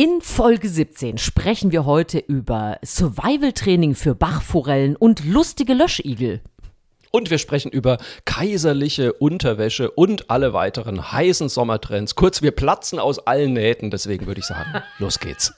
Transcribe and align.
In 0.00 0.20
Folge 0.20 0.68
17 0.68 1.18
sprechen 1.18 1.72
wir 1.72 1.84
heute 1.84 2.20
über 2.20 2.78
Survival-Training 2.84 3.96
für 3.96 4.14
Bachforellen 4.14 4.94
und 4.94 5.24
lustige 5.24 5.74
Löschigel. 5.74 6.40
Und 7.10 7.30
wir 7.30 7.38
sprechen 7.38 7.72
über 7.72 7.98
kaiserliche 8.24 9.12
Unterwäsche 9.14 9.90
und 9.90 10.30
alle 10.30 10.52
weiteren 10.52 11.10
heißen 11.10 11.48
Sommertrends. 11.48 12.14
Kurz, 12.14 12.42
wir 12.42 12.52
platzen 12.52 13.00
aus 13.00 13.18
allen 13.18 13.54
Nähten, 13.54 13.90
deswegen 13.90 14.28
würde 14.28 14.38
ich 14.38 14.46
sagen, 14.46 14.84
los 15.00 15.18
geht's. 15.18 15.52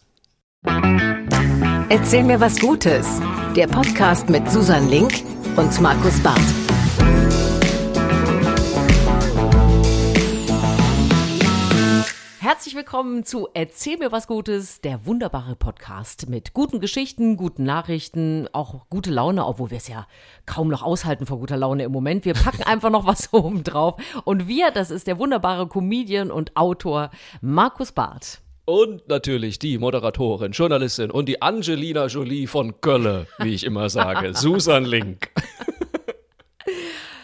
Erzähl 1.90 2.22
mir 2.22 2.40
was 2.40 2.58
Gutes. 2.58 3.20
Der 3.54 3.66
Podcast 3.66 4.30
mit 4.30 4.50
Susan 4.50 4.88
Link 4.88 5.22
und 5.56 5.78
Markus 5.82 6.18
Barth. 6.22 6.69
Herzlich 12.52 12.74
willkommen 12.74 13.22
zu 13.22 13.46
Erzähl 13.54 13.96
mir 13.96 14.10
was 14.10 14.26
Gutes, 14.26 14.80
der 14.80 15.06
wunderbare 15.06 15.54
Podcast 15.54 16.28
mit 16.28 16.52
guten 16.52 16.80
Geschichten, 16.80 17.36
guten 17.36 17.62
Nachrichten, 17.62 18.48
auch 18.52 18.88
gute 18.90 19.12
Laune, 19.12 19.46
obwohl 19.46 19.70
wir 19.70 19.76
es 19.76 19.86
ja 19.86 20.08
kaum 20.46 20.66
noch 20.66 20.82
aushalten 20.82 21.26
vor 21.26 21.38
guter 21.38 21.56
Laune 21.56 21.84
im 21.84 21.92
Moment. 21.92 22.24
Wir 22.24 22.34
packen 22.34 22.62
einfach 22.66 22.90
noch 22.90 23.06
was 23.06 23.32
oben 23.32 23.62
drauf. 23.62 24.02
Und 24.24 24.48
wir, 24.48 24.72
das 24.72 24.90
ist 24.90 25.06
der 25.06 25.20
wunderbare 25.20 25.68
Comedian 25.68 26.32
und 26.32 26.56
Autor 26.56 27.12
Markus 27.40 27.92
Barth. 27.92 28.40
Und 28.64 29.06
natürlich 29.06 29.60
die 29.60 29.78
Moderatorin, 29.78 30.50
Journalistin 30.50 31.12
und 31.12 31.26
die 31.26 31.40
Angelina 31.40 32.06
Jolie 32.06 32.48
von 32.48 32.80
Kölle, 32.80 33.28
wie 33.38 33.54
ich 33.54 33.62
immer 33.62 33.90
sage, 33.90 34.34
Susan 34.34 34.84
Link. 34.84 35.30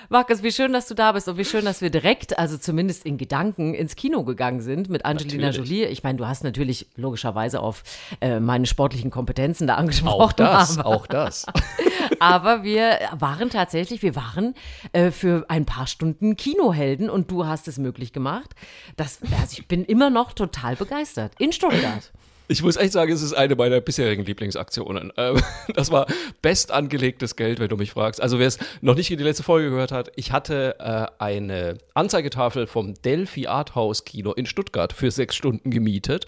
Markus, 0.09 0.42
wie 0.42 0.52
schön, 0.52 0.73
dass 0.73 0.87
du 0.87 0.95
da 0.95 1.12
bist 1.12 1.28
und 1.28 1.37
wie 1.37 1.45
schön, 1.45 1.65
dass 1.65 1.80
wir 1.80 1.91
direkt, 1.91 2.38
also 2.38 2.59
zumindest 2.59 3.05
in 3.05 3.19
Gedanken, 3.19 3.74
ins 3.74 3.97
Kino 3.97 4.24
gegangen 4.24 4.60
sind 4.60 4.88
mit 4.88 5.05
Angelina 5.05 5.47
Natürlich. 5.48 5.70
Jolie. 5.70 5.87
Ich 5.87 6.02
meine, 6.02 6.19
du 6.19 6.27
hast 6.27 6.45
natürlich 6.45 6.87
logischerweise 6.97 7.60
auf 7.60 7.83
äh, 8.20 8.41
meine 8.41 8.66
sportlichen 8.66 9.11
Kompetenzen 9.11 9.66
da 9.66 9.74
angesprochen. 9.74 10.20
Auch 10.20 10.33
das, 10.33 10.78
aber, 10.78 10.89
auch 10.89 11.06
das. 11.06 11.47
aber 12.20 12.62
wir 12.62 12.98
waren 13.12 13.50
tatsächlich, 13.50 14.03
wir 14.03 14.14
waren 14.14 14.55
äh, 14.92 15.11
für 15.11 15.47
ein 15.48 15.64
paar 15.64 15.86
Stunden 15.86 16.36
Kinohelden 16.36 17.11
und 17.11 17.31
du 17.31 17.47
hast 17.47 17.66
es 17.69 17.78
möglich 17.78 18.12
gemacht. 18.12 18.55
Das, 18.97 19.20
also 19.22 19.59
ich 19.59 19.66
bin 19.66 19.84
immer 19.84 20.11
noch 20.11 20.33
total 20.33 20.77
begeistert. 20.77 21.33
In 21.38 21.53
Stuttgart. 21.53 22.12
Ich 22.48 22.62
muss 22.62 22.77
echt 22.77 22.92
sagen, 22.92 23.12
es 23.12 23.22
ist 23.22 23.33
eine 23.33 23.56
meiner 23.56 23.80
bisherigen 23.80 24.25
Lieblingsaktionen. 24.25 25.12
Ähm, 25.16 25.41
Das 25.75 25.91
war 25.91 26.06
best 26.42 26.70
angelegtes 26.70 27.36
Geld, 27.36 27.58
wenn 27.58 27.69
du 27.69 27.77
mich 27.77 27.91
fragst. 27.91 28.22
Also 28.22 28.38
wer 28.38 28.47
es 28.47 28.58
noch 28.80 28.94
nicht 28.94 29.11
in 29.11 29.19
die 29.19 29.25
letzte 29.25 29.42
Folge 29.42 29.70
gehört 29.70 29.92
hat, 29.92 30.11
ich 30.16 30.33
hatte 30.33 30.77
äh, 30.78 31.06
eine 31.22 31.78
Anzeigetafel 31.94 32.66
vom 32.66 32.94
Delphi 32.94 33.47
Arthouse 33.47 34.05
Kino 34.05 34.33
in 34.33 34.47
Stuttgart 34.47 34.92
für 34.92 35.11
sechs 35.11 35.34
Stunden 35.34 35.70
gemietet. 35.70 36.27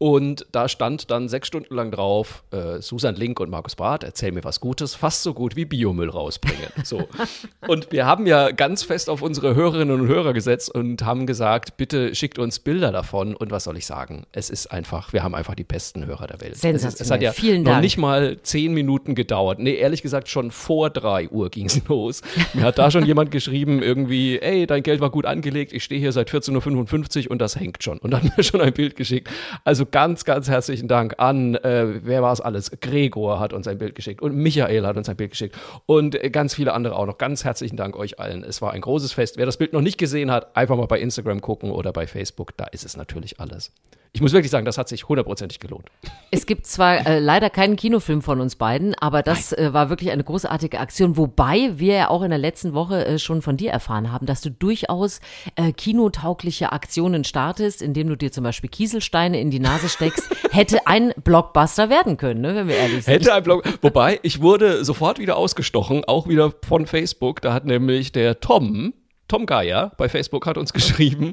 Und 0.00 0.46
da 0.52 0.68
stand 0.68 1.10
dann 1.10 1.28
sechs 1.28 1.48
Stunden 1.48 1.74
lang 1.74 1.90
drauf, 1.90 2.44
äh, 2.52 2.80
Susan 2.80 3.16
Link 3.16 3.40
und 3.40 3.50
Markus 3.50 3.74
Barth, 3.74 4.04
erzähl 4.04 4.30
mir 4.30 4.44
was 4.44 4.60
Gutes, 4.60 4.94
fast 4.94 5.24
so 5.24 5.34
gut 5.34 5.56
wie 5.56 5.64
Biomüll 5.64 6.08
rausbringen. 6.08 6.68
So. 6.84 7.08
Und 7.66 7.90
wir 7.90 8.06
haben 8.06 8.26
ja 8.26 8.52
ganz 8.52 8.84
fest 8.84 9.10
auf 9.10 9.22
unsere 9.22 9.56
Hörerinnen 9.56 10.00
und 10.00 10.06
Hörer 10.06 10.32
gesetzt 10.32 10.72
und 10.74 11.04
haben 11.04 11.26
gesagt, 11.26 11.76
bitte 11.76 12.14
schickt 12.14 12.38
uns 12.38 12.60
Bilder 12.60 12.92
davon. 12.92 13.34
Und 13.34 13.50
was 13.50 13.64
soll 13.64 13.76
ich 13.76 13.84
sagen? 13.86 14.24
Es 14.32 14.48
ist 14.50 14.68
einfach, 14.68 15.12
wir 15.12 15.22
haben 15.22 15.34
einfach 15.34 15.54
die 15.56 15.64
besten 15.64 16.06
Hörer 16.06 16.28
der 16.28 16.40
Welt. 16.40 16.52
Es, 16.52 16.62
ist, 16.62 16.64
es 16.64 16.84
hat 16.84 16.96
Sensationell. 16.96 17.22
ja 17.24 17.32
Vielen 17.32 17.62
noch 17.64 17.72
Dank. 17.72 17.82
nicht 17.82 17.98
mal 17.98 18.38
zehn 18.42 18.72
Minuten 18.72 19.14
gedauert. 19.16 19.58
Nee, 19.58 19.74
ehrlich 19.74 20.02
gesagt, 20.02 20.28
schon 20.28 20.50
vor 20.52 20.90
drei 20.90 21.28
Uhr 21.28 21.50
ging 21.50 21.66
es 21.66 21.82
los. 21.88 22.22
Mir 22.54 22.62
hat 22.62 22.78
da 22.78 22.90
schon 22.90 23.04
jemand 23.04 23.32
geschrieben, 23.32 23.82
irgendwie, 23.82 24.38
ey, 24.38 24.66
dein 24.66 24.82
Geld 24.84 25.00
war 25.00 25.10
gut 25.10 25.26
angelegt, 25.26 25.72
ich 25.72 25.82
stehe 25.84 26.00
hier 26.00 26.12
seit 26.12 26.30
14.55 26.30 27.24
Uhr 27.26 27.30
und 27.32 27.38
das 27.40 27.56
hängt 27.56 27.82
schon. 27.82 27.98
Und 27.98 28.12
dann 28.12 28.22
hat 28.22 28.36
mir 28.36 28.44
schon 28.44 28.60
ein 28.60 28.72
Bild 28.72 28.94
geschickt. 28.96 29.28
Also 29.64 29.84
ganz, 29.90 30.24
ganz 30.24 30.48
herzlichen 30.48 30.88
Dank 30.88 31.14
an, 31.18 31.54
äh, 31.56 32.04
wer 32.04 32.22
war 32.22 32.32
es 32.32 32.40
alles? 32.40 32.70
Gregor 32.80 33.40
hat 33.40 33.52
uns 33.52 33.66
ein 33.68 33.78
Bild 33.78 33.94
geschickt 33.94 34.22
und 34.22 34.36
Michael 34.36 34.86
hat 34.86 34.96
uns 34.96 35.08
ein 35.08 35.16
Bild 35.16 35.30
geschickt 35.30 35.56
und 35.86 36.22
äh, 36.22 36.30
ganz 36.30 36.54
viele 36.54 36.72
andere 36.72 36.96
auch 36.96 37.06
noch. 37.06 37.18
Ganz 37.18 37.44
herzlichen 37.44 37.76
Dank 37.76 37.96
euch 37.96 38.18
allen. 38.18 38.44
Es 38.44 38.62
war 38.62 38.72
ein 38.72 38.80
großes 38.80 39.12
Fest. 39.12 39.36
Wer 39.36 39.46
das 39.46 39.56
Bild 39.56 39.72
noch 39.72 39.80
nicht 39.80 39.98
gesehen 39.98 40.30
hat, 40.30 40.56
einfach 40.56 40.76
mal 40.76 40.86
bei 40.86 41.00
Instagram 41.00 41.40
gucken 41.40 41.70
oder 41.70 41.92
bei 41.92 42.06
Facebook. 42.06 42.56
Da 42.56 42.64
ist 42.64 42.84
es 42.84 42.96
natürlich 42.96 43.40
alles. 43.40 43.72
Ich 44.12 44.20
muss 44.20 44.32
wirklich 44.32 44.50
sagen, 44.50 44.64
das 44.64 44.78
hat 44.78 44.88
sich 44.88 45.08
hundertprozentig 45.08 45.60
gelohnt. 45.60 45.90
Es 46.30 46.46
gibt 46.46 46.66
zwar 46.66 47.06
äh, 47.06 47.18
leider 47.18 47.50
keinen 47.50 47.76
Kinofilm 47.76 48.22
von 48.22 48.40
uns 48.40 48.56
beiden, 48.56 48.94
aber 48.94 49.22
das 49.22 49.52
äh, 49.52 49.72
war 49.72 49.90
wirklich 49.90 50.10
eine 50.10 50.24
großartige 50.24 50.80
Aktion, 50.80 51.16
wobei 51.16 51.78
wir 51.78 51.94
ja 51.94 52.10
auch 52.10 52.22
in 52.22 52.30
der 52.30 52.38
letzten 52.38 52.74
Woche 52.74 53.04
äh, 53.04 53.18
schon 53.18 53.42
von 53.42 53.56
dir 53.56 53.70
erfahren 53.70 54.10
haben, 54.10 54.26
dass 54.26 54.40
du 54.40 54.50
durchaus 54.50 55.20
äh, 55.56 55.72
kinotaugliche 55.72 56.72
Aktionen 56.72 57.24
startest, 57.24 57.82
indem 57.82 58.08
du 58.08 58.16
dir 58.16 58.32
zum 58.32 58.44
Beispiel 58.44 58.70
Kieselsteine 58.70 59.40
in 59.40 59.50
die 59.50 59.60
Nase 59.60 59.88
steckst. 59.88 60.28
Hätte 60.50 60.86
ein 60.86 61.12
Blockbuster 61.22 61.90
werden 61.90 62.16
können, 62.16 62.40
ne, 62.40 62.54
wenn 62.54 62.68
wir 62.68 62.76
ehrlich 62.76 63.04
sind. 63.04 63.14
Hätte 63.14 63.34
ein 63.34 63.42
Blog. 63.42 63.62
Wobei, 63.82 64.18
ich 64.22 64.40
wurde 64.40 64.84
sofort 64.84 65.18
wieder 65.18 65.36
ausgestochen, 65.36 66.04
auch 66.04 66.28
wieder 66.28 66.52
von 66.66 66.86
Facebook. 66.86 67.42
Da 67.42 67.52
hat 67.52 67.64
nämlich 67.64 68.12
der 68.12 68.40
Tom, 68.40 68.94
Tom 69.28 69.46
Geier 69.46 69.92
bei 69.98 70.08
Facebook 70.08 70.46
hat 70.46 70.58
uns 70.58 70.72
geschrieben 70.78 71.32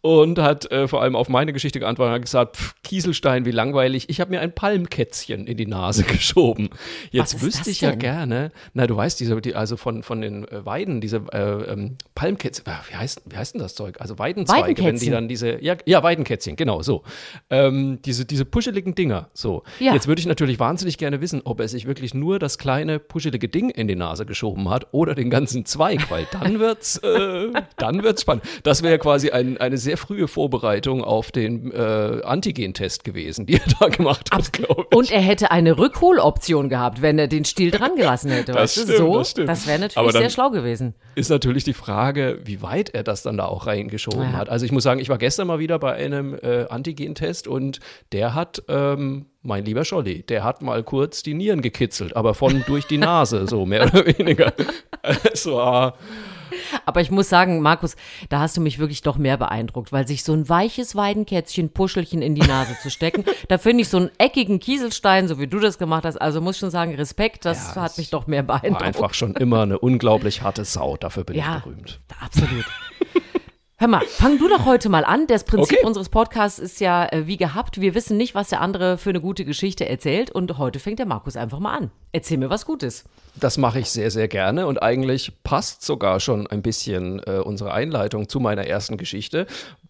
und 0.00 0.38
hat 0.38 0.70
äh, 0.70 0.88
vor 0.88 1.02
allem 1.02 1.16
auf 1.16 1.28
meine 1.28 1.52
Geschichte 1.52 1.80
geantwortet 1.80 2.10
und 2.10 2.14
hat 2.16 2.22
gesagt, 2.22 2.56
pff, 2.56 2.74
Kieselstein, 2.82 3.44
wie 3.44 3.52
langweilig. 3.52 4.08
Ich 4.08 4.20
habe 4.20 4.30
mir 4.30 4.40
ein 4.40 4.52
Palmkätzchen 4.52 5.46
in 5.46 5.56
die 5.56 5.66
Nase 5.66 6.02
geschoben. 6.04 6.70
Jetzt 7.10 7.40
wüsste 7.40 7.70
ich 7.70 7.80
ja 7.80 7.94
gerne, 7.94 8.52
na 8.74 8.86
du 8.86 8.96
weißt, 8.96 9.18
diese, 9.20 9.40
die, 9.40 9.54
also 9.54 9.76
von, 9.76 10.02
von 10.02 10.20
den 10.20 10.46
äh, 10.48 10.66
Weiden, 10.66 11.00
diese 11.00 11.22
äh, 11.32 11.72
ähm, 11.72 11.96
Palmkätzchen, 12.14 12.64
wie 12.88 12.96
heißt, 12.96 13.22
wie 13.26 13.36
heißt 13.36 13.54
denn 13.54 13.60
das 13.60 13.74
Zeug? 13.74 14.00
Also 14.00 14.18
Weidenzweige, 14.18 14.84
wenn 14.84 14.98
die 14.98 15.10
dann 15.10 15.28
diese, 15.28 15.62
ja, 15.62 15.76
ja 15.84 16.02
Weidenkätzchen, 16.02 16.56
genau, 16.56 16.82
so. 16.82 17.04
Ähm, 17.50 18.00
diese, 18.04 18.24
diese 18.24 18.44
puscheligen 18.44 18.94
Dinger, 18.94 19.30
so. 19.34 19.62
Ja. 19.78 19.94
Jetzt 19.94 20.08
würde 20.08 20.20
ich 20.20 20.26
natürlich 20.26 20.58
wahnsinnig 20.58 20.98
gerne 20.98 21.20
wissen, 21.20 21.42
ob 21.44 21.60
er 21.60 21.68
sich 21.68 21.86
wirklich 21.86 22.14
nur 22.14 22.38
das 22.38 22.58
kleine 22.58 22.98
puschelige 22.98 23.48
Ding 23.48 23.70
in 23.70 23.86
die 23.86 23.94
Nase 23.94 24.26
geschoben 24.26 24.68
hat 24.68 24.88
oder 24.92 25.14
den 25.14 25.30
ganzen 25.30 25.64
Zweig, 25.64 26.10
weil 26.10 26.26
dann 26.32 26.58
wird's, 26.60 26.98
äh, 26.98 27.35
dann 27.76 28.02
wird's 28.02 28.22
spannend. 28.22 28.44
Das 28.62 28.82
wäre 28.82 28.98
quasi 28.98 29.30
ein, 29.30 29.56
eine 29.58 29.78
sehr 29.78 29.96
frühe 29.96 30.28
Vorbereitung 30.28 31.02
auf 31.04 31.30
den 31.32 31.70
äh, 31.72 32.20
Antigen-Test 32.24 33.04
gewesen, 33.04 33.46
die 33.46 33.54
er 33.54 33.66
da 33.80 33.88
gemacht 33.88 34.30
hat, 34.32 34.52
glaube 34.52 34.86
ich. 34.90 34.96
Und 34.96 35.10
er 35.10 35.20
hätte 35.20 35.50
eine 35.50 35.78
Rückholoption 35.78 36.68
gehabt, 36.68 37.02
wenn 37.02 37.18
er 37.18 37.28
den 37.28 37.44
Stiel 37.44 37.70
dran 37.70 37.96
gelassen 37.96 38.30
hätte. 38.30 38.52
Das 38.52 38.72
stimmt, 38.72 38.96
so, 38.96 39.18
das 39.18 39.30
stimmt. 39.30 39.66
wäre 39.66 39.78
natürlich 39.80 40.12
sehr 40.12 40.30
schlau 40.30 40.50
gewesen. 40.50 40.94
ist 41.14 41.30
natürlich 41.30 41.64
die 41.64 41.72
Frage, 41.74 42.40
wie 42.44 42.62
weit 42.62 42.90
er 42.90 43.02
das 43.02 43.22
dann 43.22 43.36
da 43.36 43.46
auch 43.46 43.66
reingeschoben 43.66 44.22
Ja. 44.22 44.32
hat. 44.32 44.48
Also 44.48 44.64
ich 44.66 44.72
muss 44.72 44.82
sagen, 44.82 45.00
ich 45.00 45.08
war 45.08 45.18
gestern 45.18 45.46
mal 45.46 45.58
wieder 45.58 45.78
bei 45.78 45.92
einem 45.94 46.34
äh, 46.34 46.64
Antigen-Test 46.68 47.46
und 47.48 47.80
der 48.12 48.34
hat, 48.34 48.62
ähm, 48.68 49.26
mein 49.42 49.64
lieber 49.64 49.84
Scholli, 49.84 50.22
der 50.24 50.42
hat 50.44 50.62
mal 50.62 50.82
kurz 50.82 51.22
die 51.22 51.34
Nieren 51.34 51.62
gekitzelt, 51.62 52.16
aber 52.16 52.34
von 52.34 52.64
durch 52.66 52.86
die 52.86 52.98
Nase, 52.98 53.46
so 53.46 53.64
mehr 53.66 53.84
oder 53.84 54.04
weniger. 54.18 54.52
Es 55.32 55.46
war, 55.46 55.94
Aber 56.84 57.00
ich 57.00 57.10
muss 57.10 57.28
sagen, 57.28 57.60
Markus, 57.60 57.96
da 58.28 58.40
hast 58.40 58.56
du 58.56 58.60
mich 58.60 58.78
wirklich 58.78 59.02
doch 59.02 59.16
mehr 59.16 59.36
beeindruckt, 59.36 59.92
weil 59.92 60.06
sich 60.06 60.24
so 60.24 60.32
ein 60.32 60.48
weiches 60.48 60.94
Weidenkätzchen, 60.96 61.70
Puschelchen 61.70 62.22
in 62.22 62.34
die 62.34 62.46
Nase 62.46 62.76
zu 62.82 62.90
stecken, 62.90 63.24
da 63.48 63.58
finde 63.58 63.82
ich 63.82 63.88
so 63.88 63.96
einen 63.98 64.10
eckigen 64.18 64.60
Kieselstein, 64.60 65.28
so 65.28 65.38
wie 65.38 65.46
du 65.46 65.58
das 65.58 65.78
gemacht 65.78 66.04
hast, 66.04 66.16
also 66.20 66.40
muss 66.40 66.58
schon 66.58 66.70
sagen, 66.70 66.94
Respekt, 66.94 67.44
das 67.44 67.74
Ja, 67.74 67.82
hat 67.82 67.98
mich 67.98 68.10
doch 68.10 68.26
mehr 68.26 68.46
war 68.46 68.60
beeindruckt. 68.60 68.82
einfach 68.84 69.14
schon 69.14 69.34
immer 69.34 69.62
eine 69.62 69.78
unglaublich 69.78 70.42
harte 70.42 70.64
Sau, 70.64 70.96
dafür 70.96 71.24
bin 71.24 71.36
Ja. 71.36 71.56
ich 71.58 71.62
berühmt. 71.64 72.00
Absolut. 72.20 72.64
Hör 73.78 73.88
mal, 73.88 74.00
fang 74.06 74.38
du 74.38 74.48
doch 74.48 74.64
heute 74.64 74.88
mal 74.88 75.04
an. 75.04 75.26
Das 75.26 75.44
Prinzip 75.44 75.76
Okay. 75.76 75.86
unseres 75.86 76.08
Podcasts 76.08 76.58
ist 76.58 76.80
ja 76.80 77.04
äh, 77.12 77.26
wie 77.26 77.36
gehabt. 77.36 77.78
Wir 77.78 77.94
wissen 77.94 78.16
nicht, 78.16 78.34
was 78.34 78.48
der 78.48 78.62
andere 78.62 78.96
für 78.96 79.10
eine 79.10 79.20
gute 79.20 79.44
Geschichte 79.44 79.86
erzählt. 79.86 80.30
Und 80.30 80.56
heute 80.56 80.78
fängt 80.78 80.98
der 80.98 81.04
Markus 81.04 81.36
einfach 81.36 81.58
mal 81.58 81.76
an. 81.76 81.90
Erzähl 82.10 82.38
mir 82.38 82.48
was 82.48 82.64
Gutes. 82.64 83.04
Das 83.34 83.58
mache 83.58 83.78
ich 83.80 83.90
sehr, 83.90 84.10
sehr 84.10 84.28
gerne 84.28 84.66
und 84.66 84.82
eigentlich 84.82 85.42
passt 85.44 85.84
sogar 85.84 86.20
schon 86.20 86.46
ein 86.46 86.62
bisschen 86.62 87.20
äh, 87.26 87.32
unsere 87.44 87.74
Einleitung 87.74 88.30
zu 88.30 88.40
meiner 88.40 88.66
ersten 88.66 88.96
Geschichte. 88.96 89.46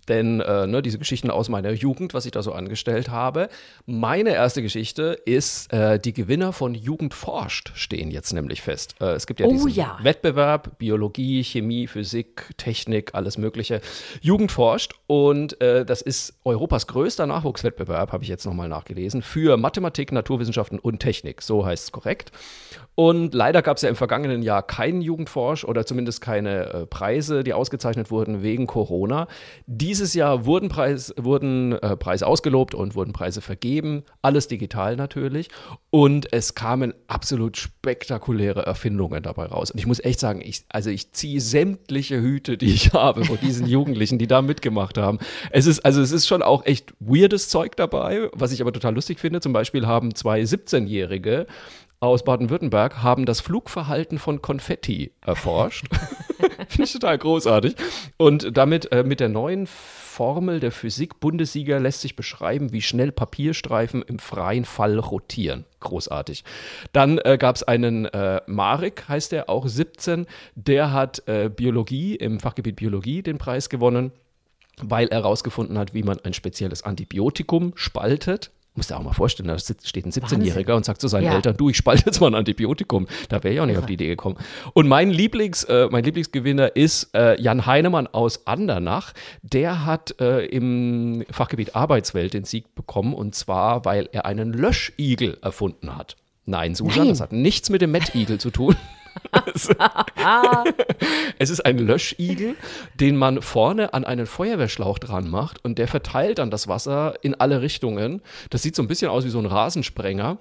Denn 0.09 0.41
äh, 0.41 0.67
ne, 0.67 0.83
diese 0.83 0.99
Geschichten 0.99 1.31
aus 1.31 1.49
meiner 1.49 1.73
Jugend, 1.73 2.15
was 2.15 2.27
ich 2.27 2.33
da 2.33 2.43
so 2.43 2.53
angestellt 2.53 3.11
habe. 3.11 3.49
Meine 3.87 4.31
erste 4.31 4.63
Geschichte 4.63 5.19
ist, 5.25 5.73
äh, 5.73 5.99
die 5.99 6.13
Gewinner 6.13 6.53
von 6.53 6.75
Jugend 6.75 7.15
forscht 7.15 7.73
stehen 7.75 8.11
jetzt 8.11 8.33
nämlich 8.33 8.63
fest. 8.63 8.95
Äh, 9.01 9.13
es 9.13 9.27
gibt 9.27 9.41
ja 9.41 9.47
Oh 9.47 9.51
diesen 9.51 9.71
ja. 9.71 9.99
Wettbewerb, 10.03 10.79
Biologie, 10.79 11.43
Chemie, 11.43 11.87
Physik, 11.87 12.51
Technik, 12.57 13.15
alles 13.15 13.39
Mögliche. 13.39 13.81
Jugend 14.21 14.53
forscht 14.53 14.95
und 15.07 15.61
äh, 15.61 15.85
das 15.85 16.03
ist 16.03 16.35
Europas 16.45 16.87
größter 16.87 17.27
Nachwuchswettbewerb, 17.27 18.13
habe 18.13 18.25
ich 18.25 18.29
jetzt 18.29 18.47
nochmal 18.47 18.69
nachgelesen, 18.69 19.23
für 19.23 19.57
Mathematik, 19.57 20.13
Naturwissenschaften 20.13 20.79
und 20.79 21.01
Technik. 21.01 21.43
So 21.43 21.65
heißt 21.67 21.85
es 21.85 21.93
korrekt. 21.93 22.33
Und 22.95 23.35
leider 23.35 23.61
gab 23.61 23.77
es 23.77 23.83
ja 23.83 23.91
im 23.91 23.97
vergangenen 23.97 24.43
Jahr 24.43 24.63
keinen 24.63 25.03
Jugendforsch 25.03 25.65
oder 25.65 25.85
zumindest 25.85 26.23
keine 26.23 26.73
äh, 26.73 26.87
Preise, 26.87 27.45
die 27.45 27.53
ausgezeichnet 27.53 28.11
wurden 28.11 28.43
wegen 28.43 28.67
Corona. 28.67 29.29
Dieses 29.67 29.96
dieses 29.97 30.13
Jahr 30.13 30.45
wurden, 30.45 30.69
Preis, 30.69 31.15
wurden 31.17 31.73
äh, 31.73 31.97
Preise 31.97 32.27
ausgelobt 32.27 32.75
und 32.75 32.95
wurden 32.95 33.15
Preise 33.15 33.41
vergeben. 33.41 34.03
Alles 34.21 34.47
digital 34.47 34.95
natürlich. 34.95 35.49
Und 35.89 36.31
es 36.35 36.55
kamen 36.55 36.93
absolut 37.07 37.57
spektakuläre 37.57 38.67
Erfindungen 38.67 39.23
dabei 39.23 39.47
raus. 39.47 39.71
Und 39.71 39.79
ich 39.79 39.87
muss 39.87 39.99
echt 40.01 40.21
sagen, 40.21 40.43
ich, 40.43 40.67
also 40.69 40.91
ich 40.91 41.13
ziehe 41.13 41.41
sämtliche 41.41 42.21
Hüte, 42.21 42.59
die 42.59 42.75
ich 42.75 42.93
habe 42.93 43.25
von 43.25 43.39
diesen 43.41 43.67
Jugendlichen, 43.67 44.19
die 44.19 44.27
da 44.27 44.43
mitgemacht 44.43 44.99
haben. 44.99 45.19
Es 45.51 45.65
ist, 45.65 45.81
also 45.81 46.03
es 46.03 46.13
ist 46.13 46.27
schon 46.27 46.43
auch 46.43 46.67
echt 46.67 46.93
weirdes 47.01 47.49
Zeug 47.49 47.75
dabei, 47.77 48.29
was 48.35 48.53
ich 48.53 48.61
aber 48.61 48.75
total 48.75 48.95
lustig 48.95 49.19
finde. 49.19 49.41
Zum 49.41 49.55
Beispiel 49.55 49.87
haben 49.87 50.15
zwei 50.15 50.43
17-Jährige 50.43 51.47
aus 52.01 52.23
Baden-Württemberg 52.23 53.03
haben 53.03 53.25
das 53.25 53.41
Flugverhalten 53.41 54.19
von 54.19 54.43
Konfetti 54.43 55.13
erforscht. 55.25 55.87
Finde 56.69 56.85
ich 56.85 56.93
total 56.93 57.19
großartig. 57.19 57.77
Und 58.17 58.57
damit 58.57 58.91
äh, 58.93 59.05
mit 59.05 59.21
der 59.21 59.29
neuen 59.29 59.67
Formel 59.67 60.61
der 60.61 60.73
Physik-Bundessieger 60.73 61.79
lässt 61.79 62.01
sich 62.01 62.17
beschreiben, 62.17 62.73
wie 62.73 62.81
schnell 62.81 63.13
Papierstreifen 63.13 64.03
im 64.03 64.19
freien 64.19 64.65
Fall 64.65 64.99
rotieren. 64.99 65.65
Großartig. 65.81 66.45
Dann 66.93 67.19
äh, 67.19 67.37
gab 67.39 67.57
es 67.57 67.63
einen 67.63 68.07
äh, 68.07 68.41
Marek, 68.47 69.09
heißt 69.09 69.33
der, 69.33 69.51
auch 69.51 69.67
17, 69.67 70.27
der 70.55 70.93
hat 70.93 71.23
äh, 71.29 71.51
Biologie 71.55 72.17
im 72.17 72.41
Fachgebiet 72.41 72.77
Biologie 72.77 73.23
den 73.23 73.39
Preis 73.39 73.69
gewonnen 73.69 74.13
weil 74.83 75.09
er 75.09 75.19
herausgefunden 75.19 75.79
hat, 75.79 75.95
wie 75.95 76.03
man 76.03 76.19
ein 76.21 76.35
spezielles 76.35 76.83
Antibiotikum 76.83 77.73
spaltet. 77.77 78.51
Muss 78.77 78.89
dir 78.89 78.97
auch 78.99 79.03
mal 79.03 79.15
vorstellen, 79.15 79.49
da 79.49 79.59
steht 79.59 80.05
ein 80.05 80.13
17-Jähriger 80.13 80.75
und 80.75 80.85
sagt 80.85 81.01
zu 81.01 81.09
seinen 81.09 81.25
Ja. 81.25 81.35
Eltern, 81.35 81.57
du, 81.57 81.71
ich 81.71 81.79
spalte 81.79 82.05
jetzt 82.07 82.21
mal 82.21 82.29
ein 82.29 82.35
Antibiotikum. 82.35 83.07
Da 83.31 83.43
wäre 83.43 83.55
ich 83.55 83.61
auch 83.61 83.67
nicht 83.67 83.79
auf 83.79 83.87
die 83.87 83.95
Idee 83.95 84.09
gekommen. 84.09 84.37
Und 84.75 84.87
mein, 84.87 85.11
Lieblings, 85.11 85.65
äh, 85.65 85.89
mein 85.91 86.05
Lieblingsgewinner 86.05 86.77
ist 86.77 87.15
äh, 87.15 87.41
Jan 87.41 87.65
Heinemann 87.65 88.07
aus 88.07 88.47
Andernach. 88.47 89.15
Der 89.43 89.87
hat 89.87 90.21
äh, 90.21 90.45
im 90.47 91.25
Fachgebiet 91.31 91.75
Arbeitswelt 91.75 92.35
den 92.35 92.45
Sieg 92.45 92.75
bekommen 92.75 93.15
und 93.15 93.35
zwar, 93.35 93.85
weil 93.87 94.09
er 94.13 94.27
einen 94.27 94.53
Löschigel 94.53 95.39
erfunden 95.41 95.97
hat. 95.97 96.17
Nein, 96.45 96.75
Susan, 96.75 96.99
Nein. 96.99 97.09
das 97.09 97.21
hat 97.21 97.33
nichts 97.33 97.71
mit 97.71 97.81
dem 97.81 97.91
Mettigel 97.91 98.39
zu 98.39 98.51
tun. 98.51 98.77
Es 101.39 101.51
ist 101.51 101.65
ein 101.65 101.79
Löschigel, 101.79 102.57
den 102.95 103.17
man 103.17 103.43
vorne 103.43 103.95
an 103.95 104.05
einen 104.05 104.27
Feuerwehrschlauch 104.27 104.99
dran 104.99 105.29
macht 105.29 105.65
und 105.65 105.79
der 105.79 105.89
verteilt 105.89 106.39
dann 106.39 106.51
das 106.51 106.69
Wasser 106.69 107.15
in 107.23 107.35
alle 107.35 107.63
Richtungen. 107.63 108.23
Das 108.51 108.63
sieht 108.63 108.77
so 108.77 108.83
ein 108.83 108.89
bisschen 108.89 109.11
aus 109.11 109.25
wie 109.25 109.31
so 109.31 109.39
ein 109.39 109.47
Rasensprenger. 109.47 110.39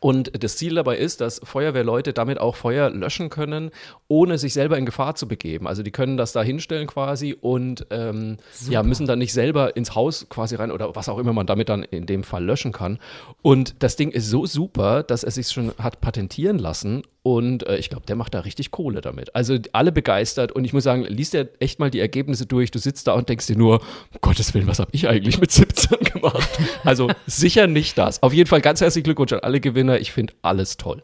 Und 0.00 0.42
das 0.42 0.56
Ziel 0.56 0.74
dabei 0.74 0.96
ist, 0.96 1.20
dass 1.20 1.40
Feuerwehrleute 1.44 2.12
damit 2.12 2.38
auch 2.38 2.56
Feuer 2.56 2.90
löschen 2.90 3.30
können, 3.30 3.70
ohne 4.08 4.38
sich 4.38 4.52
selber 4.52 4.78
in 4.78 4.86
Gefahr 4.86 5.14
zu 5.14 5.28
begeben. 5.28 5.66
Also 5.66 5.82
die 5.82 5.90
können 5.90 6.16
das 6.16 6.32
da 6.32 6.42
hinstellen 6.42 6.86
quasi 6.86 7.36
und 7.40 7.86
ähm, 7.90 8.36
ja, 8.68 8.82
müssen 8.82 9.06
dann 9.06 9.18
nicht 9.18 9.32
selber 9.32 9.76
ins 9.76 9.94
Haus 9.94 10.26
quasi 10.28 10.56
rein 10.56 10.70
oder 10.70 10.94
was 10.94 11.08
auch 11.08 11.18
immer 11.18 11.32
man 11.32 11.46
damit 11.46 11.68
dann 11.68 11.82
in 11.82 12.06
dem 12.06 12.24
Fall 12.24 12.44
löschen 12.44 12.72
kann. 12.72 12.98
Und 13.42 13.76
das 13.80 13.96
Ding 13.96 14.10
ist 14.10 14.28
so 14.28 14.46
super, 14.46 15.02
dass 15.02 15.24
er 15.24 15.30
sich 15.30 15.48
schon 15.48 15.72
hat 15.78 16.00
patentieren 16.00 16.58
lassen 16.58 17.02
und 17.24 17.66
äh, 17.68 17.76
ich 17.76 17.88
glaube, 17.88 18.04
der 18.06 18.16
macht 18.16 18.34
da 18.34 18.40
richtig 18.40 18.72
Kohle 18.72 19.00
damit. 19.00 19.34
Also 19.34 19.56
alle 19.72 19.92
begeistert 19.92 20.50
und 20.50 20.64
ich 20.64 20.72
muss 20.72 20.82
sagen, 20.82 21.04
liest 21.04 21.34
dir 21.34 21.48
echt 21.60 21.78
mal 21.78 21.90
die 21.90 22.00
Ergebnisse 22.00 22.46
durch. 22.46 22.72
Du 22.72 22.80
sitzt 22.80 23.06
da 23.06 23.12
und 23.12 23.28
denkst 23.28 23.46
dir 23.46 23.56
nur, 23.56 23.80
um 23.80 24.18
Gottes 24.20 24.52
Willen, 24.54 24.66
was 24.66 24.80
habe 24.80 24.90
ich 24.92 25.08
eigentlich 25.08 25.38
mit 25.38 25.52
17 25.52 25.98
gemacht? 26.12 26.48
Also 26.84 27.08
sicher 27.26 27.68
nicht 27.68 27.96
das. 27.96 28.20
Auf 28.22 28.32
jeden 28.32 28.48
Fall 28.48 28.60
ganz 28.60 28.80
herzlichen 28.80 29.04
Glückwunsch 29.04 29.32
an 29.32 29.40
alle 29.40 29.60
Gewinner. 29.60 29.81
Ich 29.90 30.12
finde 30.12 30.34
alles 30.42 30.76
toll. 30.76 31.02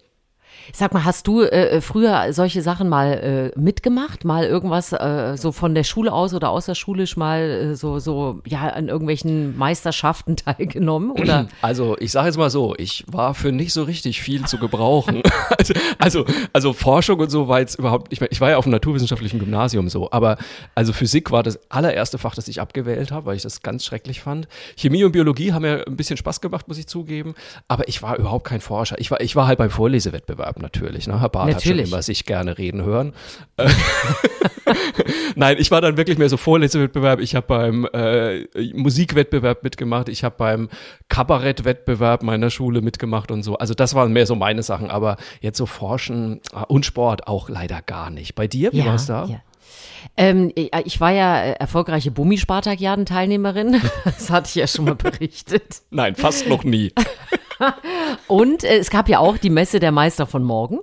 Sag 0.73 0.93
mal, 0.93 1.05
hast 1.05 1.27
du 1.27 1.43
äh, 1.43 1.81
früher 1.81 2.33
solche 2.33 2.63
Sachen 2.63 2.89
mal 2.89 3.53
äh, 3.57 3.59
mitgemacht? 3.59 4.25
Mal 4.25 4.45
irgendwas 4.45 4.93
äh, 4.93 5.37
so 5.37 5.53
von 5.53 5.75
der 5.75 5.85
Schule 5.85 6.13
aus 6.13 6.35
oder 6.35 6.51
außerschulisch 6.51 7.17
mal 7.17 7.41
äh, 7.41 7.75
so, 7.75 7.99
so, 7.99 8.41
ja, 8.47 8.69
an 8.69 8.89
irgendwelchen 8.89 9.57
Meisterschaften 9.57 10.37
teilgenommen? 10.37 11.11
Oder? 11.11 11.49
Also 11.61 11.97
ich 11.99 12.13
sage 12.13 12.29
jetzt 12.29 12.39
mal 12.39 12.51
so, 12.51 12.75
ich 12.79 13.05
war 13.09 13.35
für 13.35 13.53
nicht 13.53 13.73
so 13.73 13.83
richtig 13.83 14.23
viel 14.23 14.47
zu 14.47 14.59
gebrauchen. 14.59 15.23
also, 15.59 15.75
also, 15.99 16.25
also 16.53 16.73
Forschung 16.73 17.19
und 17.19 17.31
so 17.31 17.49
war 17.49 17.61
jetzt 17.61 17.79
überhaupt, 17.79 18.13
ich, 18.13 18.21
mein, 18.21 18.29
ich 18.33 18.41
war 18.41 18.51
ja 18.51 18.57
auf 18.57 18.65
dem 18.65 18.71
naturwissenschaftlichen 18.71 19.39
Gymnasium 19.39 19.89
so, 19.89 20.11
aber 20.11 20.39
also 20.75 20.93
Physik 20.93 21.31
war 21.31 21.43
das 21.43 21.59
allererste 21.71 22.17
Fach, 22.19 22.35
das 22.35 22.49
ich 22.49 22.61
abgewählt 22.61 23.11
habe, 23.11 23.27
weil 23.27 23.37
ich 23.37 23.43
das 23.43 23.63
ganz 23.63 23.85
schrecklich 23.85 24.21
fand. 24.21 24.49
Chemie 24.77 25.05
und 25.05 25.13
Biologie 25.13 25.53
haben 25.53 25.63
mir 25.63 25.85
ein 25.87 25.97
bisschen 25.97 26.17
Spaß 26.17 26.41
gemacht, 26.41 26.69
muss 26.69 26.79
ich 26.79 26.87
zugeben, 26.87 27.35
aber 27.67 27.89
ich 27.89 28.03
war 28.03 28.17
überhaupt 28.17 28.47
kein 28.47 28.61
Forscher. 28.61 28.99
Ich 28.99 29.11
war, 29.11 29.21
ich 29.21 29.35
war 29.35 29.47
halt 29.47 29.59
beim 29.59 29.71
Vorlesewettbewerb 29.71 30.58
natürlich. 30.61 31.07
Ne? 31.07 31.21
Herr 31.21 31.29
Barth 31.29 31.55
hat 31.55 31.63
schon 31.63 31.73
Natürlich. 31.73 31.93
immer 31.93 32.03
sich 32.03 32.25
gerne 32.25 32.59
reden 32.59 32.83
hören. 32.83 33.13
Nein, 35.37 35.57
ich 35.59 35.71
war 35.71 35.81
dann 35.81 35.97
wirklich 35.97 36.19
mehr 36.19 36.29
so 36.29 36.37
Vorlesewettbewerb. 36.37 37.21
Ich 37.21 37.35
habe 37.35 37.47
beim 37.47 37.87
äh, 37.93 38.45
Musikwettbewerb 38.75 39.63
mitgemacht. 39.63 40.09
Ich 40.09 40.25
habe 40.25 40.35
beim 40.37 40.69
Kabarettwettbewerb 41.09 42.23
meiner 42.23 42.51
Schule 42.51 42.81
mitgemacht 42.81 43.31
und 43.31 43.43
so. 43.43 43.57
Also 43.57 43.75
das 43.75 43.95
waren 43.95 44.13
mehr 44.13 44.27
so 44.27 44.35
meine 44.35 44.63
Sachen. 44.63 44.91
Aber 44.91 45.17
jetzt 45.41 45.59
so 45.59 45.67
Forschen 45.67 46.41
ah, 46.53 46.63
und 46.63 46.85
Sport 46.87 47.27
auch 47.27 47.49
leider 47.49 47.83
gar 47.83 48.11
nicht. 48.11 48.35
Bei 48.35 48.47
dir, 48.47 48.73
wie 48.73 48.85
war's 48.85 49.07
da? 49.07 49.27
Ja. 49.27 49.43
Ähm, 50.17 50.53
ich 50.55 50.71
ich 50.85 51.01
war 51.01 51.11
ja 51.11 51.43
äh, 51.43 51.53
erfolgreiche 51.53 52.11
Bummi-Spartakiaden-Teilnehmerin. 52.11 53.81
Das 54.05 54.31
hatte 54.31 54.49
ich 54.49 54.55
ja 54.57 54.67
schon 54.67 54.87
mal 54.87 54.95
berichtet. 54.95 55.83
Nein, 55.91 56.15
fast 56.15 56.49
noch 56.49 56.65
nie. 56.65 56.93
Und 58.27 58.65
äh, 58.65 58.79
es 58.79 58.91
gab 58.91 59.09
ja 59.09 59.19
auch 59.19 59.39
die 59.39 59.51
Messe 59.51 59.81
der 59.81 59.93
Meister 59.93 60.27
von 60.27 60.43
morgen. 60.43 60.81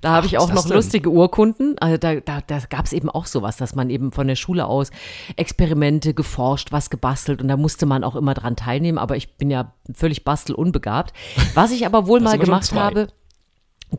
Da 0.00 0.10
habe 0.10 0.26
ich 0.26 0.38
auch 0.38 0.52
noch 0.52 0.68
lustige 0.68 1.10
Urkunden. 1.10 1.78
Also 1.78 1.96
da, 1.96 2.16
da, 2.16 2.40
da 2.46 2.58
gab 2.68 2.86
es 2.86 2.92
eben 2.92 3.08
auch 3.08 3.26
sowas, 3.26 3.56
dass 3.56 3.74
man 3.74 3.90
eben 3.90 4.12
von 4.12 4.26
der 4.26 4.36
Schule 4.36 4.66
aus 4.66 4.90
Experimente 5.36 6.14
geforscht, 6.14 6.72
was 6.72 6.90
gebastelt 6.90 7.42
und 7.42 7.48
da 7.48 7.56
musste 7.56 7.86
man 7.86 8.04
auch 8.04 8.16
immer 8.16 8.34
dran 8.34 8.56
teilnehmen. 8.56 8.98
Aber 8.98 9.16
ich 9.16 9.36
bin 9.36 9.50
ja 9.50 9.72
völlig 9.94 10.24
bastelunbegabt. 10.24 11.12
Was 11.54 11.70
ich 11.70 11.86
aber 11.86 12.06
wohl 12.06 12.20
mal 12.20 12.38
gemacht 12.38 12.72
habe. 12.72 13.08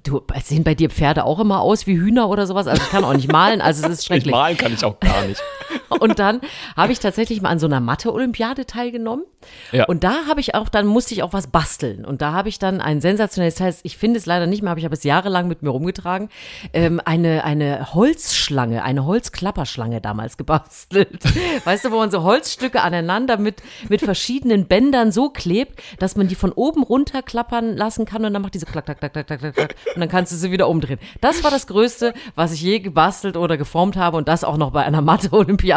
Du, 0.04 0.22
sehen 0.44 0.64
bei 0.64 0.76
dir 0.76 0.90
Pferde 0.90 1.24
auch 1.24 1.40
immer 1.40 1.62
aus 1.62 1.88
wie 1.88 1.98
Hühner 1.98 2.30
oder 2.30 2.46
sowas? 2.46 2.68
Also 2.68 2.82
ich 2.82 2.90
kann 2.90 3.04
auch 3.06 3.14
nicht 3.14 3.32
malen, 3.32 3.62
also 3.62 3.86
es 3.86 3.92
ist 3.94 4.00
Ich 4.02 4.06
schrecklich. 4.08 4.32
malen 4.34 4.58
kann 4.58 4.74
ich 4.74 4.84
auch 4.84 5.00
gar 5.00 5.26
nicht. 5.26 5.42
Und 6.00 6.20
dann 6.20 6.42
habe 6.76 6.92
ich 6.92 7.00
tatsächlich 7.00 7.42
mal 7.42 7.50
an 7.50 7.60
so 7.60 7.68
einer 7.68 7.80
Mathe-Olympiade 7.80 8.66
teilgenommen. 8.66 9.26
Ja. 9.72 9.86
Und 9.86 10.04
da 10.04 10.26
habe 10.28 10.40
ich 10.40 10.56
auch, 10.56 10.70
dann 10.70 10.88
musste 10.88 11.14
ich 11.14 11.24
auch 11.24 11.34
was 11.34 11.48
basteln. 11.48 12.06
Und 12.06 12.22
da 12.22 12.34
habe 12.34 12.50
ich 12.50 12.60
dann 12.60 12.82
ein 12.82 13.02
sensationelles 13.02 13.56
Teil, 13.56 13.74
ich 13.84 13.98
finde 13.98 14.18
es 14.20 14.26
leider 14.26 14.48
nicht 14.48 14.62
mehr, 14.62 14.72
habe 14.72 14.80
ich 14.80 14.86
aber 14.86 14.94
es 14.94 15.04
jahrelang 15.04 15.48
mit 15.48 15.62
mir 15.62 15.70
rumgetragen, 15.70 16.30
ähm, 16.74 17.02
eine, 17.04 17.44
eine 17.44 17.94
Holzschlange, 17.94 18.84
eine 18.84 19.06
Holzklapperschlange 19.06 20.02
damals 20.02 20.38
gebastelt. 20.38 21.24
Weißt 21.64 21.86
du, 21.86 21.92
wo 21.92 21.98
man 21.98 22.12
so 22.12 22.24
Holzstücke 22.24 22.82
aneinander 22.82 23.38
mit, 23.38 23.62
mit 23.90 24.02
verschiedenen 24.02 24.68
Bändern 24.68 25.12
so 25.12 25.30
klebt, 25.30 25.82
dass 26.00 26.16
man 26.16 26.28
die 26.28 26.36
von 26.36 26.52
oben 26.52 26.84
runter 26.84 27.22
klappern 27.22 27.76
lassen 27.78 28.06
kann 28.06 28.26
und 28.26 28.34
dann 28.34 28.42
macht 28.42 28.56
die 28.56 28.60
so 28.60 28.66
klack, 28.66 28.86
klack, 28.86 29.00
klack, 29.00 29.14
klack, 29.14 29.28
klack, 29.28 29.40
klack, 29.40 29.56
klack 29.56 29.76
und 29.96 30.02
dann 30.02 30.10
kannst 30.10 30.32
du 30.32 30.36
sie 30.36 30.52
wieder 30.52 30.68
umdrehen. 30.68 31.00
Das 31.22 31.44
war 31.44 31.52
das 31.52 31.68
Größte, 31.68 32.14
was 32.36 32.54
ich 32.54 32.62
je 32.62 32.80
gebastelt 32.80 33.38
oder 33.38 33.58
geformt 33.58 33.96
habe 33.96 34.18
und 34.18 34.28
das 34.28 34.44
auch 34.44 34.58
noch 34.58 34.72
bei 34.72 34.84
einer 34.84 35.02
Mathe-Olympiade. 35.02 35.77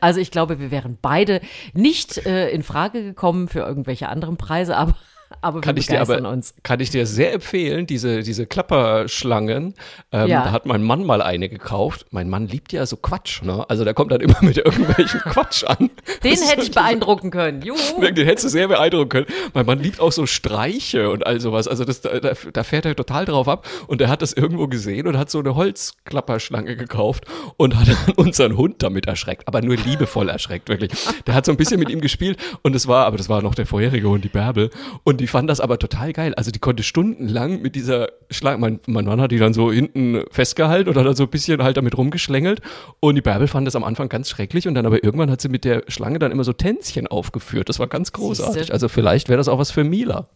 Also 0.00 0.20
ich 0.20 0.30
glaube, 0.30 0.60
wir 0.60 0.70
wären 0.70 0.98
beide 1.00 1.40
nicht 1.72 2.18
äh, 2.26 2.50
in 2.50 2.62
Frage 2.62 3.02
gekommen 3.02 3.48
für 3.48 3.60
irgendwelche 3.60 4.08
anderen 4.08 4.36
Preise, 4.36 4.76
aber, 4.76 4.94
aber 5.42 5.60
Kann 5.60 5.76
ich 5.76 5.86
dir 5.86 6.00
aber 6.00 6.28
uns. 6.28 6.54
kann 6.62 6.80
ich 6.80 6.90
dir 6.90 7.06
sehr 7.06 7.32
empfehlen, 7.32 7.86
diese, 7.86 8.22
diese 8.22 8.46
Klapperschlangen. 8.46 9.74
Ähm, 10.12 10.28
Ja. 10.28 10.44
Da 10.44 10.52
hat 10.52 10.66
mein 10.66 10.82
Mann 10.82 11.04
mal 11.04 11.22
eine 11.22 11.48
gekauft. 11.48 12.06
Mein 12.10 12.28
Mann 12.28 12.46
liebt 12.48 12.72
ja 12.72 12.84
so 12.86 12.96
Quatsch, 12.96 13.42
ne? 13.42 13.64
Also 13.68 13.84
der 13.84 13.94
kommt 13.94 14.12
dann 14.12 14.20
immer 14.20 14.36
mit 14.42 14.56
irgendwelchen 14.58 15.20
Quatsch 15.24 15.64
an. 15.64 15.90
Den 16.24 16.32
Das 16.34 16.50
hätte 16.50 16.62
ich 16.62 16.70
beeindrucken 16.72 17.30
können. 17.30 17.62
Juhu. 17.64 18.00
Den 18.00 18.26
hättest 18.26 18.44
du 18.44 18.48
sehr 18.48 18.68
beeindrucken 18.68 19.08
können. 19.08 19.26
Mein 19.54 19.66
Mann 19.66 19.78
liebt 19.80 20.00
auch 20.00 20.12
so 20.12 20.26
Streiche 20.26 21.10
und 21.10 21.26
all 21.26 21.40
sowas. 21.40 21.68
Also 21.68 21.84
das, 21.84 22.00
da, 22.00 22.10
da 22.20 22.62
fährt 22.64 22.84
er 22.86 22.94
total 22.96 23.24
drauf 23.24 23.48
ab. 23.48 23.66
Und 23.86 24.00
er 24.00 24.08
hat 24.08 24.22
das 24.22 24.32
irgendwo 24.32 24.66
gesehen 24.68 25.06
und 25.06 25.16
hat 25.18 25.30
so 25.30 25.38
eine 25.38 25.54
Holzklapperschlange 25.54 26.76
gekauft 26.76 27.24
und 27.56 27.76
hat 27.76 27.88
unseren 28.16 28.56
Hund 28.56 28.82
damit 28.82 29.06
erschreckt. 29.06 29.46
Aber 29.48 29.62
nur 29.62 29.76
liebevoll 29.76 30.28
erschreckt, 30.28 30.68
wirklich. 30.68 30.90
Der 31.26 31.34
hat 31.34 31.46
so 31.46 31.52
ein 31.52 31.56
bisschen 31.56 31.78
mit 31.80 31.90
ihm 31.90 32.00
gespielt 32.00 32.38
und 32.62 32.74
es 32.76 32.86
war, 32.88 33.06
aber 33.06 33.16
das 33.16 33.28
war 33.28 33.42
noch 33.42 33.54
der 33.54 33.66
vorherige 33.66 34.08
Hund, 34.08 34.24
die 34.24 34.28
Bärbel. 34.28 34.70
Und 35.04 35.20
die 35.20 35.26
fand 35.30 35.48
das 35.48 35.60
aber 35.60 35.78
total 35.78 36.12
geil. 36.12 36.34
Also 36.34 36.50
die 36.50 36.58
konnte 36.58 36.82
stundenlang 36.82 37.62
mit 37.62 37.74
dieser 37.74 38.08
Schlange, 38.30 38.58
mein, 38.58 38.80
mein 38.86 39.04
Mann 39.04 39.20
hat 39.20 39.32
die 39.32 39.38
dann 39.38 39.54
so 39.54 39.72
hinten 39.72 40.22
festgehalten 40.30 40.94
hat 40.94 41.06
dann 41.06 41.16
so 41.16 41.24
ein 41.24 41.30
bisschen 41.30 41.62
halt 41.62 41.76
damit 41.76 41.96
rumgeschlängelt. 41.96 42.60
Und 43.00 43.14
die 43.14 43.22
Bärbel 43.22 43.48
fand 43.48 43.66
das 43.66 43.76
am 43.76 43.84
Anfang 43.84 44.08
ganz 44.08 44.28
schrecklich 44.28 44.68
und 44.68 44.74
dann 44.74 44.86
aber 44.86 45.02
irgendwann 45.02 45.30
hat 45.30 45.40
sie 45.40 45.48
mit 45.48 45.64
der 45.64 45.84
Schlange 45.88 46.18
dann 46.18 46.32
immer 46.32 46.44
so 46.44 46.52
Tänzchen 46.52 47.06
aufgeführt. 47.06 47.68
Das 47.68 47.78
war 47.78 47.86
ganz 47.86 48.12
großartig. 48.12 48.54
Siehste. 48.54 48.72
Also 48.72 48.88
vielleicht 48.88 49.28
wäre 49.28 49.38
das 49.38 49.48
auch 49.48 49.58
was 49.58 49.70
für 49.70 49.84
Mila. 49.84 50.28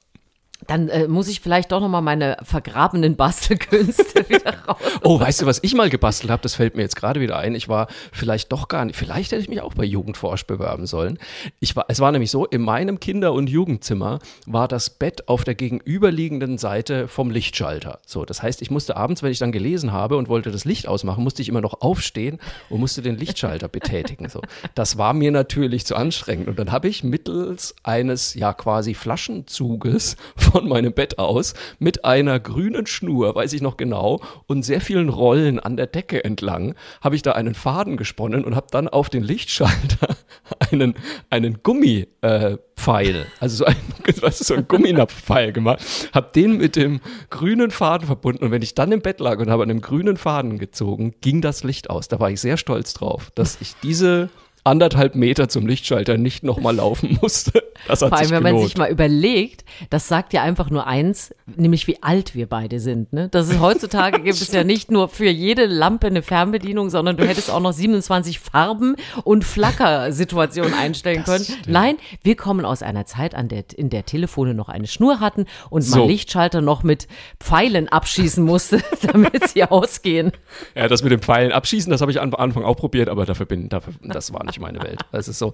Dann 0.66 0.88
äh, 0.88 1.08
muss 1.08 1.28
ich 1.28 1.40
vielleicht 1.40 1.72
doch 1.72 1.80
nochmal 1.80 2.02
meine 2.02 2.36
vergrabenen 2.42 3.16
Bastelkünste 3.16 4.24
wieder 4.28 4.54
raus. 4.66 4.76
Oh, 5.02 5.18
weißt 5.20 5.42
du, 5.42 5.46
was 5.46 5.60
ich 5.62 5.74
mal 5.74 5.90
gebastelt 5.90 6.30
habe? 6.30 6.42
Das 6.42 6.54
fällt 6.54 6.76
mir 6.76 6.82
jetzt 6.82 6.96
gerade 6.96 7.20
wieder 7.20 7.38
ein. 7.38 7.54
Ich 7.54 7.68
war 7.68 7.88
vielleicht 8.12 8.52
doch 8.52 8.68
gar 8.68 8.84
nicht, 8.84 8.96
vielleicht 8.96 9.32
hätte 9.32 9.42
ich 9.42 9.48
mich 9.48 9.60
auch 9.60 9.74
bei 9.74 9.84
Jugendforsch 9.84 10.46
bewerben 10.46 10.86
sollen. 10.86 11.18
Ich 11.60 11.76
war, 11.76 11.86
es 11.88 12.00
war 12.00 12.12
nämlich 12.12 12.30
so, 12.30 12.46
in 12.46 12.62
meinem 12.62 13.00
Kinder- 13.00 13.32
und 13.32 13.48
Jugendzimmer 13.48 14.18
war 14.46 14.68
das 14.68 14.90
Bett 14.90 15.28
auf 15.28 15.44
der 15.44 15.54
gegenüberliegenden 15.54 16.58
Seite 16.58 17.08
vom 17.08 17.30
Lichtschalter. 17.30 18.00
So, 18.06 18.24
das 18.24 18.42
heißt, 18.42 18.62
ich 18.62 18.70
musste 18.70 18.96
abends, 18.96 19.22
wenn 19.22 19.32
ich 19.32 19.38
dann 19.38 19.52
gelesen 19.52 19.92
habe 19.92 20.16
und 20.16 20.28
wollte 20.28 20.50
das 20.50 20.64
Licht 20.64 20.88
ausmachen, 20.88 21.24
musste 21.24 21.42
ich 21.42 21.48
immer 21.48 21.60
noch 21.60 21.80
aufstehen 21.80 22.38
und 22.68 22.80
musste 22.80 23.02
den 23.02 23.16
Lichtschalter 23.16 23.68
betätigen. 23.68 24.28
So, 24.28 24.40
das 24.74 24.98
war 24.98 25.12
mir 25.12 25.30
natürlich 25.30 25.84
zu 25.86 25.96
anstrengend. 25.96 26.48
Und 26.48 26.58
dann 26.58 26.72
habe 26.72 26.88
ich 26.88 27.04
mittels 27.04 27.74
eines 27.82 28.34
ja 28.34 28.52
quasi 28.52 28.94
Flaschenzuges 28.94 30.16
von 30.36 30.53
meinem 30.62 30.92
Bett 30.92 31.18
aus 31.18 31.54
mit 31.78 32.04
einer 32.04 32.38
grünen 32.40 32.86
Schnur, 32.86 33.34
weiß 33.34 33.52
ich 33.52 33.62
noch 33.62 33.76
genau, 33.76 34.20
und 34.46 34.64
sehr 34.64 34.80
vielen 34.80 35.08
Rollen 35.08 35.58
an 35.58 35.76
der 35.76 35.86
Decke 35.86 36.24
entlang, 36.24 36.74
habe 37.00 37.16
ich 37.16 37.22
da 37.22 37.32
einen 37.32 37.54
Faden 37.54 37.96
gesponnen 37.96 38.44
und 38.44 38.54
habe 38.54 38.66
dann 38.70 38.88
auf 38.88 39.10
den 39.10 39.22
Lichtschalter 39.22 40.16
einen, 40.70 40.94
einen 41.30 41.62
Gummipfeil, 41.62 43.16
äh, 43.16 43.24
also 43.40 43.56
so 43.56 43.64
ein, 43.64 43.76
weißt 44.20 44.40
du, 44.40 44.44
so 44.44 44.54
ein 44.54 44.68
Gumminapfpfeil 44.68 45.52
gemacht, 45.52 46.10
habe 46.12 46.30
den 46.34 46.56
mit 46.58 46.76
dem 46.76 47.00
grünen 47.30 47.70
Faden 47.70 48.06
verbunden 48.06 48.44
und 48.44 48.50
wenn 48.50 48.62
ich 48.62 48.74
dann 48.74 48.92
im 48.92 49.00
Bett 49.00 49.20
lag 49.20 49.38
und 49.38 49.50
habe 49.50 49.62
an 49.62 49.68
dem 49.68 49.80
grünen 49.80 50.16
Faden 50.16 50.58
gezogen, 50.58 51.14
ging 51.20 51.40
das 51.40 51.64
Licht 51.64 51.90
aus. 51.90 52.08
Da 52.08 52.20
war 52.20 52.30
ich 52.30 52.40
sehr 52.40 52.56
stolz 52.56 52.94
drauf, 52.94 53.30
dass 53.34 53.60
ich 53.60 53.74
diese 53.82 54.30
anderthalb 54.64 55.14
Meter 55.14 55.48
zum 55.48 55.66
Lichtschalter 55.66 56.16
nicht 56.16 56.42
nochmal 56.42 56.76
laufen 56.76 57.18
musste. 57.22 57.62
Das 57.86 58.00
hat 58.02 58.08
Vor 58.08 58.18
allem, 58.18 58.26
sich 58.26 58.34
wenn 58.34 58.42
gelohnt. 58.44 58.60
man 58.60 58.66
sich 58.68 58.76
mal 58.78 58.90
überlegt, 58.90 59.64
das 59.90 60.08
sagt 60.08 60.32
ja 60.32 60.42
einfach 60.42 60.70
nur 60.70 60.86
eins, 60.86 61.34
nämlich 61.54 61.86
wie 61.86 62.02
alt 62.02 62.34
wir 62.34 62.48
beide 62.48 62.80
sind. 62.80 63.12
Ne? 63.12 63.28
Das 63.30 63.48
ist 63.50 63.60
heutzutage 63.60 64.20
gibt 64.22 64.40
es 64.40 64.50
ja 64.52 64.64
nicht 64.64 64.90
nur 64.90 65.08
für 65.08 65.28
jede 65.28 65.66
Lampe 65.66 66.06
eine 66.06 66.22
Fernbedienung, 66.22 66.88
sondern 66.90 67.16
du 67.16 67.26
hättest 67.26 67.50
auch 67.50 67.60
noch 67.60 67.72
27 67.72 68.40
Farben 68.40 68.96
und 69.24 69.44
Flackersituationen 69.44 70.72
einstellen 70.78 71.24
können. 71.24 71.44
Nein, 71.66 71.96
wir 72.22 72.36
kommen 72.36 72.64
aus 72.64 72.82
einer 72.82 73.04
Zeit, 73.06 73.34
an 73.34 73.48
der, 73.48 73.64
in 73.76 73.90
der 73.90 74.06
Telefone 74.06 74.54
noch 74.54 74.68
eine 74.70 74.86
Schnur 74.86 75.20
hatten 75.20 75.44
und 75.70 75.82
So. 75.82 75.98
man 75.98 76.08
Lichtschalter 76.08 76.60
noch 76.62 76.82
mit 76.82 77.06
Pfeilen 77.38 77.88
abschießen 77.88 78.42
musste, 78.44 78.82
damit 79.12 79.48
sie 79.50 79.64
ausgehen. 79.64 80.32
Ja, 80.74 80.88
das 80.88 81.02
mit 81.02 81.12
dem 81.12 81.20
Pfeilen 81.20 81.52
abschießen, 81.52 81.90
das 81.90 82.00
habe 82.00 82.10
ich 82.10 82.20
am 82.20 82.34
Anfang 82.34 82.64
auch 82.64 82.76
probiert, 82.76 83.08
aber 83.10 83.26
dafür 83.26 83.46
bin, 83.46 83.68
dafür, 83.68 83.92
das 84.02 84.32
war 84.32 84.44
nicht 84.44 84.53
meine 84.60 84.82
Welt. 84.82 85.00
Das 85.12 85.28
ist 85.28 85.38
so, 85.38 85.52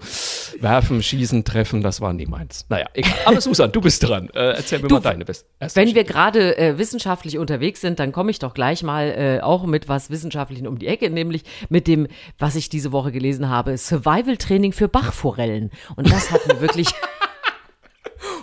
werfen, 0.60 1.02
schießen, 1.02 1.44
treffen, 1.44 1.82
das 1.82 2.00
war 2.00 2.12
nie 2.12 2.26
meins. 2.26 2.66
Naja, 2.68 2.86
egal. 2.94 3.12
Aber 3.24 3.40
Susan, 3.40 3.70
du 3.72 3.80
bist 3.80 4.06
dran. 4.06 4.28
Äh, 4.34 4.56
erzähl 4.56 4.80
mir 4.80 4.88
Du, 4.88 4.94
mal 4.96 5.00
deine 5.00 5.24
beste. 5.24 5.46
Wenn 5.60 5.68
wir 5.86 5.92
Geschichte. 5.94 6.04
gerade 6.04 6.58
äh, 6.58 6.78
wissenschaftlich 6.78 7.38
unterwegs 7.38 7.80
sind, 7.80 7.98
dann 8.00 8.12
komme 8.12 8.30
ich 8.30 8.38
doch 8.38 8.54
gleich 8.54 8.82
mal 8.82 9.08
äh, 9.08 9.40
auch 9.42 9.64
mit 9.66 9.88
was 9.88 10.10
Wissenschaftlichen 10.10 10.66
um 10.66 10.78
die 10.78 10.86
Ecke, 10.86 11.10
nämlich 11.10 11.44
mit 11.68 11.86
dem, 11.86 12.06
was 12.38 12.56
ich 12.56 12.68
diese 12.68 12.92
Woche 12.92 13.12
gelesen 13.12 13.48
habe, 13.48 13.76
Survival-Training 13.76 14.72
für 14.72 14.88
Bachforellen. 14.88 15.70
Und 15.96 16.10
das 16.10 16.30
hat 16.30 16.46
mir 16.46 16.60
wirklich, 16.60 16.88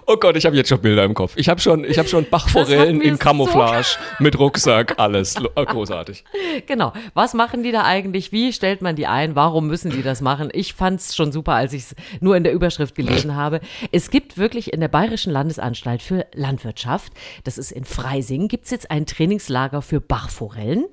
Oh 0.10 0.16
Gott, 0.16 0.38
ich 0.38 0.46
habe 0.46 0.56
jetzt 0.56 0.70
schon 0.70 0.80
Bilder 0.80 1.04
im 1.04 1.14
Kopf. 1.14 1.34
Ich 1.36 1.50
habe 1.50 1.60
schon, 1.60 1.84
ich 1.84 1.98
habe 1.98 2.08
schon 2.08 2.30
Bachforellen 2.30 3.02
in 3.02 3.20
Camouflage 3.20 3.98
mit 4.20 4.40
Rucksack, 4.40 4.98
alles. 5.00 5.36
Äh, 5.36 5.66
Großartig. 5.66 6.24
genau, 6.66 6.94
was 7.14 7.34
machen 7.34 7.62
die 7.62 7.74
da 7.74 7.84
eigentlich? 7.84 8.32
Wie 8.32 8.54
stellt 8.54 8.82
man 8.82 8.96
die 8.96 9.06
ein? 9.06 9.36
Warum 9.36 9.68
müssen 9.68 9.92
die 9.92 10.04
das 10.04 10.22
machen? 10.22 10.48
Ich 10.54 10.74
fand 10.74 11.02
es 11.02 11.14
schon 11.14 11.34
super, 11.34 11.56
als 11.56 11.74
ich 11.74 11.82
es 11.82 11.96
nur 12.22 12.38
in 12.38 12.46
der 12.46 12.54
Überschrift 12.54 12.96
gelesen 12.96 13.36
habe. 13.36 13.60
Es 13.92 14.10
gibt 14.10 14.38
wirklich 14.38 14.72
in 14.72 14.80
der 14.80 14.88
Bayerischen 14.88 15.34
Landesanstalt 15.34 16.02
für 16.02 16.26
Landwirtschaft, 16.34 17.12
das 17.44 17.58
ist 17.58 17.72
in 17.72 17.84
Freising, 17.84 18.48
gibt 18.48 18.64
es 18.64 18.72
jetzt 18.72 18.90
ein 18.90 19.08
Trainingslager 19.08 19.82
für 19.82 20.00
Bachforellen. 20.00 20.86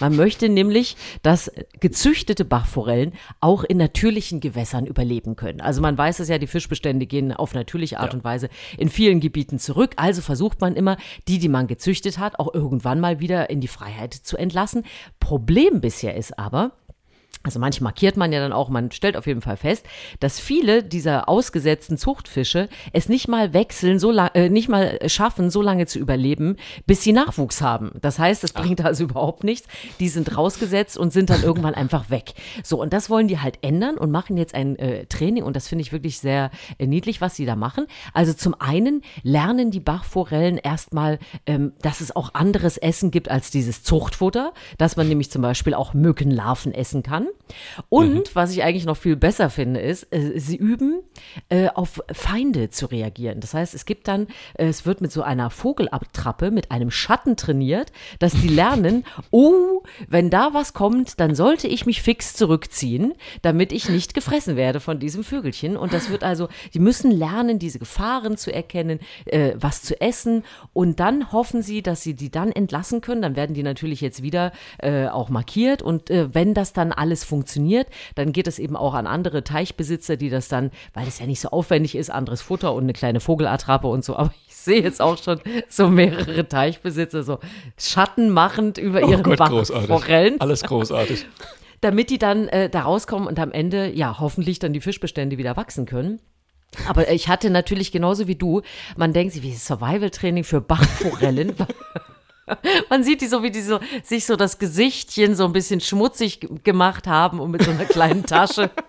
Man 0.00 0.16
möchte 0.16 0.48
nämlich, 0.48 0.96
dass 1.22 1.50
gezüchtete 1.80 2.44
Bachforellen 2.44 3.12
auch 3.40 3.64
in 3.64 3.76
natürlichen 3.76 4.40
Gewässern 4.40 4.86
überleben 4.86 5.36
können. 5.36 5.60
Also 5.60 5.80
man 5.80 5.96
weiß 5.96 6.20
es 6.20 6.28
ja, 6.28 6.38
die 6.38 6.46
Fischbestände 6.46 7.06
gehen 7.06 7.32
auf 7.32 7.54
natürliche 7.54 8.00
Art 8.00 8.14
und 8.14 8.24
Weise 8.24 8.48
in 8.78 8.88
vielen 8.88 9.20
Gebieten 9.20 9.58
zurück. 9.58 9.94
Also 9.96 10.22
versucht 10.22 10.60
man 10.60 10.74
immer, 10.74 10.96
die, 11.28 11.38
die 11.38 11.48
man 11.48 11.66
gezüchtet 11.66 12.18
hat, 12.18 12.38
auch 12.38 12.52
irgendwann 12.52 13.00
mal 13.00 13.20
wieder 13.20 13.50
in 13.50 13.60
die 13.60 13.68
Freiheit 13.68 14.14
zu 14.14 14.36
entlassen. 14.36 14.84
Problem 15.20 15.80
bisher 15.80 16.16
ist 16.16 16.38
aber, 16.38 16.72
also 17.42 17.58
manche 17.58 17.82
markiert 17.82 18.16
man 18.16 18.32
ja 18.32 18.40
dann 18.40 18.52
auch, 18.52 18.68
man 18.68 18.90
stellt 18.92 19.16
auf 19.16 19.26
jeden 19.26 19.40
Fall 19.40 19.56
fest, 19.56 19.84
dass 20.20 20.38
viele 20.38 20.82
dieser 20.82 21.28
ausgesetzten 21.28 21.98
Zuchtfische 21.98 22.68
es 22.92 23.08
nicht 23.08 23.28
mal 23.28 23.52
wechseln, 23.52 23.98
so 23.98 24.10
lang, 24.10 24.30
äh, 24.34 24.48
nicht 24.48 24.68
mal 24.68 24.98
schaffen, 25.08 25.50
so 25.50 25.62
lange 25.62 25.86
zu 25.86 25.98
überleben, 25.98 26.56
bis 26.86 27.02
sie 27.02 27.12
Nachwuchs 27.12 27.60
haben. 27.60 27.92
Das 28.00 28.18
heißt, 28.18 28.44
es 28.44 28.52
bringt 28.52 28.84
also 28.84 29.04
überhaupt 29.04 29.44
nichts. 29.44 29.68
Die 29.98 30.08
sind 30.08 30.36
rausgesetzt 30.36 30.96
und 30.96 31.12
sind 31.12 31.30
dann 31.30 31.42
irgendwann 31.42 31.74
einfach 31.74 32.10
weg. 32.10 32.34
So, 32.62 32.80
und 32.80 32.92
das 32.92 33.10
wollen 33.10 33.28
die 33.28 33.40
halt 33.40 33.58
ändern 33.62 33.98
und 33.98 34.10
machen 34.10 34.36
jetzt 34.36 34.54
ein 34.54 34.76
äh, 34.76 35.06
Training 35.06 35.42
und 35.42 35.56
das 35.56 35.68
finde 35.68 35.82
ich 35.82 35.92
wirklich 35.92 36.18
sehr 36.18 36.50
äh, 36.78 36.86
niedlich, 36.86 37.20
was 37.20 37.34
sie 37.34 37.46
da 37.46 37.56
machen. 37.56 37.86
Also 38.14 38.32
zum 38.32 38.54
einen 38.58 39.02
lernen 39.22 39.70
die 39.70 39.80
Bachforellen 39.80 40.58
erstmal, 40.58 41.18
ähm, 41.46 41.72
dass 41.82 42.00
es 42.00 42.14
auch 42.14 42.34
anderes 42.34 42.78
Essen 42.78 43.10
gibt 43.10 43.30
als 43.30 43.50
dieses 43.50 43.82
Zuchtfutter, 43.82 44.52
dass 44.78 44.96
man 44.96 45.08
nämlich 45.08 45.30
zum 45.30 45.42
Beispiel 45.42 45.74
auch 45.74 45.94
Mückenlarven 45.94 46.72
essen 46.72 47.02
kann. 47.02 47.28
Und 47.88 48.34
was 48.34 48.52
ich 48.52 48.62
eigentlich 48.62 48.86
noch 48.86 48.96
viel 48.96 49.16
besser 49.16 49.50
finde, 49.50 49.80
ist, 49.80 50.12
äh, 50.12 50.38
sie 50.38 50.56
üben, 50.56 51.02
äh, 51.48 51.68
auf 51.68 52.02
Feinde 52.12 52.70
zu 52.70 52.86
reagieren. 52.86 53.40
Das 53.40 53.54
heißt, 53.54 53.74
es 53.74 53.84
gibt 53.84 54.08
dann, 54.08 54.28
äh, 54.54 54.66
es 54.66 54.86
wird 54.86 55.00
mit 55.00 55.12
so 55.12 55.22
einer 55.22 55.50
Vogelabtrappe, 55.50 56.50
mit 56.50 56.70
einem 56.70 56.90
Schatten 56.90 57.36
trainiert, 57.36 57.92
dass 58.18 58.32
die 58.32 58.48
lernen, 58.48 59.04
oh, 59.30 59.82
wenn 60.08 60.30
da 60.30 60.54
was 60.54 60.74
kommt, 60.74 61.20
dann 61.20 61.34
sollte 61.34 61.68
ich 61.68 61.86
mich 61.86 62.02
fix 62.02 62.34
zurückziehen, 62.34 63.14
damit 63.42 63.72
ich 63.72 63.88
nicht 63.88 64.14
gefressen 64.14 64.56
werde 64.56 64.80
von 64.80 64.98
diesem 64.98 65.24
Vögelchen. 65.24 65.76
Und 65.76 65.92
das 65.92 66.10
wird 66.10 66.24
also, 66.24 66.48
die 66.74 66.78
müssen 66.78 67.10
lernen, 67.10 67.58
diese 67.58 67.78
Gefahren 67.78 68.36
zu 68.36 68.52
erkennen, 68.52 69.00
was 69.54 69.82
zu 69.82 70.00
essen. 70.00 70.44
Und 70.72 71.00
dann 71.00 71.32
hoffen 71.32 71.62
sie, 71.62 71.82
dass 71.82 72.02
sie 72.02 72.14
die 72.14 72.30
dann 72.30 72.52
entlassen 72.52 73.00
können. 73.00 73.22
Dann 73.22 73.36
werden 73.36 73.54
die 73.54 73.62
natürlich 73.62 74.00
jetzt 74.00 74.22
wieder 74.22 74.52
auch 74.80 75.28
markiert. 75.28 75.82
Und 75.82 76.08
wenn 76.08 76.54
das 76.54 76.72
dann 76.72 76.92
alles 76.92 77.21
funktioniert, 77.24 77.88
dann 78.14 78.32
geht 78.32 78.46
es 78.46 78.58
eben 78.58 78.76
auch 78.76 78.94
an 78.94 79.06
andere 79.06 79.44
Teichbesitzer, 79.44 80.16
die 80.16 80.30
das 80.30 80.48
dann, 80.48 80.70
weil 80.94 81.06
es 81.08 81.18
ja 81.18 81.26
nicht 81.26 81.40
so 81.40 81.48
aufwendig 81.50 81.94
ist, 81.94 82.10
anderes 82.10 82.42
Futter 82.42 82.74
und 82.74 82.84
eine 82.84 82.92
kleine 82.92 83.20
Vogelattrappe 83.20 83.86
und 83.86 84.04
so. 84.04 84.16
Aber 84.22 84.32
ich 84.46 84.54
sehe 84.54 84.82
jetzt 84.82 85.00
auch 85.00 85.22
schon 85.22 85.40
so 85.68 85.88
mehrere 85.88 86.48
Teichbesitzer 86.48 87.22
so 87.22 87.38
schattenmachend 87.78 88.78
über 88.78 89.00
ihre 89.00 89.20
Oh 89.20 89.22
Gott, 89.22 89.38
großartig. 89.38 89.88
Bachforellen 89.88 90.40
Alles 90.40 90.62
großartig. 90.62 91.26
damit 91.82 92.10
die 92.10 92.18
dann 92.18 92.48
äh, 92.48 92.70
da 92.70 92.82
rauskommen 92.82 93.28
und 93.28 93.38
am 93.38 93.52
Ende, 93.52 93.90
ja, 93.92 94.18
hoffentlich 94.20 94.60
dann 94.60 94.72
die 94.72 94.80
Fischbestände 94.80 95.36
wieder 95.36 95.56
wachsen 95.56 95.84
können. 95.84 96.20
Aber 96.88 97.10
ich 97.10 97.28
hatte 97.28 97.50
natürlich 97.50 97.92
genauso 97.92 98.28
wie 98.28 98.36
du, 98.36 98.62
man 98.96 99.12
denkt 99.12 99.34
sich, 99.34 99.42
wie 99.42 99.52
Survival-Training 99.52 100.44
für 100.44 100.60
Bachforellen. 100.60 101.54
Man 102.90 103.04
sieht 103.04 103.20
die 103.20 103.26
so, 103.26 103.42
wie 103.42 103.50
die 103.50 103.62
so, 103.62 103.80
sich 104.02 104.26
so 104.26 104.36
das 104.36 104.58
Gesichtchen 104.58 105.34
so 105.34 105.44
ein 105.44 105.52
bisschen 105.52 105.80
schmutzig 105.80 106.48
gemacht 106.64 107.06
haben 107.06 107.40
und 107.40 107.50
mit 107.50 107.62
so 107.62 107.70
einer 107.70 107.84
kleinen 107.84 108.24
Tasche. 108.24 108.70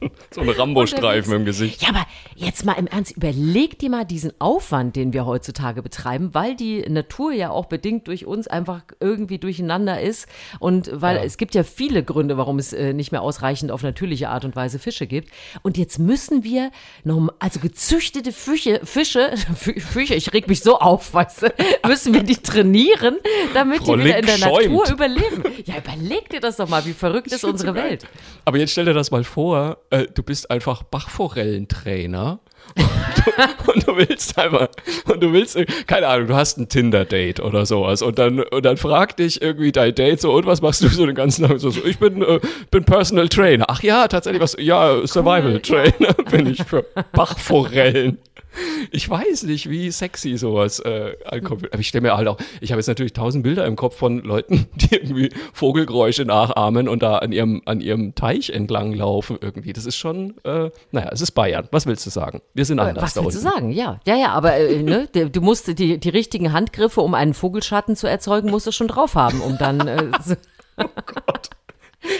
So 0.30 0.40
ein 0.42 0.48
Rambo-Streifen 0.50 1.32
im 1.34 1.44
Gesicht. 1.44 1.82
Ja, 1.82 1.88
aber 1.90 2.04
jetzt 2.34 2.64
mal 2.64 2.74
im 2.74 2.86
Ernst, 2.86 3.16
überleg 3.16 3.78
dir 3.78 3.88
mal 3.90 4.04
diesen 4.04 4.32
Aufwand, 4.38 4.96
den 4.96 5.12
wir 5.12 5.24
heutzutage 5.24 5.82
betreiben, 5.82 6.30
weil 6.34 6.54
die 6.56 6.80
Natur 6.88 7.32
ja 7.32 7.50
auch 7.50 7.66
bedingt 7.66 8.06
durch 8.08 8.26
uns 8.26 8.46
einfach 8.48 8.82
irgendwie 9.00 9.38
durcheinander 9.38 10.00
ist 10.00 10.26
und 10.58 10.90
weil 10.92 11.16
Ja. 11.16 11.22
es 11.22 11.36
gibt 11.38 11.54
ja 11.54 11.62
viele 11.62 12.02
Gründe, 12.02 12.36
warum 12.36 12.58
es 12.58 12.72
äh, 12.72 12.92
nicht 12.92 13.12
mehr 13.12 13.22
ausreichend 13.22 13.70
auf 13.70 13.82
natürliche 13.82 14.28
Art 14.28 14.44
und 14.44 14.56
Weise 14.56 14.78
Fische 14.78 15.06
gibt. 15.06 15.30
Und 15.62 15.78
jetzt 15.78 15.98
müssen 15.98 16.44
wir, 16.44 16.70
norm- 17.04 17.30
also 17.38 17.60
gezüchtete 17.60 18.32
Fische, 18.32 18.80
Fische, 18.84 19.32
Fische, 19.56 20.14
ich 20.14 20.32
reg 20.34 20.48
mich 20.48 20.60
so 20.60 20.78
auf, 20.78 21.14
weißt 21.14 21.42
du, 21.42 21.88
müssen 21.88 22.12
wir 22.12 22.22
die 22.22 22.36
trainieren, 22.36 23.16
damit 23.54 23.78
Frau 23.78 23.96
die 23.96 24.04
wieder 24.04 24.18
in 24.18 24.26
Link 24.26 24.38
der 24.40 24.48
Natur 24.50 24.62
schäumt. 24.86 24.90
überleben. 24.90 25.42
Ja, 25.64 25.74
überleg 25.78 26.28
dir 26.28 26.40
das 26.40 26.56
doch 26.56 26.68
mal, 26.68 26.84
wie 26.84 26.92
verrückt 26.92 27.32
ist 27.32 27.44
unsere 27.44 27.74
Welt. 27.74 28.06
Aber 28.44 28.58
jetzt 28.58 28.72
stell 28.72 28.84
dir 28.84 28.94
das 28.94 29.10
mal 29.10 29.24
vor, 29.24 29.78
äh, 29.90 30.06
du 30.12 30.22
bist 30.22 30.50
einfach 30.50 30.82
Bachforellentrainer 30.82 32.40
und 32.74 32.86
du, 32.86 33.72
und 33.72 33.86
du 33.86 33.96
willst 33.96 34.38
einfach, 34.38 34.68
und 35.10 35.22
du 35.22 35.32
willst, 35.32 35.58
keine 35.86 36.08
Ahnung, 36.08 36.28
du 36.28 36.34
hast 36.34 36.58
ein 36.58 36.68
Tinder-Date 36.68 37.40
oder 37.40 37.66
sowas 37.66 38.02
und 38.02 38.18
dann, 38.18 38.40
und 38.40 38.64
dann 38.64 38.76
fragt 38.76 39.18
dich 39.18 39.40
irgendwie 39.40 39.72
dein 39.72 39.94
Date 39.94 40.20
so, 40.20 40.32
und 40.32 40.46
was 40.46 40.62
machst 40.62 40.82
du 40.82 40.88
so 40.88 41.06
den 41.06 41.14
ganzen 41.14 41.46
Tag? 41.46 41.60
So, 41.60 41.70
so 41.70 41.84
ich 41.84 41.98
bin, 41.98 42.22
äh, 42.22 42.40
bin 42.70 42.84
Personal 42.84 43.28
Trainer. 43.28 43.66
Ach 43.68 43.82
ja, 43.82 44.08
tatsächlich 44.08 44.42
was, 44.42 44.56
ja, 44.58 45.06
Survival 45.06 45.60
Trainer 45.60 46.14
bin 46.30 46.46
ich 46.46 46.62
für 46.64 46.84
Bachforellen. 47.12 48.18
Ich 48.90 49.08
weiß 49.08 49.44
nicht, 49.44 49.68
wie 49.70 49.90
sexy 49.90 50.36
sowas 50.36 50.80
äh, 50.80 51.16
ankommt. 51.24 51.72
Aber 51.72 51.80
ich 51.80 51.88
stelle 51.88 52.02
mir 52.02 52.16
halt 52.16 52.28
auch, 52.28 52.38
ich 52.60 52.72
habe 52.72 52.78
jetzt 52.78 52.86
natürlich 52.86 53.12
tausend 53.12 53.42
Bilder 53.42 53.66
im 53.66 53.76
Kopf 53.76 53.96
von 53.96 54.20
Leuten, 54.20 54.66
die 54.74 54.94
irgendwie 54.96 55.30
Vogelgeräusche 55.52 56.24
nachahmen 56.24 56.88
und 56.88 57.02
da 57.02 57.18
an 57.18 57.32
ihrem, 57.32 57.62
an 57.64 57.80
ihrem 57.80 58.14
Teich 58.14 58.50
entlang 58.50 58.92
laufen 58.92 59.38
irgendwie. 59.40 59.72
Das 59.72 59.86
ist 59.86 59.96
schon, 59.96 60.34
äh, 60.44 60.70
naja, 60.90 61.10
es 61.12 61.20
ist 61.20 61.32
Bayern. 61.32 61.68
Was 61.70 61.86
willst 61.86 62.06
du 62.06 62.10
sagen? 62.10 62.40
Wir 62.54 62.64
sind 62.64 62.78
anders 62.78 63.02
Was 63.02 63.16
willst 63.16 63.36
unten. 63.36 63.48
du 63.48 63.54
sagen? 63.54 63.72
Ja, 63.72 64.00
ja, 64.06 64.16
ja, 64.16 64.28
aber 64.30 64.56
äh, 64.56 64.82
ne, 64.82 65.08
du 65.08 65.40
musst 65.40 65.78
die, 65.78 65.98
die 65.98 66.08
richtigen 66.08 66.52
Handgriffe, 66.52 67.00
um 67.00 67.14
einen 67.14 67.34
Vogelschatten 67.34 67.96
zu 67.96 68.06
erzeugen, 68.06 68.50
musst 68.50 68.66
du 68.66 68.72
schon 68.72 68.88
drauf 68.88 69.14
haben, 69.14 69.40
um 69.40 69.58
dann 69.58 69.86
äh, 69.86 70.10
so, 70.24 70.34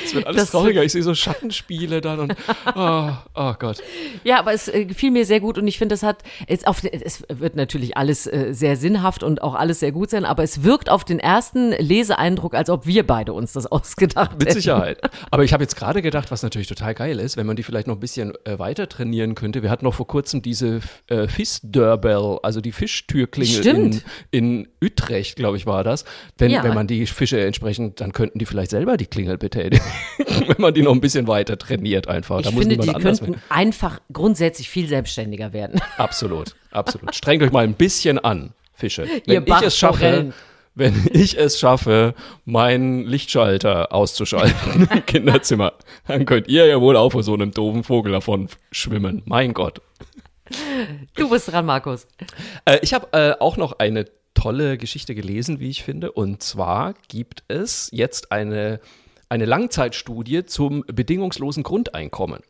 Es 0.04 0.14
wird 0.14 0.26
alles 0.26 0.42
Das- 0.42 0.50
trauriger. 0.50 0.82
Ich 0.84 0.92
sehe 0.92 1.02
so 1.02 1.14
Schattenspiele 1.14 2.00
dann 2.00 2.20
und, 2.20 2.36
oh, 2.74 3.10
oh 3.34 3.54
Gott. 3.58 3.82
Ja, 4.24 4.38
aber 4.38 4.52
es 4.52 4.68
äh, 4.68 4.84
gefiel 4.84 5.10
mir 5.10 5.24
sehr 5.26 5.40
gut 5.40 5.58
und 5.58 5.66
ich 5.66 5.78
finde, 5.78 5.94
es 5.94 6.02
hat, 6.02 6.22
es, 6.46 6.64
auf, 6.66 6.82
es 6.84 7.24
wird 7.28 7.56
natürlich 7.56 7.96
alles 7.96 8.26
äh, 8.26 8.48
sehr 8.52 8.76
sinnhaft 8.76 9.22
und 9.22 9.42
auch 9.42 9.54
alles 9.54 9.80
sehr 9.80 9.92
gut 9.92 10.10
sein, 10.10 10.24
aber 10.24 10.42
es 10.42 10.62
wirkt 10.62 10.90
auf 10.90 11.04
den 11.04 11.18
ersten 11.18 11.70
Leseeindruck, 11.72 12.54
als 12.54 12.70
ob 12.70 12.86
wir 12.86 13.06
beide 13.06 13.32
uns 13.32 13.52
das 13.52 13.66
ausgedacht 13.72 14.32
hätten. 14.32 14.44
Mit 14.44 14.52
Sicherheit. 14.52 14.98
Aber 15.30 15.44
ich 15.44 15.52
habe 15.52 15.62
jetzt 15.62 15.76
gerade 15.76 16.02
gedacht, 16.02 16.30
was 16.30 16.42
natürlich 16.42 16.68
total 16.68 16.94
geil 16.94 17.18
ist, 17.20 17.36
wenn 17.36 17.46
man 17.46 17.56
die 17.56 17.62
vielleicht 17.62 17.86
noch 17.86 17.94
ein 17.96 18.00
bisschen 18.00 18.32
äh, 18.44 18.58
weiter 18.58 18.88
trainieren 18.88 19.34
könnte. 19.34 19.62
Wir 19.62 19.70
hatten 19.70 19.84
noch 19.84 19.94
vor 19.94 20.06
kurzem 20.06 20.42
diese 20.42 20.80
äh, 21.08 21.28
Fish-Doorbell, 21.28 22.38
also 22.42 22.60
die 22.60 22.72
Fischtürklingel 22.72 23.66
in, 23.66 24.02
in 24.30 24.68
Utrecht, 24.82 25.36
glaube 25.36 25.56
ich, 25.56 25.66
war 25.66 25.84
das. 25.84 26.04
Wenn, 26.38 26.50
Ja. 26.50 26.62
wenn 26.64 26.74
man 26.74 26.86
die 26.86 27.06
Fische 27.06 27.40
entsprechend, 27.44 28.00
dann 28.00 28.12
könnten 28.12 28.38
die 28.38 28.46
vielleicht 28.46 28.70
selber 28.70 28.96
die 28.96 29.06
Klingel 29.06 29.38
betätigen. 29.38 29.75
wenn 30.18 30.56
man 30.58 30.74
die 30.74 30.82
noch 30.82 30.92
ein 30.92 31.00
bisschen 31.00 31.26
weiter 31.26 31.58
trainiert 31.58 32.08
einfach. 32.08 32.40
Ich 32.40 32.46
da 32.46 32.50
muss 32.50 32.66
finde, 32.66 32.78
die 32.78 32.92
könnten 32.92 33.40
einfach 33.48 34.00
grundsätzlich 34.12 34.68
viel 34.68 34.88
selbstständiger 34.88 35.52
werden. 35.52 35.80
Absolut, 35.96 36.56
absolut. 36.70 37.14
Strengt 37.14 37.42
euch 37.42 37.52
mal 37.52 37.64
ein 37.64 37.74
bisschen 37.74 38.18
an, 38.18 38.52
Fische. 38.74 39.06
Ihr 39.26 39.46
Wenn 39.46 39.46
ich 39.46 39.62
es 39.62 39.78
schaffe, 39.78 40.32
wenn 40.74 41.08
ich 41.12 41.38
es 41.38 41.58
schaffe, 41.58 42.14
meinen 42.44 43.06
Lichtschalter 43.06 43.92
auszuschalten 43.92 44.88
im 44.92 45.06
Kinderzimmer, 45.06 45.72
dann 46.06 46.26
könnt 46.26 46.48
ihr 46.48 46.66
ja 46.66 46.80
wohl 46.80 46.96
auch 46.96 47.12
vor 47.12 47.22
so 47.22 47.34
einem 47.34 47.50
doofen 47.50 47.82
Vogel 47.82 48.12
davon 48.12 48.48
schwimmen. 48.70 49.22
Mein 49.24 49.54
Gott. 49.54 49.80
Du 51.16 51.30
bist 51.30 51.50
dran, 51.50 51.66
Markus. 51.66 52.06
Äh, 52.66 52.78
ich 52.82 52.94
habe 52.94 53.08
äh, 53.12 53.34
auch 53.40 53.56
noch 53.56 53.78
eine 53.78 54.04
tolle 54.34 54.78
Geschichte 54.78 55.14
gelesen, 55.14 55.58
wie 55.58 55.70
ich 55.70 55.82
finde. 55.82 56.12
Und 56.12 56.42
zwar 56.42 56.94
gibt 57.08 57.42
es 57.48 57.88
jetzt 57.92 58.30
eine, 58.30 58.80
eine 59.28 59.44
Langzeitstudie 59.44 60.44
zum 60.44 60.84
bedingungslosen 60.86 61.62
Grundeinkommen. 61.62 62.42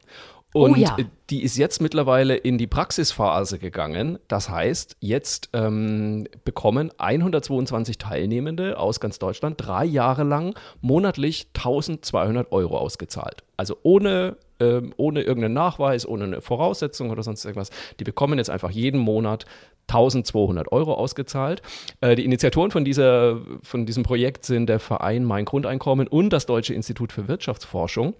Und 0.56 0.72
Oh 0.72 0.74
ja. 0.74 0.96
äh, 0.98 1.04
die 1.28 1.42
ist 1.42 1.58
jetzt 1.58 1.82
mittlerweile 1.82 2.34
in 2.34 2.56
die 2.56 2.66
Praxisphase 2.66 3.58
gegangen. 3.58 4.18
Das 4.26 4.48
heißt, 4.48 4.96
jetzt 5.00 5.50
ähm, 5.52 6.26
bekommen 6.44 6.90
122 6.96 7.98
Teilnehmende 7.98 8.78
aus 8.78 8.98
ganz 8.98 9.18
Deutschland 9.18 9.56
drei 9.58 9.84
Jahre 9.84 10.24
lang 10.24 10.54
monatlich 10.80 11.48
1200 11.54 12.52
Euro 12.52 12.78
ausgezahlt. 12.78 13.44
Also 13.58 13.76
ohne, 13.82 14.38
ähm, 14.60 14.92
ohne 14.96 15.22
irgendeinen 15.22 15.54
Nachweis, 15.54 16.06
ohne 16.06 16.24
eine 16.24 16.40
Voraussetzung 16.40 17.10
oder 17.10 17.22
sonst 17.22 17.44
irgendwas. 17.44 17.70
Die 17.98 18.04
bekommen 18.04 18.38
jetzt 18.38 18.50
einfach 18.50 18.70
jeden 18.70 19.00
Monat 19.00 19.46
1200 19.88 20.72
Euro 20.72 20.94
ausgezahlt. 20.94 21.62
Äh, 22.00 22.16
die 22.16 22.24
Initiatoren 22.24 22.70
von, 22.70 22.84
dieser, 22.84 23.40
von 23.62 23.86
diesem 23.86 24.02
Projekt 24.02 24.44
sind 24.44 24.68
der 24.68 24.80
Verein 24.80 25.24
Mein 25.24 25.44
Grundeinkommen 25.44 26.08
und 26.08 26.30
das 26.30 26.46
Deutsche 26.46 26.74
Institut 26.74 27.12
für 27.12 27.28
Wirtschaftsforschung. 27.28 28.14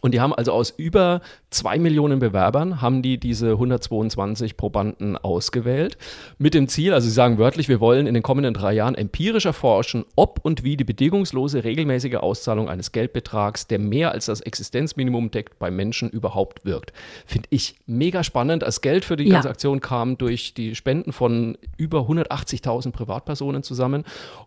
Und 0.00 0.12
die 0.14 0.20
haben 0.20 0.32
also 0.34 0.52
aus 0.52 0.70
über 0.76 1.20
zwei 1.50 1.78
Millionen 1.78 2.18
Bewerbern, 2.18 2.80
haben 2.80 3.02
die 3.02 3.18
diese 3.18 3.50
122 3.52 4.56
Probanden 4.56 5.16
ausgewählt. 5.16 5.98
Mit 6.38 6.54
dem 6.54 6.68
Ziel, 6.68 6.92
also 6.94 7.06
sie 7.06 7.12
sagen 7.14 7.38
wörtlich, 7.38 7.68
wir 7.68 7.80
wollen 7.80 8.06
in 8.06 8.14
den 8.14 8.22
kommenden 8.22 8.54
drei 8.54 8.72
Jahren 8.72 8.94
empirisch 8.94 9.46
erforschen, 9.46 10.04
ob 10.16 10.40
und 10.42 10.64
wie 10.64 10.76
die 10.76 10.84
bedingungslose 10.84 11.64
regelmäßige 11.64 12.16
Auszahlung 12.16 12.68
eines 12.68 12.92
Geldbetrags, 12.92 13.66
der 13.66 13.78
mehr 13.78 14.12
als 14.12 14.26
das 14.26 14.40
Existenzminimum 14.40 15.30
deckt, 15.30 15.58
bei 15.58 15.70
Menschen 15.70 16.08
überhaupt 16.10 16.64
wirkt. 16.64 16.92
Finde 17.26 17.48
ich 17.50 17.76
mega 17.86 18.24
spannend. 18.24 18.62
Das 18.62 18.80
Geld 18.80 19.04
für 19.04 19.16
die 19.16 19.24
Ja. 19.24 19.34
ganze 19.34 19.50
Aktion 19.50 19.80
kam 19.80 20.16
durch 20.18 20.54
die 20.54 20.74
Spenden 20.74 21.12
von 21.12 21.58
über 21.76 22.00
180.000 22.08 22.92
Privatpersonen 22.92 23.62
zusammen. 23.62 24.04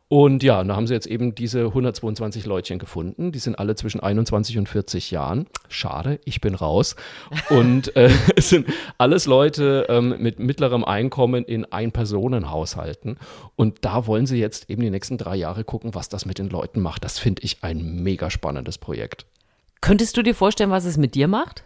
Und 0.07 0.43
ja, 0.43 0.63
da 0.63 0.75
haben 0.75 0.87
sie 0.87 0.93
jetzt 0.93 1.07
eben 1.07 1.33
diese 1.35 1.65
122 1.73 2.45
Leutchen 2.45 2.79
gefunden. 2.79 3.31
Die 3.31 3.39
sind 3.39 3.57
alle 3.57 3.75
zwischen 3.75 3.99
21 3.99 4.57
und 4.57 4.69
40 4.69 5.11
Jahren. 5.11 5.42
Schade, 5.69 6.19
ich 6.25 6.41
bin 6.41 6.55
raus. 6.55 6.95
Und 7.49 7.95
äh, 7.95 8.09
es 8.35 8.49
sind 8.49 8.67
alles 8.97 9.25
Leute 9.25 9.85
ähm, 9.89 10.15
mit 10.19 10.39
mittlerem 10.39 10.83
Einkommen 10.83 11.45
in 11.45 11.65
Ein-Personen-Haushalten. 11.65 13.17
Und 13.55 13.85
da 13.85 14.07
wollen 14.07 14.25
sie 14.25 14.37
jetzt 14.37 14.69
eben 14.69 14.81
die 14.81 14.89
nächsten 14.89 15.17
drei 15.17 15.35
Jahre 15.35 15.63
gucken, 15.63 15.95
was 15.95 16.09
das 16.09 16.25
mit 16.25 16.39
den 16.39 16.49
Leuten 16.49 16.81
macht. 16.81 17.03
Das 17.03 17.19
finde 17.19 17.43
ich 17.43 17.63
ein 17.63 18.03
mega 18.03 18.29
spannendes 18.29 18.77
Projekt. 18.77 19.25
Könntest 19.81 20.15
du 20.15 20.21
dir 20.23 20.35
vorstellen, 20.35 20.71
was 20.71 20.85
es 20.85 20.97
mit 20.97 21.15
dir 21.15 21.27
macht? 21.27 21.63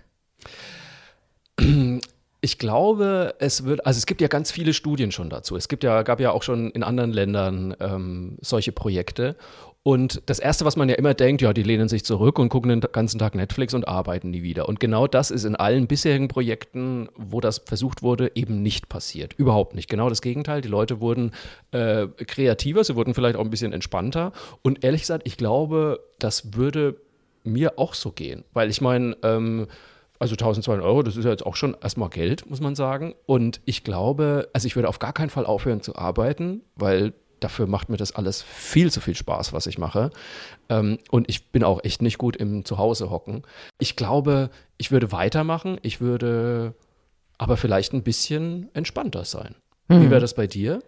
Ich 2.39 2.59
glaube, 2.59 3.35
es 3.39 3.65
wird, 3.65 3.85
also 3.85 3.97
es 3.97 4.05
gibt 4.05 4.21
ja 4.21 4.27
ganz 4.27 4.51
viele 4.51 4.73
Studien 4.73 5.11
schon 5.11 5.29
dazu. 5.29 5.55
Es 5.55 5.67
gibt 5.67 5.83
ja, 5.83 6.03
gab 6.03 6.19
ja 6.19 6.31
auch 6.31 6.43
schon 6.43 6.69
in 6.71 6.83
anderen 6.83 7.11
Ländern 7.11 7.75
ähm, 7.79 8.37
solche 8.41 8.71
Projekte. 8.71 9.35
Und 9.87 10.21
das 10.25 10.39
Erste, 10.39 10.65
was 10.65 10.75
man 10.75 10.89
ja 10.89 10.95
immer 10.95 11.13
denkt, 11.13 11.41
ja, 11.41 11.53
die 11.53 11.63
lehnen 11.63 11.87
sich 11.87 12.03
zurück 12.03 12.39
und 12.39 12.49
gucken 12.49 12.69
den 12.69 12.81
ganzen 12.91 13.19
Tag 13.19 13.35
Netflix 13.35 13.73
und 13.73 13.87
arbeiten 13.87 14.31
nie 14.31 14.43
wieder. 14.43 14.67
Und 14.67 14.81
genau 14.81 15.07
das 15.07 15.31
ist 15.31 15.45
in 15.45 15.55
allen 15.55 15.87
bisherigen 15.87 16.27
Projekten, 16.27 17.07
wo 17.15 17.39
das 17.39 17.59
versucht 17.59 18.03
wurde, 18.03 18.33
eben 18.35 18.61
nicht 18.61 18.89
passiert. 18.89 19.33
Überhaupt 19.37 19.75
nicht. 19.75 19.89
Genau 19.89 20.09
das 20.09 20.21
Gegenteil. 20.21 20.59
Die 20.59 20.67
Leute 20.67 20.99
wurden 20.99 21.31
äh, 21.71 22.07
kreativer, 22.07 22.83
sie 22.83 22.97
wurden 22.97 23.13
vielleicht 23.13 23.37
auch 23.37 23.45
ein 23.45 23.49
bisschen 23.49 23.71
entspannter. 23.71 24.33
Und 24.61 24.83
ehrlich 24.83 25.01
gesagt, 25.01 25.25
ich 25.25 25.37
glaube, 25.37 26.01
das 26.19 26.53
würde 26.53 26.97
mir 27.45 27.79
auch 27.79 27.93
so 27.93 28.11
gehen. 28.11 28.43
Weil 28.51 28.69
ich 28.69 28.81
meine, 28.81 29.15
ähm, 29.23 29.67
also 30.19 30.33
1200 30.33 30.83
Euro, 30.83 31.03
das 31.03 31.15
ist 31.15 31.25
ja 31.25 31.31
jetzt 31.31 31.45
auch 31.45 31.55
schon 31.55 31.75
erstmal 31.81 32.09
Geld, 32.09 32.49
muss 32.49 32.61
man 32.61 32.75
sagen. 32.75 33.13
Und 33.25 33.61
ich 33.65 33.83
glaube, 33.83 34.49
also 34.53 34.65
ich 34.65 34.75
würde 34.75 34.89
auf 34.89 34.99
gar 34.99 35.13
keinen 35.13 35.29
Fall 35.29 35.45
aufhören 35.45 35.81
zu 35.81 35.95
arbeiten, 35.95 36.61
weil 36.75 37.13
dafür 37.39 37.67
macht 37.67 37.89
mir 37.89 37.97
das 37.97 38.15
alles 38.15 38.41
viel 38.41 38.91
zu 38.91 38.99
viel 38.99 39.15
Spaß, 39.15 39.53
was 39.53 39.67
ich 39.67 39.77
mache. 39.77 40.11
Ähm, 40.69 40.97
und 41.11 41.29
ich 41.29 41.51
bin 41.51 41.63
auch 41.63 41.83
echt 41.83 42.01
nicht 42.01 42.17
gut 42.17 42.35
im 42.35 42.65
Zuhause 42.65 43.09
hocken. 43.09 43.43
Ich 43.79 43.95
glaube, 43.95 44.49
ich 44.77 44.91
würde 44.91 45.11
weitermachen, 45.11 45.77
ich 45.83 46.01
würde 46.01 46.73
aber 47.37 47.57
vielleicht 47.57 47.93
ein 47.93 48.03
bisschen 48.03 48.69
entspannter 48.73 49.25
sein. 49.25 49.55
Wie 49.89 50.09
wäre 50.09 50.19
das 50.19 50.33
bei 50.33 50.47
dir? 50.47 50.81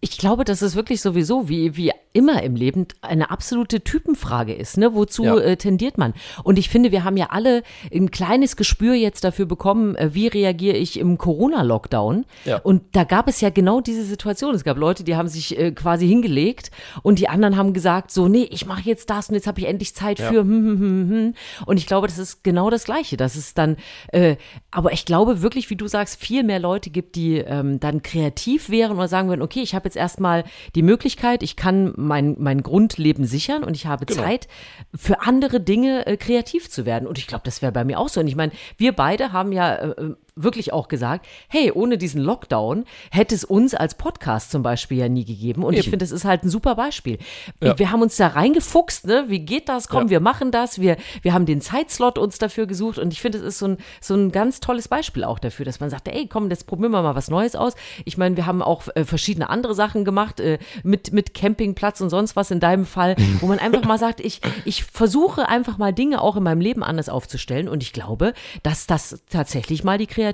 Ich 0.00 0.16
glaube, 0.16 0.44
dass 0.44 0.62
es 0.62 0.76
wirklich 0.76 1.00
sowieso, 1.02 1.48
wie, 1.48 1.76
wie 1.76 1.92
immer 2.16 2.42
im 2.42 2.56
Leben, 2.56 2.86
eine 3.02 3.30
absolute 3.30 3.82
Typenfrage 3.82 4.54
ist. 4.54 4.78
Ne? 4.78 4.94
Wozu 4.94 5.24
Ja. 5.24 5.36
äh, 5.38 5.56
tendiert 5.56 5.98
man? 5.98 6.14
Und 6.42 6.58
ich 6.58 6.68
finde, 6.70 6.90
wir 6.90 7.04
haben 7.04 7.16
ja 7.16 7.26
alle 7.30 7.62
ein 7.94 8.10
kleines 8.10 8.56
Gespür 8.56 8.94
jetzt 8.94 9.22
dafür 9.24 9.46
bekommen, 9.46 9.94
äh, 9.96 10.14
wie 10.14 10.26
reagiere 10.26 10.76
ich 10.76 10.98
im 10.98 11.18
Corona-Lockdown. 11.18 12.24
Ja. 12.44 12.58
Und 12.58 12.82
da 12.92 13.04
gab 13.04 13.28
es 13.28 13.40
ja 13.40 13.50
genau 13.50 13.80
diese 13.80 14.02
Situation. 14.04 14.54
Es 14.54 14.64
gab 14.64 14.76
Leute, 14.78 15.04
die 15.04 15.16
haben 15.16 15.28
sich 15.28 15.58
äh, 15.58 15.72
quasi 15.72 16.08
hingelegt 16.08 16.70
und 17.02 17.18
die 17.18 17.28
anderen 17.28 17.56
haben 17.56 17.72
gesagt, 17.72 18.10
so, 18.10 18.28
nee, 18.28 18.48
ich 18.50 18.66
mache 18.66 18.82
jetzt 18.84 19.10
das 19.10 19.28
und 19.28 19.34
jetzt 19.34 19.46
habe 19.46 19.60
ich 19.60 19.66
endlich 19.66 19.94
Zeit 19.94 20.18
Ja. 20.18 20.28
für 20.30 20.40
hm, 20.40 20.48
hm, 20.48 20.80
hm, 20.80 21.10
hm. 21.10 21.34
Und 21.66 21.76
ich 21.78 21.86
glaube, 21.86 22.06
das 22.06 22.18
ist 22.18 22.42
genau 22.42 22.70
das 22.70 22.84
Gleiche. 22.84 23.16
Das 23.16 23.36
ist 23.36 23.58
dann, 23.58 23.76
äh, 24.12 24.36
aber 24.70 24.92
ich 24.92 25.04
glaube 25.04 25.42
wirklich, 25.42 25.68
wie 25.70 25.76
du 25.76 25.86
sagst, 25.86 26.18
viel 26.20 26.42
mehr 26.42 26.58
Leute 26.60 26.90
gibt, 26.90 27.14
die 27.16 27.36
ähm, 27.38 27.78
dann 27.80 28.02
kreativ 28.02 28.70
wären 28.70 28.92
oder 28.96 29.08
sagen 29.08 29.28
würden, 29.28 29.42
okay, 29.42 29.60
ich 29.60 29.74
habe 29.74 29.84
jetzt 29.86 29.96
erstmal 29.96 30.44
die 30.74 30.82
Möglichkeit, 30.82 31.42
ich 31.42 31.56
kann 31.56 31.92
mein, 32.06 32.36
mein 32.38 32.62
Grundleben 32.62 33.24
sichern 33.26 33.64
und 33.64 33.74
ich 33.74 33.86
habe 33.86 34.06
Genau. 34.06 34.22
Zeit, 34.22 34.48
für 34.94 35.20
andere 35.22 35.60
Dinge 35.60 36.06
äh, 36.06 36.16
kreativ 36.16 36.70
zu 36.70 36.86
werden. 36.86 37.06
Und 37.06 37.18
ich 37.18 37.26
glaube, 37.26 37.42
das 37.44 37.62
wäre 37.62 37.72
bei 37.72 37.84
mir 37.84 37.98
auch 37.98 38.08
so. 38.08 38.20
Und 38.20 38.28
ich 38.28 38.36
meine, 38.36 38.52
wir 38.78 38.92
beide 38.92 39.32
haben 39.32 39.52
ja 39.52 39.74
äh, 39.74 40.14
wirklich 40.36 40.72
auch 40.72 40.88
gesagt, 40.88 41.26
hey, 41.48 41.72
ohne 41.72 41.96
diesen 41.98 42.20
Lockdown 42.20 42.84
hätte 43.10 43.34
es 43.34 43.42
uns 43.44 43.74
als 43.74 43.94
Podcast 43.94 44.50
zum 44.50 44.62
Beispiel 44.62 44.98
ja 44.98 45.08
nie 45.08 45.24
gegeben. 45.24 45.64
Und 45.64 45.72
ich 45.72 45.80
Eben. 45.80 45.90
finde, 45.92 46.04
das 46.04 46.12
ist 46.12 46.24
halt 46.26 46.44
ein 46.44 46.50
super 46.50 46.74
Beispiel. 46.74 47.18
Ja. 47.62 47.78
Wir 47.78 47.90
haben 47.90 48.02
uns 48.02 48.16
da 48.16 48.28
reingefuchst, 48.28 49.06
ne? 49.06 49.24
Wie 49.28 49.40
geht 49.40 49.68
das? 49.70 49.88
Komm, 49.88 50.04
Ja. 50.04 50.10
wir 50.10 50.20
machen 50.20 50.50
das. 50.50 50.78
Wir, 50.78 50.98
wir 51.22 51.32
haben 51.32 51.46
den 51.46 51.62
Zeitslot 51.62 52.18
uns 52.18 52.36
dafür 52.38 52.66
gesucht. 52.66 52.98
Und 52.98 53.12
ich 53.14 53.20
finde, 53.22 53.38
es 53.38 53.44
ist 53.44 53.58
so 53.58 53.68
ein, 53.68 53.78
so 54.02 54.14
ein 54.14 54.30
ganz 54.30 54.60
tolles 54.60 54.88
Beispiel 54.88 55.24
auch 55.24 55.38
dafür, 55.38 55.64
dass 55.64 55.80
man 55.80 55.88
sagt, 55.88 56.06
ey, 56.08 56.26
komm, 56.28 56.50
jetzt 56.50 56.66
probieren 56.66 56.92
wir 56.92 57.00
mal 57.02 57.14
was 57.14 57.28
Neues 57.30 57.56
aus. 57.56 57.72
Ich 58.04 58.18
meine, 58.18 58.36
wir 58.36 58.44
haben 58.44 58.60
auch 58.60 58.82
äh, 58.94 59.04
verschiedene 59.04 59.48
andere 59.48 59.74
Sachen 59.74 60.04
gemacht, 60.04 60.38
äh, 60.40 60.58
mit, 60.82 61.14
mit 61.14 61.32
Campingplatz 61.32 62.02
und 62.02 62.10
sonst 62.10 62.36
was 62.36 62.50
in 62.50 62.60
deinem 62.60 62.84
Fall, 62.84 63.16
wo 63.40 63.46
man 63.46 63.58
einfach 63.58 63.84
mal 63.84 63.98
sagt, 63.98 64.20
ich, 64.20 64.42
ich 64.66 64.84
versuche 64.84 65.48
einfach 65.48 65.78
mal 65.78 65.94
Dinge 65.94 66.20
auch 66.20 66.36
in 66.36 66.42
meinem 66.42 66.60
Leben 66.60 66.82
anders 66.82 67.08
aufzustellen. 67.08 67.68
Und 67.70 67.82
ich 67.82 67.94
glaube, 67.94 68.34
dass 68.62 68.86
das 68.86 69.22
tatsächlich 69.30 69.82
mal 69.82 69.96
die 69.96 70.06
Kreativität 70.06 70.25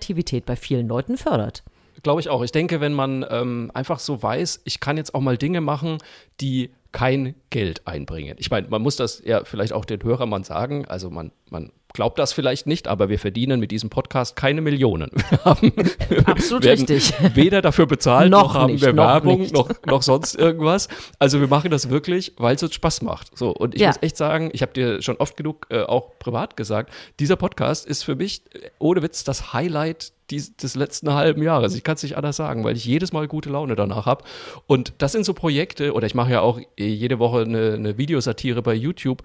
bei 0.46 0.56
vielen 0.56 0.88
Leuten 0.88 1.16
fördert. 1.16 1.62
Glaube 2.02 2.20
ich 2.20 2.28
auch. 2.28 2.42
Ich 2.42 2.52
denke, 2.52 2.80
wenn 2.80 2.94
man 2.94 3.24
ähm, 3.30 3.70
einfach 3.74 3.98
so 3.98 4.22
weiß, 4.22 4.62
ich 4.64 4.80
kann 4.80 4.96
jetzt 4.96 5.14
auch 5.14 5.20
mal 5.20 5.38
Dinge 5.38 5.60
machen, 5.60 5.98
die 6.40 6.70
kein 6.90 7.34
Geld 7.50 7.86
einbringen. 7.86 8.36
Ich 8.38 8.50
meine, 8.50 8.68
man 8.68 8.82
muss 8.82 8.96
das 8.96 9.22
ja 9.24 9.44
vielleicht 9.44 9.72
auch 9.72 9.84
den 9.84 10.02
Hörern 10.02 10.28
mal 10.28 10.44
sagen. 10.44 10.84
Also 10.86 11.10
man, 11.10 11.32
man 11.48 11.72
glaube 11.92 12.14
das 12.16 12.32
vielleicht 12.32 12.66
nicht, 12.66 12.88
aber 12.88 13.08
wir 13.08 13.18
verdienen 13.18 13.60
mit 13.60 13.70
diesem 13.70 13.90
Podcast 13.90 14.36
keine 14.36 14.60
Millionen. 14.60 15.10
Wir 15.30 15.44
haben, 15.44 15.72
Absolut 16.26 16.64
richtig. 16.64 17.12
Weder 17.34 17.62
dafür 17.62 17.86
bezahlt, 17.86 18.30
noch, 18.30 18.42
Noch 18.48 18.54
haben 18.54 18.72
nicht, 18.72 18.84
wir 18.84 18.92
noch 18.92 19.04
Werbung, 19.06 19.40
nicht. 19.40 19.52
noch, 19.54 19.70
noch 19.86 20.02
sonst 20.02 20.34
irgendwas. 20.34 20.88
Also 21.18 21.40
wir 21.40 21.48
machen 21.48 21.70
das 21.70 21.90
wirklich, 21.90 22.32
weil 22.36 22.54
es 22.56 22.62
uns 22.62 22.74
Spaß 22.74 23.02
macht. 23.02 23.36
So, 23.36 23.50
und 23.50 23.74
ich 23.74 23.80
Ja. 23.80 23.88
muss 23.88 23.98
echt 24.02 24.16
sagen, 24.16 24.50
ich 24.52 24.62
habe 24.62 24.72
dir 24.72 25.02
schon 25.02 25.16
oft 25.16 25.36
genug 25.36 25.66
äh, 25.70 25.82
auch 25.82 26.18
privat 26.18 26.56
gesagt, 26.56 26.92
dieser 27.20 27.36
Podcast 27.36 27.86
ist 27.86 28.02
für 28.04 28.14
mich 28.14 28.42
äh, 28.54 28.68
ohne 28.78 29.02
Witz 29.02 29.24
das 29.24 29.52
Highlight 29.52 30.12
dies, 30.30 30.56
des 30.56 30.76
letzten 30.76 31.12
halben 31.12 31.42
Jahres. 31.42 31.74
Ich 31.74 31.82
kann 31.82 31.96
es 31.96 32.02
nicht 32.02 32.16
anders 32.16 32.36
sagen, 32.36 32.64
weil 32.64 32.76
ich 32.76 32.84
jedes 32.86 33.12
Mal 33.12 33.28
gute 33.28 33.50
Laune 33.50 33.74
danach 33.76 34.06
habe. 34.06 34.24
Und 34.66 34.94
das 34.98 35.12
sind 35.12 35.24
so 35.24 35.34
Projekte, 35.34 35.92
oder 35.92 36.06
ich 36.06 36.14
mache 36.14 36.30
ja 36.32 36.40
auch 36.40 36.58
äh, 36.58 36.64
jede 36.86 37.18
Woche 37.18 37.40
eine, 37.42 37.74
eine 37.74 37.98
Videosatire 37.98 38.62
bei 38.62 38.72
YouTube, 38.72 39.22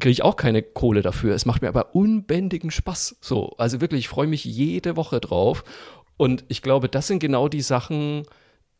kriege 0.00 0.10
ich 0.10 0.22
auch 0.24 0.36
keine 0.36 0.62
Kohle 0.62 1.02
dafür. 1.02 1.34
Es 1.34 1.46
macht 1.46 1.62
mir 1.62 1.68
aber 1.68 1.94
unbändigen 2.08 2.70
Spaß. 2.70 3.16
So, 3.20 3.54
also 3.58 3.80
wirklich, 3.80 4.00
ich 4.00 4.08
freue 4.08 4.26
mich 4.26 4.44
jede 4.44 4.96
Woche 4.96 5.20
drauf. 5.20 5.64
Und 6.16 6.44
ich 6.48 6.62
glaube, 6.62 6.88
das 6.88 7.06
sind 7.06 7.20
genau 7.20 7.48
die 7.48 7.60
Sachen, 7.60 8.24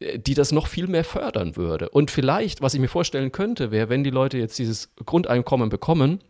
äh, 0.01 0.19
die 0.19 0.35
das 0.35 0.51
noch 0.53 0.67
viel 0.67 0.89
mehr 0.89 1.05
fördern 1.05 1.57
würde. 1.57 1.89
Und 1.91 2.11
vielleicht, 2.11 2.63
was 2.63 2.75
ich 2.75 2.81
mir 2.81 2.89
vorstellen 2.89 3.33
könnte, 3.33 3.71
wäre, 3.71 3.89
wenn 3.89 4.03
die 4.03 4.11
Leute 4.11 4.39
jetzt 4.39 4.59
dieses 4.59 4.91
Grundeinkommen 5.05 5.69
bekommen, 5.69 6.21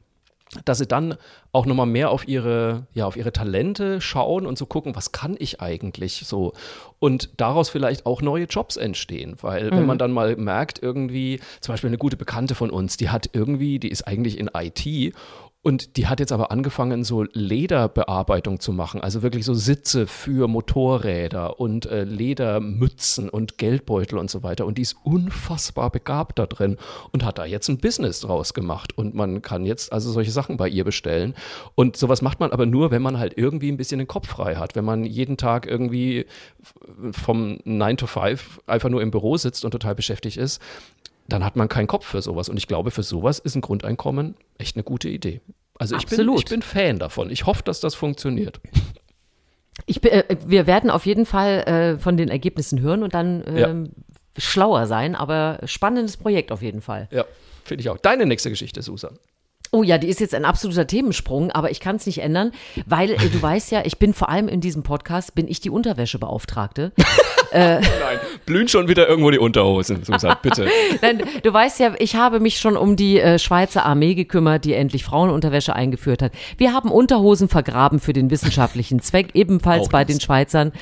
dass 0.65 0.79
sie 0.79 0.87
dann 0.87 1.15
auch 1.53 1.67
nochmal 1.67 1.87
mehr 1.87 2.11
auf 2.11 2.27
ihre, 2.27 2.87
ja, 2.95 3.07
auf 3.07 3.17
ihre 3.17 3.33
Talente 3.33 4.01
schauen 4.01 4.47
und 4.47 4.57
so 4.57 4.65
gucken, 4.65 4.97
was 4.97 5.13
kann 5.13 5.37
ich 5.39 5.61
eigentlich 5.61 6.23
so? 6.25 6.55
Und 6.99 7.31
daraus 7.37 7.69
vielleicht 7.69 8.07
auch 8.07 8.23
neue 8.23 8.45
Jobs 8.45 8.77
entstehen, 8.77 9.37
weil 9.43 9.71
wenn 9.71 9.85
man 9.85 9.99
dann 9.99 10.11
mal 10.11 10.37
merkt, 10.37 10.83
irgendwie, 10.83 11.41
zum 11.61 11.75
Beispiel 11.75 11.89
eine 11.89 11.99
gute 11.99 12.17
Bekannte 12.17 12.55
von 12.55 12.71
uns, 12.71 12.97
die 12.97 13.11
hat 13.11 13.29
irgendwie, 13.35 13.79
die 13.79 13.91
ist 13.91 14.07
eigentlich 14.07 14.39
in 14.39 14.51
IT 14.55 15.15
und 15.63 15.97
die 15.97 16.07
hat 16.07 16.21
jetzt 16.21 16.31
aber 16.31 16.53
angefangen, 16.53 17.03
so 17.03 17.25
Lederbearbeitung 17.33 18.61
zu 18.61 18.73
machen, 18.73 19.01
also 19.01 19.23
wirklich 19.23 19.45
so 19.45 19.55
Sitze 19.55 20.07
für 20.07 20.47
Motorräder 20.47 21.59
und 21.59 21.85
äh, 21.87 22.05
Ledermützen 22.05 23.29
und 23.29 23.59
Geldbeutel 23.59 24.19
und 24.19 24.31
so 24.31 24.45
weiter. 24.45 24.67
Und 24.67 24.79
die 24.79 24.83
ist 24.83 24.97
unfassbar 25.03 25.91
begabt 25.91 26.39
da 26.39 26.47
drin 26.47 26.77
und 27.11 27.25
hat 27.25 27.39
da 27.39 27.45
jetzt 27.45 27.69
ein 27.69 27.79
Business 27.79 28.21
draus 28.21 28.55
gemacht. 28.55 28.97
Und 28.97 29.17
man 29.17 29.43
kann 29.43 29.67
jetzt 29.67 29.93
also 29.93 30.13
solche 30.13 30.31
Sachen 30.31 30.57
bei 30.57 30.69
ihr 30.69 30.85
bestellen. 30.85 31.35
Und 31.75 31.97
sowas 31.97 32.23
macht 32.23 32.39
man 32.39 32.53
aber 32.53 32.65
nur, 32.65 32.93
wenn 32.93 33.03
man 33.03 33.19
halt 33.19 33.37
irgendwie 33.37 33.71
ein 33.71 33.77
bisschen 33.77 33.99
den 33.99 34.09
Kopf 34.09 34.29
frei 34.29 34.55
hat. 34.55 34.77
Wenn 34.77 34.85
man 34.85 35.05
jeden 35.05 35.37
Tag 35.37 35.67
irgendwie 35.67 36.27
vom 37.11 37.59
9 37.65 37.97
to 37.97 38.07
5 38.07 38.61
einfach 38.69 38.91
nur 38.91 39.03
im 39.03 39.11
Büro 39.11 39.37
sitzt 39.37 39.65
und 39.65 39.73
total 39.73 39.97
beschäftigt 39.97 40.37
ist, 40.37 40.63
dann 41.29 41.45
hat 41.45 41.57
man 41.57 41.69
keinen 41.69 41.87
Kopf 41.87 42.07
für 42.07 42.23
sowas. 42.23 42.49
Und 42.49 42.57
ich 42.57 42.67
glaube, 42.67 42.91
für 42.91 43.03
sowas 43.03 43.39
ist 43.39 43.55
ein 43.55 43.61
Grundeinkommen 43.61 44.35
echt 44.59 44.77
eine 44.77 44.83
gute 44.83 45.09
Idee. 45.09 45.41
Also 45.79 45.95
ich 45.97 46.07
bin, 46.07 46.17
ich 46.39 46.45
bin 46.47 46.63
Fan 46.63 46.99
davon. 46.99 47.31
Ich 47.31 47.47
hoffe, 47.47 47.63
dass 47.63 47.81
das 47.81 47.95
funktioniert. 47.95 48.61
Ich, 49.87 50.01
bin- 50.01 50.11
äh, 50.11 50.25
wir 50.47 50.67
werden 50.67 50.91
auf 50.91 51.07
jeden 51.07 51.25
Fall 51.27 51.61
äh, 51.69 51.99
von 51.99 52.17
den 52.17 52.29
Ergebnissen 52.29 52.81
hören 52.81 53.03
und 53.03 53.15
dann 53.15 53.45
ähm, 53.47 53.91
schlauer 54.37 54.87
sein, 54.87 55.15
aber 55.15 55.61
spannendes 55.65 56.17
Projekt 56.17 56.51
auf 56.51 56.63
jeden 56.63 56.81
Fall. 56.81 57.09
Ja, 57.13 57.25
finde 57.65 57.83
ich 57.83 57.91
auch. 57.91 57.99
Deine 57.99 58.27
nächste 58.27 58.51
Geschichte, 58.51 58.83
Susan. 58.83 59.19
Oh 59.71 59.83
ja, 59.83 59.99
die 59.99 60.09
ist 60.09 60.21
jetzt 60.21 60.35
ein 60.35 60.45
absoluter 60.45 60.87
Themensprung, 60.87 61.51
aber 61.51 61.71
ich 61.71 61.81
kann 61.81 61.97
es 61.97 62.07
nicht 62.07 62.23
ändern, 62.23 62.53
weil 62.87 63.11
äh, 63.11 63.17
du 63.17 63.41
weißt 63.41 63.71
ja, 63.71 63.83
ich 63.85 63.99
bin 63.99 64.15
vor 64.15 64.31
allem 64.31 64.49
in 64.49 64.61
diesem 64.61 64.83
Podcast, 64.83 65.35
bin 65.35 65.47
ich 65.47 65.61
die 65.61 65.71
Unterwäschebeauftragte. 65.71 66.93
Nein, 67.53 67.81
blühen 68.45 68.69
schon 68.69 68.89
wieder 68.89 69.09
irgendwo 69.09 69.31
die 69.31 69.39
Unterhosen, 69.39 70.05
Susan, 70.05 70.37
bitte. 70.43 70.69
Nein, 71.03 71.23
du 71.43 71.53
weißt 71.53 71.81
ja, 71.81 71.95
ich 71.99 72.15
habe 72.15 72.41
mich 72.41 72.59
schon 72.59 72.77
um 72.77 72.95
die 72.97 73.21
äh, 73.21 73.39
Schweizer 73.39 73.87
Armee 73.87 74.15
gekümmert, 74.15 74.65
die 74.67 74.75
endlich 74.75 75.05
Frauenunterwäsche 75.05 75.75
eingeführt 75.75 76.21
hat. 76.21 76.33
Wir 76.59 76.75
haben 76.75 76.91
Unterhosen 76.91 77.49
vergraben 77.49 78.01
für 78.01 78.13
den 78.13 78.31
wissenschaftlichen 78.31 79.01
Zweck, 79.01 79.29
ebenfalls 79.35 79.87
Auch 79.87 79.91
bei 79.91 80.05
das. 80.05 80.15
den 80.15 80.21
Schweizern. 80.21 80.73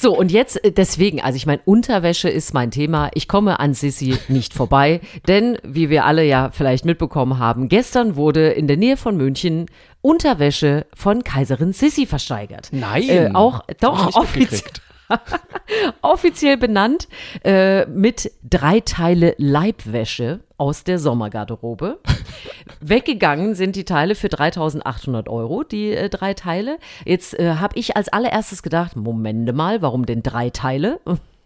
So, 0.00 0.16
und 0.16 0.30
jetzt 0.30 0.64
äh, 0.64 0.72
deswegen, 0.72 1.20
also 1.20 1.36
ich 1.36 1.46
meine, 1.46 1.62
Unterwäsche 1.64 2.28
ist 2.28 2.54
mein 2.54 2.70
Thema. 2.70 3.10
Ich 3.14 3.26
komme 3.26 3.58
an 3.58 3.74
Sissi 3.74 4.16
nicht 4.28 4.54
vorbei, 4.54 5.00
denn 5.26 5.58
wie 5.64 5.90
wir 5.90 6.04
alle 6.04 6.24
ja 6.24 6.50
vielleicht 6.52 6.84
mitbekommen 6.84 7.38
haben, 7.38 7.68
gestern 7.68 8.14
wurde 8.16 8.23
in 8.30 8.66
der 8.66 8.76
Nähe 8.76 8.96
von 8.96 9.16
München 9.16 9.66
Unterwäsche 10.00 10.86
von 10.94 11.24
Kaiserin 11.24 11.72
Sissi 11.72 12.06
versteigert. 12.06 12.68
Nein. 12.72 13.08
Äh, 13.08 13.30
auch, 13.32 13.62
doch, 13.80 14.14
offiziell 14.14 14.60
offiziell 16.02 16.56
benannt 16.56 17.08
äh, 17.44 17.86
mit 17.86 18.30
drei 18.42 18.80
Teile 18.80 19.34
Leibwäsche 19.38 20.40
aus 20.56 20.84
der 20.84 20.98
Sommergarderobe. 20.98 22.00
Weggegangen 22.80 23.54
sind 23.54 23.76
die 23.76 23.84
Teile 23.84 24.14
für 24.14 24.28
3.800 24.28 25.28
Euro, 25.28 25.62
die 25.62 25.92
äh, 25.92 26.08
drei 26.08 26.34
Teile. 26.34 26.78
Jetzt 27.04 27.38
äh, 27.38 27.54
habe 27.56 27.78
ich 27.78 27.96
als 27.96 28.08
allererstes 28.08 28.62
gedacht, 28.62 28.96
Momente 28.96 29.52
mal, 29.52 29.82
warum 29.82 30.06
denn 30.06 30.22
drei 30.22 30.50
Teile? 30.50 31.00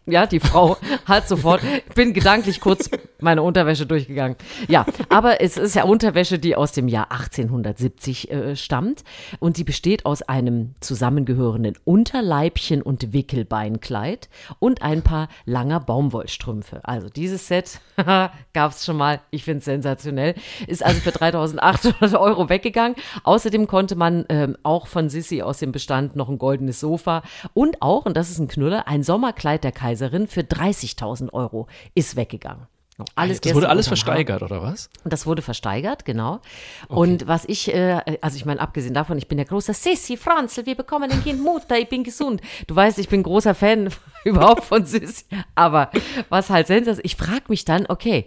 Ja, 0.08 0.26
die 0.26 0.40
Frau 0.40 0.78
hat 1.04 1.28
sofort, 1.28 1.60
ich 1.62 1.94
bin 1.94 2.14
gedanklich 2.14 2.60
kurz 2.60 2.88
meine 3.20 3.42
Unterwäsche 3.42 3.84
durchgegangen. 3.84 4.36
Ja, 4.68 4.86
aber 5.10 5.42
es 5.42 5.58
ist 5.58 5.74
ja 5.74 5.84
Unterwäsche, 5.84 6.38
die 6.38 6.56
aus 6.56 6.72
dem 6.72 6.88
Jahr 6.88 7.10
1870 7.12 8.30
äh, 8.30 8.56
stammt 8.56 9.04
und 9.38 9.58
die 9.58 9.64
besteht 9.64 10.06
aus 10.06 10.22
einem 10.22 10.74
zusammengehörenden 10.80 11.76
Unterleibchen 11.84 12.80
und 12.80 13.12
Wickelbeinkleid 13.12 14.30
und 14.60 14.80
ein 14.80 15.02
paar 15.02 15.28
langer 15.44 15.80
Baumwollstrümpfe. 15.80 16.80
Also 16.84 17.08
dieses 17.10 17.46
Set 17.46 17.80
gab 17.96 18.72
es 18.72 18.86
schon 18.86 18.96
mal, 18.96 19.20
ich 19.30 19.44
finde 19.44 19.58
es 19.58 19.66
sensationell, 19.66 20.36
ist 20.66 20.82
also 20.84 21.00
für 21.00 21.10
3.800 21.10 22.18
Euro 22.18 22.48
weggegangen. 22.48 22.96
Außerdem 23.24 23.66
konnte 23.66 23.96
man 23.96 24.24
ähm, 24.30 24.56
auch 24.62 24.86
von 24.86 25.10
Sissi 25.10 25.42
aus 25.42 25.58
dem 25.58 25.72
Bestand 25.72 26.16
noch 26.16 26.30
ein 26.30 26.38
goldenes 26.38 26.80
Sofa 26.80 27.22
und 27.52 27.82
auch, 27.82 28.06
und 28.06 28.16
das 28.16 28.30
ist 28.30 28.38
ein 28.38 28.48
Knüller, 28.48 28.88
ein 28.88 29.02
Sommerkleid 29.02 29.64
der 29.64 29.72
Kaiserin 29.98 30.26
für 30.26 30.40
30.000 30.40 31.32
Euro 31.32 31.66
ist 31.94 32.16
weggegangen. 32.16 32.66
Alles 33.14 33.40
Das 33.40 33.54
wurde 33.54 33.68
alles 33.68 33.86
versteigert, 33.86 34.42
oder 34.42 34.60
was? 34.60 34.90
Das 35.04 35.24
wurde 35.24 35.40
versteigert, 35.40 36.04
genau. 36.04 36.40
Und 36.88 37.28
was 37.28 37.44
ich, 37.44 37.72
äh, 37.72 38.00
also 38.20 38.36
ich 38.36 38.44
meine, 38.44 38.58
abgesehen 38.60 38.92
davon, 38.92 39.18
ich 39.18 39.28
bin 39.28 39.38
ja 39.38 39.44
großer 39.44 39.72
Sissi, 39.72 40.16
Franzl, 40.16 40.66
wir 40.66 40.74
bekommen 40.74 41.08
ein 41.08 41.22
Kind, 41.22 41.40
Mutter, 41.40 41.78
ich 41.78 41.88
bin 41.88 42.02
gesund. 42.02 42.40
Du 42.66 42.74
weißt, 42.74 42.98
ich 42.98 43.08
bin 43.08 43.22
großer 43.22 43.54
Fan 43.54 43.90
überhaupt 44.24 44.64
von 44.64 44.84
Sissi. 44.84 45.26
Aber 45.54 45.92
was 46.28 46.50
halt 46.50 46.66
sensationell, 46.66 47.06
ich 47.06 47.14
frage 47.14 47.44
mich 47.48 47.64
dann, 47.64 47.86
okay, 47.88 48.26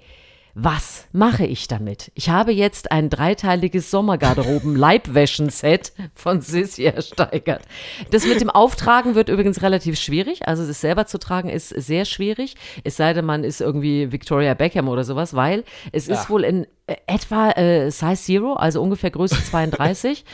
was 0.54 1.08
mache 1.12 1.46
ich 1.46 1.68
damit? 1.68 2.12
Ich 2.16 2.30
habe 2.30 2.52
jetzt 2.52 2.92
ein 2.92 3.10
dreiteiliges 3.10 3.92
Sommergarderoben-Leibwäschen-Set 3.92 5.94
von 6.14 6.42
Sissi 6.42 6.86
ersteigert. 6.86 7.64
Das 8.12 8.26
mit 8.26 8.42
dem 8.42 8.50
Auftragen 8.50 9.16
wird 9.16 9.30
übrigens 9.30 9.62
relativ 9.62 10.00
schwierig. 10.00 10.48
Also 10.48 10.64
es 10.64 10.82
selber 10.82 11.06
zu 11.06 11.20
tragen 11.20 11.50
ist 11.50 11.70
sehr 11.70 12.06
schwierig. 12.06 12.56
Es 12.84 12.98
sei 12.98 13.14
denn, 13.14 13.26
man 13.26 13.44
ist 13.44 13.62
irgendwie 13.62 14.12
Victoria 14.12 14.54
Beckham 14.54 14.90
oder 14.90 15.04
sowas, 15.04 15.34
weil 15.34 15.64
es 15.92 16.08
ist 16.08 16.30
wohl 16.30 16.44
in 16.44 16.68
äh, 16.88 16.96
etwa 17.08 17.52
äh, 17.52 17.90
Size 17.90 18.16
Zero, 18.16 18.54
also 18.54 18.82
ungefähr 18.82 19.12
Größe 19.12 19.44
32. 19.44 20.26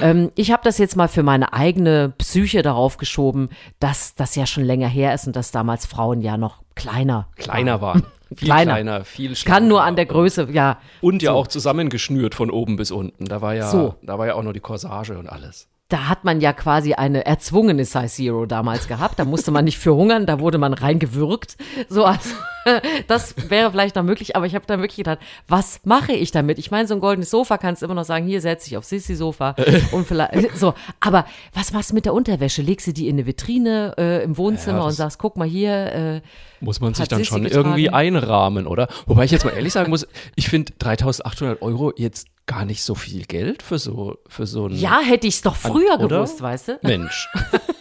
ähm, 0.00 0.30
ich 0.36 0.52
habe 0.52 0.62
das 0.64 0.78
jetzt 0.78 0.96
mal 0.96 1.08
für 1.08 1.22
meine 1.22 1.52
eigene 1.52 2.12
Psyche 2.18 2.62
darauf 2.62 2.96
geschoben, 2.96 3.50
dass 3.78 4.14
das 4.14 4.36
ja 4.36 4.46
schon 4.46 4.64
länger 4.64 4.88
her 4.88 5.14
ist 5.14 5.26
und 5.26 5.36
dass 5.36 5.50
damals 5.50 5.86
Frauen 5.86 6.22
ja 6.22 6.36
noch 6.36 6.62
kleiner 6.74 7.28
Kleiner 7.36 7.80
waren. 7.80 8.04
Viel 8.34 8.46
Kleiner. 8.46 8.72
kleiner, 8.74 9.04
viel 9.04 9.34
Kann 9.44 9.66
nur 9.68 9.78
schlanker. 9.78 9.88
an 9.88 9.96
der 9.96 10.06
Größe, 10.06 10.48
ja. 10.52 10.78
Und 11.00 11.22
ja 11.22 11.32
auch 11.32 11.48
zusammengeschnürt 11.48 12.34
von 12.34 12.50
oben 12.50 12.76
bis 12.76 12.90
unten. 12.90 13.24
Da 13.24 13.40
war 13.42 13.54
ja, 13.54 13.68
So. 13.68 13.96
da 14.02 14.18
war 14.18 14.26
ja 14.28 14.34
auch 14.34 14.42
noch 14.42 14.52
die 14.52 14.60
Corsage 14.60 15.18
und 15.18 15.28
alles. 15.28 15.66
Da 15.88 16.08
hat 16.08 16.22
man 16.24 16.40
ja 16.40 16.52
quasi 16.52 16.94
eine 16.94 17.26
erzwungene 17.26 17.84
Size 17.84 18.06
Zero 18.06 18.46
damals 18.46 18.86
gehabt. 18.86 19.18
Da 19.18 19.24
musste 19.24 19.50
man 19.50 19.64
nicht 19.64 19.78
für 19.78 19.92
hungern, 19.96 20.24
da 20.26 20.38
wurde 20.38 20.58
man 20.58 20.72
reingewürgt. 20.72 21.56
So, 21.88 22.04
also, 22.04 22.20
das 23.08 23.34
wäre 23.48 23.70
vielleicht 23.70 23.96
noch 23.96 24.02
möglich, 24.02 24.36
aber 24.36 24.46
ich 24.46 24.54
habe 24.54 24.66
dann 24.66 24.80
wirklich 24.80 24.96
gedacht, 24.98 25.18
was 25.48 25.80
mache 25.84 26.12
ich 26.12 26.30
damit? 26.30 26.58
Ich 26.58 26.70
meine, 26.70 26.86
so 26.86 26.94
ein 26.94 27.00
goldenes 27.00 27.30
Sofa 27.30 27.58
kannst 27.58 27.82
du 27.82 27.86
immer 27.86 27.94
noch 27.94 28.04
sagen, 28.04 28.26
hier 28.26 28.40
setz 28.40 28.64
dich 28.64 28.76
auf 28.76 28.84
Sissi-Sofa 28.84 29.54
und 29.92 30.06
vielleicht, 30.06 30.56
so. 30.56 30.74
Aber 31.00 31.26
was 31.54 31.72
machst 31.72 31.90
du 31.90 31.94
mit 31.94 32.04
der 32.04 32.14
Unterwäsche? 32.14 32.62
Legst 32.62 32.86
du 32.86 32.92
die 32.92 33.08
in 33.08 33.16
eine 33.16 33.26
Vitrine 33.26 33.94
äh, 33.98 34.22
im 34.24 34.36
Wohnzimmer 34.36 34.78
Ja, 34.78 34.84
und 34.84 34.92
sagst, 34.92 35.18
guck 35.18 35.36
mal 35.36 35.48
hier, 35.48 35.92
äh, 35.92 36.20
Muss 36.60 36.80
man 36.80 36.94
sich 36.94 37.08
dann 37.08 37.18
Sissi 37.18 37.28
schon 37.30 37.42
getragen. 37.44 37.66
irgendwie 37.66 37.90
einrahmen, 37.90 38.66
oder? 38.66 38.88
Wobei 39.06 39.24
ich 39.24 39.30
jetzt 39.30 39.44
mal 39.44 39.52
ehrlich 39.54 39.72
sagen 39.72 39.90
muss, 39.90 40.06
ich 40.36 40.48
finde 40.48 40.72
3800 40.78 41.62
Euro 41.62 41.92
jetzt 41.96 42.26
gar 42.46 42.64
nicht 42.64 42.82
so 42.82 42.94
viel 42.96 43.24
Geld 43.26 43.62
für 43.62 43.78
so, 43.78 44.16
für 44.26 44.44
so 44.44 44.66
ein 44.66 44.74
ja, 44.74 44.98
hätte 45.00 45.26
ich 45.28 45.34
es 45.36 45.42
doch 45.42 45.54
früher 45.54 45.94
oder? 45.94 46.08
gewusst, 46.08 46.42
weißt 46.42 46.68
du? 46.68 46.78
Mensch. 46.82 47.28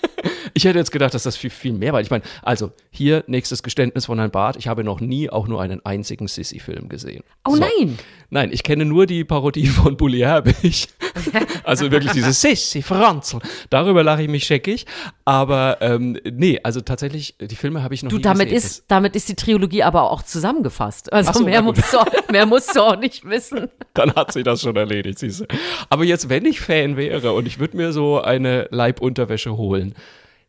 Ich 0.60 0.65
hätte 0.65 0.78
jetzt 0.78 0.91
gedacht, 0.91 1.13
dass 1.13 1.24
das 1.24 1.38
viel, 1.38 1.52
viel 1.52 1.72
mehr 1.72 1.93
war. 1.93 2.02
Ich 2.02 2.10
meine, 2.10 2.22
also 2.41 2.74
hier 2.91 3.24
nächstes 3.28 3.63
Geständnis 3.63 4.08
von 4.08 4.17
Herrn 4.17 4.30
Barth. 4.30 4.58
Ich 4.58 4.67
habe 4.67 4.84
noch 4.84 5.00
nie 5.00 5.30
auch 5.30 5.48
nur 5.48 5.62
einen 5.62 5.86
einzigen 5.86 6.28
Sissy-Film 6.28 6.89
gesehen. 6.89 7.24
Oh 7.48 7.56
so. 7.56 7.62
nein! 7.62 7.98
Nein, 8.30 8.52
ich 8.52 8.63
kenne 8.63 8.84
nur 8.84 9.06
die 9.06 9.24
Parodie 9.24 9.67
von 9.67 9.95
Bully 9.95 10.19
Herbig. 10.19 10.89
also 11.63 11.89
wirklich 11.91 12.12
dieses 12.12 12.41
Sissy, 12.41 12.82
Franzl. 12.82 13.39
Darüber 13.69 14.04
lache 14.04 14.24
ich 14.24 14.28
mich 14.28 14.43
scheckig. 14.43 14.86
Aber 15.24 15.78
ähm, 15.80 16.19
nee, 16.30 16.60
also 16.62 16.82
tatsächlich, 16.82 17.38
die 17.39 17.56
Filme 17.56 17.82
habe 17.82 17.93
ich 17.93 18.04
noch 18.04 18.10
du, 18.10 18.17
nie 18.17 18.22
damit 18.22 18.50
gesehen. 18.50 18.58
Ist, 18.58 18.84
damit 18.89 19.15
ist 19.15 19.30
die 19.30 19.36
Trilogie 19.36 19.84
aber 19.84 20.12
auch 20.12 20.24
zusammengefasst. 20.24 21.13
Also 21.13 21.32
so, 21.32 21.45
mehr, 21.45 21.62
musst 21.62 21.93
du, 21.93 22.00
mehr 22.34 22.45
musst 22.45 22.76
du 22.76 22.82
auch 22.82 23.00
nicht 23.00 23.24
wissen. 23.24 23.69
Dann 23.93 24.13
hat 24.13 24.34
sie 24.34 24.43
das 24.43 24.60
schon 24.60 24.76
erledigt, 24.76 25.19
siehst 25.19 25.39
du. 25.39 25.45
Aber 25.89 26.04
jetzt, 26.04 26.28
wenn 26.28 26.43
ich 26.43 26.60
Fan 26.60 26.98
wäre 26.98 27.32
und 27.32 27.48
ich 27.48 27.60
würde 27.60 27.78
mir 27.78 27.93
so 27.93 28.19
eine 28.19 28.67
Leibunterwäsche 28.72 29.56
holen, 29.56 29.95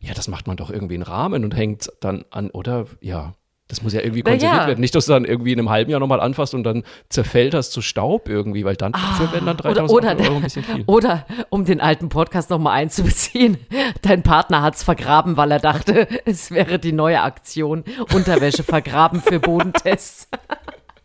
ja, 0.00 0.14
das 0.14 0.28
macht 0.28 0.46
man 0.46 0.56
doch 0.56 0.70
irgendwie 0.70 0.94
einen 0.94 1.02
Rahmen 1.02 1.44
und 1.44 1.54
hängt 1.54 1.92
dann 2.00 2.24
an, 2.30 2.50
oder? 2.50 2.86
Ja. 3.00 3.34
Das 3.68 3.82
muss 3.82 3.92
ja 3.92 4.00
irgendwie 4.00 4.22
konserviert 4.22 4.62
ja. 4.62 4.66
werden. 4.66 4.80
Nicht, 4.80 4.96
dass 4.96 5.06
du 5.06 5.12
dann 5.12 5.24
irgendwie 5.24 5.52
in 5.52 5.60
einem 5.60 5.70
halben 5.70 5.92
Jahr 5.92 6.00
nochmal 6.00 6.18
anfasst 6.18 6.54
und 6.54 6.64
dann 6.64 6.82
zerfällt 7.08 7.54
das 7.54 7.70
zu 7.70 7.82
Staub 7.82 8.28
irgendwie, 8.28 8.64
weil 8.64 8.74
dann 8.74 8.92
ah, 8.94 9.32
werden 9.32 9.46
dann 9.46 9.56
3000 9.56 9.90
oder, 9.92 10.12
oder, 10.16 10.24
Euro 10.24 10.36
ein 10.36 10.42
bisschen 10.42 10.64
viel. 10.64 10.82
Oder, 10.86 11.24
um 11.50 11.64
den 11.64 11.80
alten 11.80 12.08
Podcast 12.08 12.50
nochmal 12.50 12.80
einzubeziehen, 12.80 13.58
dein 14.02 14.24
Partner 14.24 14.62
hat 14.62 14.74
es 14.74 14.82
vergraben, 14.82 15.36
weil 15.36 15.52
er 15.52 15.60
dachte, 15.60 16.08
es 16.24 16.50
wäre 16.50 16.80
die 16.80 16.90
neue 16.90 17.20
Aktion, 17.22 17.84
Unterwäsche 18.12 18.64
vergraben 18.64 19.20
für 19.20 19.38
Bodentests. 19.38 20.28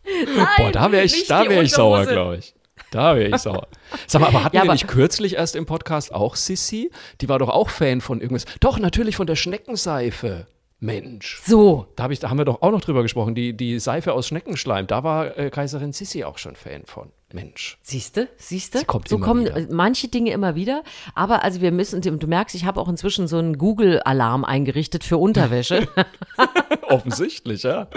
Nein, 0.04 0.46
Boah, 0.56 0.72
da 0.72 0.90
wäre 0.90 1.04
ich, 1.04 1.28
da 1.28 1.48
wär 1.48 1.62
ich 1.62 1.70
sauer, 1.70 2.04
glaube 2.04 2.38
ich. 2.38 2.52
Da 2.90 3.16
wäre 3.16 3.34
ich 3.34 3.36
sauer. 3.38 3.68
Sag 4.06 4.20
mal, 4.20 4.28
aber 4.28 4.44
hatten 4.44 4.56
ja, 4.56 4.62
wir 4.62 4.68
aber 4.68 4.74
nicht 4.74 4.88
kürzlich 4.88 5.34
erst 5.34 5.56
im 5.56 5.66
Podcast 5.66 6.14
auch 6.14 6.36
Sissy? 6.36 6.90
Die 7.20 7.28
war 7.28 7.38
doch 7.38 7.48
auch 7.48 7.68
Fan 7.68 8.00
von 8.00 8.20
irgendwas. 8.20 8.44
Doch, 8.60 8.78
natürlich 8.78 9.16
von 9.16 9.26
der 9.26 9.36
Schneckenseife. 9.36 10.46
Mensch. 10.78 11.40
So. 11.44 11.86
Da, 11.96 12.04
hab 12.04 12.10
ich, 12.10 12.18
da 12.18 12.28
haben 12.28 12.38
wir 12.38 12.44
doch 12.44 12.60
auch 12.60 12.70
noch 12.70 12.82
drüber 12.82 13.02
gesprochen. 13.02 13.34
Die, 13.34 13.56
die 13.56 13.78
Seife 13.78 14.12
aus 14.12 14.26
Schneckenschleim, 14.26 14.86
da 14.86 15.02
war 15.02 15.36
äh, 15.38 15.50
Kaiserin 15.50 15.92
Sissi 15.92 16.24
auch 16.24 16.38
schon 16.38 16.54
Fan 16.54 16.84
von. 16.84 17.10
Mensch. 17.32 17.78
Siehste, 17.82 18.28
siehste. 18.36 18.82
So 19.08 19.18
kommen 19.18 19.46
wieder. 19.46 19.66
manche 19.70 20.08
Dinge 20.08 20.30
immer 20.30 20.54
wieder. 20.54 20.84
Aber 21.14 21.42
also 21.42 21.60
wir 21.60 21.72
müssen, 21.72 22.00
du 22.00 22.26
merkst, 22.26 22.54
ich 22.54 22.64
habe 22.64 22.80
auch 22.80 22.88
inzwischen 22.88 23.26
so 23.26 23.38
einen 23.38 23.58
Google-Alarm 23.58 24.44
eingerichtet 24.44 25.02
für 25.02 25.18
Unterwäsche. 25.18 25.88
Offensichtlich, 26.88 27.62
ja. 27.62 27.88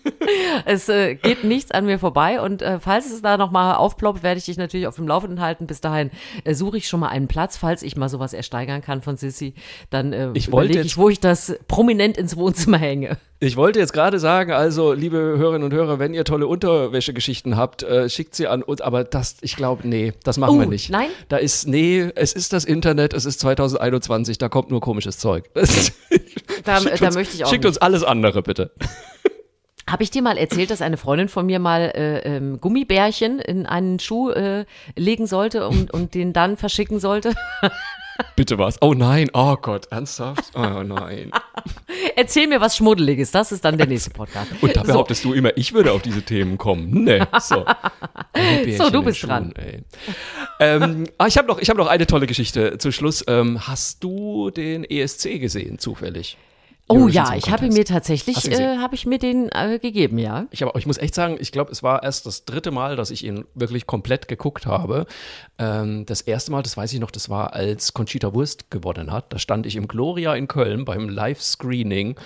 es 0.64 0.88
äh, 0.88 1.14
geht 1.14 1.44
nichts 1.44 1.70
an 1.70 1.86
mir 1.86 1.98
vorbei 1.98 2.40
und 2.40 2.62
äh, 2.62 2.80
falls 2.80 3.10
es 3.10 3.22
da 3.22 3.36
nochmal 3.36 3.76
aufploppt, 3.76 4.22
werde 4.22 4.38
ich 4.38 4.44
dich 4.46 4.56
natürlich 4.56 4.86
auf 4.86 4.96
dem 4.96 5.06
Laufenden 5.06 5.40
halten. 5.40 5.66
Bis 5.66 5.80
dahin 5.80 6.10
äh, 6.44 6.54
suche 6.54 6.78
ich 6.78 6.88
schon 6.88 7.00
mal 7.00 7.08
einen 7.08 7.28
Platz, 7.28 7.56
falls 7.56 7.82
ich 7.82 7.96
mal 7.96 8.08
sowas 8.08 8.32
ersteigern 8.32 8.82
kann 8.82 9.02
von 9.02 9.16
Sissy. 9.16 9.54
Dann 9.90 10.12
äh, 10.12 10.30
ich 10.34 10.48
überlege 10.48 10.80
ich, 10.80 10.96
wo 10.96 11.08
ich 11.08 11.20
das 11.20 11.56
prominent 11.68 12.16
ins 12.16 12.36
Wohnzimmer 12.36 12.78
hänge. 12.78 13.18
Ich 13.40 13.56
wollte 13.56 13.78
jetzt 13.78 13.92
gerade 13.92 14.18
sagen, 14.18 14.52
also 14.52 14.94
liebe 14.94 15.18
Hörerinnen 15.18 15.64
und 15.64 15.74
Hörer, 15.74 15.98
wenn 15.98 16.14
ihr 16.14 16.24
tolle 16.24 16.46
Unterwäschegeschichten 16.46 17.58
habt, 17.58 17.82
äh, 17.82 18.08
schickt 18.08 18.34
sie 18.34 18.46
an 18.46 18.62
uns. 18.62 18.80
Aber 18.80 19.04
das, 19.04 19.36
ich 19.42 19.56
glaube, 19.56 19.86
nee, 19.86 20.14
das 20.22 20.38
machen 20.38 20.56
oh, 20.56 20.60
wir 20.60 20.66
nicht. 20.66 20.88
Nein? 20.88 21.08
Da 21.28 21.36
ist, 21.36 21.68
nee, 21.68 22.10
es 22.14 22.32
ist 22.32 22.54
das 22.54 22.64
Internet, 22.64 23.12
es 23.12 23.26
ist 23.26 23.40
2021, 23.40 24.38
da 24.38 24.48
kommt 24.48 24.70
nur 24.70 24.80
komisches 24.80 25.18
Zeug. 25.18 25.50
da, 26.64 26.80
da 26.80 27.06
uns, 27.06 27.14
möchte 27.16 27.34
ich 27.34 27.44
auch. 27.44 27.50
Schickt 27.50 27.64
nicht. 27.64 27.68
uns 27.68 27.78
alles 27.78 28.02
andere, 28.24 28.42
bitte. 28.42 28.72
Habe 29.86 30.02
ich 30.02 30.10
dir 30.10 30.22
mal 30.22 30.38
erzählt, 30.38 30.70
dass 30.70 30.80
eine 30.80 30.96
Freundin 30.96 31.28
von 31.28 31.44
mir 31.44 31.58
mal 31.58 31.92
äh, 31.94 32.36
ähm, 32.36 32.58
Gummibärchen 32.58 33.38
in 33.38 33.66
einen 33.66 33.98
Schuh 34.00 34.30
äh, 34.30 34.64
legen 34.96 35.26
sollte 35.26 35.68
und, 35.68 35.92
und 35.92 36.14
den 36.14 36.32
dann 36.32 36.56
verschicken 36.56 37.00
sollte? 37.00 37.34
Bitte 38.36 38.58
was? 38.58 38.80
Oh 38.80 38.94
nein, 38.94 39.28
oh 39.32 39.56
Gott, 39.56 39.88
ernsthaft? 39.90 40.52
Oh 40.54 40.82
nein. 40.84 41.32
Erzähl 42.16 42.46
mir 42.46 42.60
was 42.60 42.76
Schmuddeliges, 42.76 43.32
das 43.32 43.52
ist 43.52 43.64
dann 43.64 43.76
der 43.76 43.88
nächste 43.88 44.10
Podcast. 44.10 44.52
Und 44.60 44.74
da 44.74 44.84
behauptest 44.84 45.22
so. 45.22 45.30
du 45.30 45.34
immer, 45.34 45.56
ich 45.56 45.72
würde 45.72 45.92
auf 45.92 46.02
diese 46.02 46.22
Themen 46.22 46.56
kommen. 46.56 47.04
Nee, 47.04 47.22
so. 47.40 47.64
so, 48.78 48.90
du 48.90 49.02
bist 49.02 49.18
Schuhen, 49.18 49.52
dran. 49.52 49.84
Ähm, 50.60 51.04
ah, 51.18 51.26
ich 51.26 51.36
habe 51.36 51.48
noch, 51.48 51.60
hab 51.60 51.76
noch 51.76 51.88
eine 51.88 52.06
tolle 52.06 52.26
Geschichte 52.26 52.78
zu 52.78 52.92
Schluss. 52.92 53.24
Ähm, 53.26 53.66
hast 53.66 54.02
du 54.04 54.50
den 54.50 54.84
ESC 54.84 55.40
gesehen, 55.40 55.78
zufällig? 55.78 56.38
Oh 56.88 57.08
ja, 57.08 57.34
ich 57.34 57.50
habe 57.50 57.68
mir 57.68 57.84
tatsächlich, 57.86 58.50
äh, 58.50 58.76
habe 58.76 58.94
ich 58.94 59.06
mir 59.06 59.18
den 59.18 59.48
äh, 59.52 59.78
gegeben, 59.78 60.18
ja. 60.18 60.46
Ich, 60.50 60.62
hab, 60.62 60.76
ich 60.76 60.86
muss 60.86 60.98
echt 60.98 61.14
sagen, 61.14 61.38
ich 61.40 61.50
glaube, 61.50 61.72
es 61.72 61.82
war 61.82 62.02
erst 62.02 62.26
das 62.26 62.44
dritte 62.44 62.70
Mal, 62.72 62.94
dass 62.96 63.10
ich 63.10 63.24
ihn 63.24 63.46
wirklich 63.54 63.86
komplett 63.86 64.28
geguckt 64.28 64.66
habe. 64.66 65.06
Ähm, 65.58 66.04
das 66.04 66.20
erste 66.20 66.52
Mal, 66.52 66.62
das 66.62 66.76
weiß 66.76 66.92
ich 66.92 67.00
noch, 67.00 67.10
das 67.10 67.30
war, 67.30 67.54
als 67.54 67.94
Conchita 67.94 68.34
Wurst 68.34 68.70
gewonnen 68.70 69.12
hat. 69.12 69.32
Da 69.32 69.38
stand 69.38 69.64
ich 69.64 69.76
im 69.76 69.88
Gloria 69.88 70.34
in 70.34 70.46
Köln 70.46 70.84
beim 70.84 71.08
Live-Screening 71.08 72.16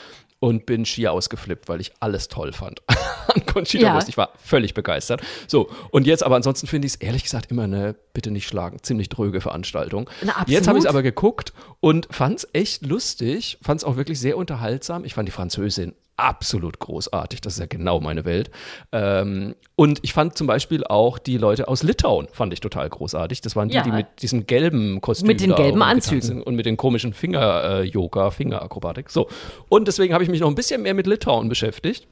und 0.40 0.66
bin 0.66 0.85
schier 0.85 1.12
ausgeflippt, 1.12 1.68
weil 1.68 1.81
ich 1.81 1.92
alles 2.01 2.29
toll 2.29 2.53
fand 2.53 2.83
an 3.35 3.47
Conchita 3.47 3.87
ja. 3.87 3.95
Wurst. 3.95 4.09
Ich 4.09 4.17
war 4.17 4.31
völlig 4.43 4.75
begeistert. 4.75 5.23
So, 5.47 5.71
und 5.91 6.07
jetzt 6.07 6.23
aber 6.23 6.37
ansonsten 6.37 6.67
finde 6.67 6.87
ich 6.87 6.95
es 6.95 7.01
ehrlich 7.01 7.25
gesagt 7.25 7.51
immer 7.51 7.64
eine, 7.64 7.95
bitte 8.12 8.31
nicht 8.31 8.47
schlagen, 8.47 8.79
ziemlich 8.83 9.09
dröge 9.09 9.41
Veranstaltung. 9.41 10.09
Na, 10.23 10.45
jetzt 10.47 10.69
habe 10.69 10.79
ich 10.79 10.85
es 10.85 10.88
aber 10.88 11.03
geguckt 11.03 11.53
und 11.81 12.09
fand 12.11 12.38
es 12.38 12.49
echt 12.53 12.87
lustig, 12.87 13.59
fand 13.62 13.81
es 13.81 13.85
auch 13.85 13.97
wirklich 13.97 14.19
sehr 14.21 14.37
unterhaltsam. 14.37 15.05
Ich 15.05 15.14
fand 15.14 15.29
die 15.29 15.33
Französin 15.33 15.95
absolut 16.19 16.81
großartig. 16.81 17.41
Das 17.41 17.55
ist 17.55 17.61
ja 17.61 17.67
genau 17.67 18.01
meine 18.01 18.25
Welt. 18.25 18.51
Ähm, 18.93 19.55
und 19.77 20.01
ich 20.03 20.12
fand 20.12 20.37
zum 20.37 20.47
Beispiel 20.47 20.85
auch 20.85 21.19
die 21.19 21.38
Leute 21.38 21.69
aus 21.69 21.83
Litauen, 21.83 22.27
fand 22.33 22.53
ich 22.53 22.61
total 22.61 22.88
großartig. 22.88 23.41
Das 23.41 23.57
waren 23.57 23.69
die, 23.69 23.77
ja. 23.77 23.83
die 23.83 23.93
mit 23.93 24.07
diesem 24.21 24.47
gelben 24.47 25.01
Kostüm. 25.01 25.29
Mit 25.29 25.41
den 25.41 25.55
gelben 25.55 25.83
Anzügen. 25.83 26.43
Und 26.43 26.57
mit 26.57 26.67
den 26.67 26.77
komischen 26.77 27.14
Finger-Yoga, 27.14 28.31
Fingerakrobatik. 28.33 29.11
So. 29.11 29.29
Und 29.69 29.88
deswegen 29.88 30.12
habe 30.12 30.25
ich 30.25 30.31
mich 30.31 30.41
noch 30.41 30.49
ein 30.49 30.57
bisschen 30.57 30.83
mehr 30.83 30.95
mit 30.95 31.07
Litauen 31.07 31.49
beschäftigt 31.49 32.09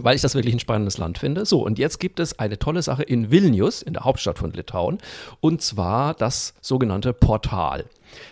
weil 0.00 0.16
ich 0.16 0.22
das 0.22 0.34
wirklich 0.34 0.54
ein 0.54 0.60
spannendes 0.60 0.98
Land 0.98 1.18
finde. 1.18 1.44
So, 1.44 1.64
und 1.64 1.78
jetzt 1.78 1.98
gibt 1.98 2.20
es 2.20 2.38
eine 2.38 2.58
tolle 2.58 2.82
Sache 2.82 3.02
in 3.02 3.30
Vilnius, 3.30 3.82
in 3.82 3.94
der 3.94 4.04
Hauptstadt 4.04 4.38
von 4.38 4.52
Litauen, 4.52 4.98
und 5.40 5.62
zwar 5.62 6.14
das 6.14 6.54
sogenannte 6.60 7.12
Portal. 7.12 7.84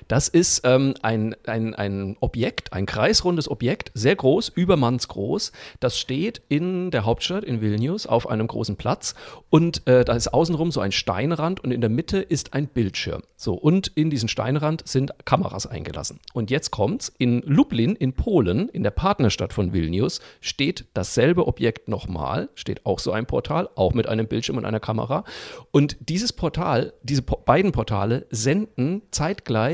Das 0.09 0.29
ist 0.29 0.63
ähm, 0.65 0.95
ein, 1.03 1.35
ein, 1.47 1.75
ein 1.75 2.17
Objekt, 2.21 2.73
ein 2.73 2.87
kreisrundes 2.87 3.51
Objekt, 3.51 3.91
sehr 3.95 4.17
groß, 4.17 4.51
übermannsgroß. 4.51 5.53
Das 5.81 5.99
steht 5.99 6.43
in 6.49 6.91
der 6.91 7.05
Hauptstadt, 7.05 7.45
in 7.45 7.61
Vilnius, 7.61 8.07
auf 8.07 8.29
einem 8.29 8.47
großen 8.47 8.77
Platz. 8.77 9.15
Und 9.51 9.87
äh, 9.87 10.05
da 10.05 10.15
ist 10.15 10.29
außenrum 10.29 10.71
so 10.71 10.81
ein 10.81 10.93
Steinrand 10.93 11.63
und 11.63 11.71
in 11.71 11.81
der 11.81 11.91
Mitte 11.91 12.19
ist 12.19 12.55
ein 12.55 12.69
Bildschirm. 12.69 13.23
So, 13.37 13.55
und 13.55 13.89
in 13.89 14.11
diesen 14.11 14.29
Steinrand 14.29 14.87
sind 14.87 15.13
Kameras 15.25 15.67
eingelassen. 15.67 16.21
Und 16.33 16.51
jetzt 16.51 16.71
kommt's. 16.71 17.13
In 17.19 17.43
Lublin, 17.43 17.97
in 17.97 18.13
Polen, 18.13 18.69
in 18.69 18.83
der 18.83 18.91
Partnerstadt 18.91 19.53
von 19.53 19.73
Vilnius, 19.73 20.21
steht 20.41 20.87
dasselbe 20.95 21.47
Objekt 21.47 21.89
nochmal, 21.89 22.49
steht 22.55 22.87
auch 22.87 22.99
so 22.99 23.13
ein 23.13 23.27
Portal, 23.27 23.69
auch 23.75 23.95
mit 23.95 24.09
einem 24.09 24.27
Bildschirm 24.27 24.57
und 24.57 24.65
einer 24.65 24.81
Kamera. 24.81 25.25
Und 25.71 25.97
dieses 26.01 26.33
Portal, 26.33 26.93
diese 27.03 27.23
po 27.23 27.37
beiden 27.45 27.73
Portale 27.73 28.27
senden 28.31 29.03
zeitgleich 29.11 29.66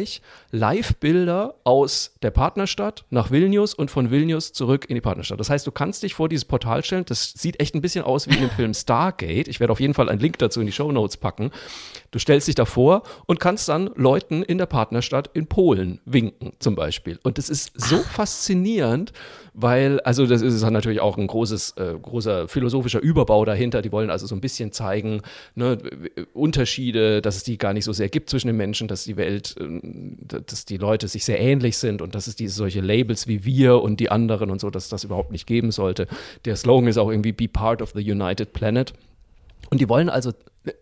Live-Bilder 0.51 1.55
aus 1.65 2.15
der 2.23 2.31
Partnerstadt 2.31 3.05
nach 3.11 3.31
Vilnius 3.31 3.75
und 3.75 3.91
von 3.91 4.11
Vilnius 4.11 4.53
zurück 4.53 4.87
in 4.89 4.95
die 4.95 5.01
Partnerstadt. 5.01 5.41
Das 5.41 5.51
heißt, 5.51 5.67
du 5.67 5.71
kannst 5.71 6.03
dich 6.03 6.15
vor 6.15 6.29
dieses 6.29 6.45
Portal 6.45 6.85
stellen. 6.85 7.05
Das 7.07 7.33
sieht 7.33 7.61
echt 7.61 7.75
ein 7.75 7.81
bisschen 7.81 8.05
aus 8.05 8.29
wie 8.29 8.35
in 8.35 8.41
dem 8.41 8.51
Film 8.51 8.75
Stargate. 8.75 9.49
Ich 9.49 9.61
werde 9.61 9.73
auf 9.73 9.81
jeden 9.81 9.95
Fall 9.95 10.09
einen 10.09 10.21
Link 10.21 10.39
dazu 10.39 10.61
in 10.61 10.67
die 10.67 10.73
Show 10.73 10.93
Notes 10.93 11.17
packen. 11.17 11.51
Du 12.11 12.19
stellst 12.19 12.49
dich 12.49 12.55
davor 12.55 13.03
und 13.27 13.41
kannst 13.41 13.69
dann 13.69 13.91
Leuten 13.95 14.43
in 14.43 14.59
der 14.59 14.67
Partnerstadt 14.67 15.31
in 15.33 15.47
Polen 15.47 16.01
winken, 16.05 16.53
zum 16.59 16.75
Beispiel. 16.75 17.19
Und 17.23 17.39
das 17.39 17.49
ist 17.49 17.73
so 17.75 17.99
faszinierend, 17.99 19.13
weil, 19.55 20.01
also 20.01 20.27
das 20.27 20.43
ist 20.43 20.63
natürlich 20.63 21.01
auch 21.01 21.19
ein 21.19 21.27
großes, 21.27 21.73
äh, 21.77 21.95
großer 22.01 22.49
philosophischer 22.49 23.01
Überbau 23.01 23.45
dahinter. 23.45 23.83
Die 23.83 23.93
wollen 23.93 24.11
also 24.11 24.27
so 24.27 24.35
ein 24.35 24.41
bisschen 24.41 24.73
zeigen, 24.73 25.23
ne, 25.55 25.79
Unterschiede, 26.33 27.21
dass 27.21 27.37
es 27.37 27.45
die 27.45 27.59
gar 27.59 27.73
nicht 27.73 27.85
so 27.85 27.93
sehr 27.93 28.09
gibt 28.09 28.31
zwischen 28.31 28.47
den 28.47 28.57
Menschen, 28.57 28.89
dass 28.89 29.05
die 29.05 29.17
Welt, 29.17 29.55
äh, 29.59 29.65
dass 29.83 30.65
die 30.65 30.77
Leute 30.77 31.09
sich 31.09 31.25
sehr 31.25 31.41
ähnlich 31.41 31.77
sind 31.77 32.03
und 32.03 32.15
dass 32.15 32.27
es 32.27 32.37
diese 32.37 32.55
solche 32.55 32.81
Labels 32.81 33.27
wie 33.27 33.45
wir 33.45 33.83
und 33.83 33.99
die 34.01 34.11
anderen 34.11 34.51
und 34.51 34.61
so, 34.61 34.71
dass 34.71 34.89
das 34.89 35.05
überhaupt 35.05 35.33
nicht 35.33 35.47
geben 35.47 35.73
sollte. 35.73 36.07
Der 36.45 36.57
Slogan 36.57 36.89
ist 36.89 36.99
auch 36.99 37.11
irgendwie 37.11 37.33
Be 37.33 37.49
Part 37.49 37.83
of 37.83 37.93
the 37.95 38.11
United 38.11 38.53
Planet. 38.53 38.93
Und 39.71 39.81
die 39.81 39.89
wollen 39.89 40.09
also 40.09 40.33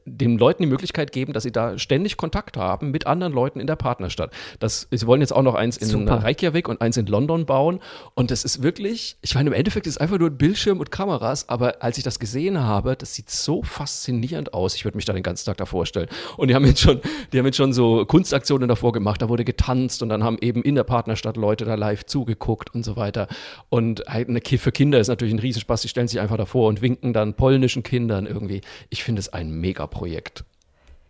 den 0.04 0.38
Leuten 0.38 0.62
die 0.62 0.68
Möglichkeit 0.68 1.12
geben, 1.12 1.32
dass 1.32 1.42
sie 1.42 1.52
da 1.52 1.78
ständig 1.78 2.16
Kontakt 2.16 2.56
haben 2.56 2.90
mit 2.90 3.06
anderen 3.06 3.32
Leuten 3.32 3.60
in 3.60 3.66
der 3.66 3.76
Partnerstadt. 3.76 4.32
Das, 4.58 4.88
sie 4.90 5.06
wollen 5.06 5.20
jetzt 5.20 5.32
auch 5.32 5.42
noch 5.42 5.54
eins 5.54 5.76
in 5.76 5.88
Super. 5.88 6.22
Reykjavik 6.22 6.68
und 6.68 6.80
eins 6.80 6.96
in 6.96 7.06
London 7.06 7.46
bauen. 7.46 7.80
Und 8.14 8.30
das 8.30 8.44
ist 8.44 8.62
wirklich, 8.62 9.16
ich 9.22 9.34
meine, 9.34 9.48
im 9.48 9.54
Endeffekt 9.54 9.86
ist 9.86 9.94
es 9.94 9.98
einfach 9.98 10.18
nur 10.18 10.28
ein 10.28 10.36
Bildschirm 10.36 10.80
und 10.80 10.90
Kameras, 10.90 11.48
aber 11.48 11.82
als 11.82 11.98
ich 11.98 12.04
das 12.04 12.18
gesehen 12.18 12.60
habe, 12.60 12.96
das 12.96 13.14
sieht 13.14 13.30
so 13.30 13.62
faszinierend 13.62 14.52
aus. 14.54 14.74
Ich 14.74 14.84
würde 14.84 14.96
mich 14.96 15.06
da 15.06 15.12
den 15.12 15.22
ganzen 15.22 15.46
Tag 15.46 15.56
da 15.56 15.64
vorstellen. 15.64 16.08
Und 16.36 16.48
die 16.48 16.54
haben 16.54 16.66
jetzt 16.66 16.80
schon, 16.80 17.00
die 17.32 17.38
haben 17.38 17.46
jetzt 17.46 17.56
schon 17.56 17.72
so 17.72 18.04
Kunstaktionen 18.04 18.68
davor 18.68 18.92
gemacht. 18.92 19.22
Da 19.22 19.28
wurde 19.28 19.44
getanzt 19.44 20.02
und 20.02 20.10
dann 20.10 20.22
haben 20.22 20.36
eben 20.40 20.62
in 20.62 20.74
der 20.74 20.84
Partnerstadt 20.84 21.36
Leute 21.36 21.64
da 21.64 21.74
live 21.74 22.04
zugeguckt 22.04 22.74
und 22.74 22.84
so 22.84 22.96
weiter. 22.96 23.28
Und 23.68 24.04
halt 24.06 24.28
für 24.58 24.72
Kinder 24.72 25.00
ist 25.00 25.08
natürlich 25.08 25.34
ein 25.34 25.38
Riesenspaß. 25.38 25.82
Die 25.82 25.88
stellen 25.88 26.08
sich 26.08 26.20
einfach 26.20 26.36
davor 26.36 26.68
und 26.68 26.82
winken 26.82 27.12
dann 27.12 27.34
polnischen 27.34 27.82
Kindern 27.82 28.26
irgendwie. 28.26 28.60
Ich 28.90 29.02
finde 29.04 29.20
es 29.20 29.30
ein 29.32 29.50
mega 29.50 29.69
Megaprojekt. 29.70 30.44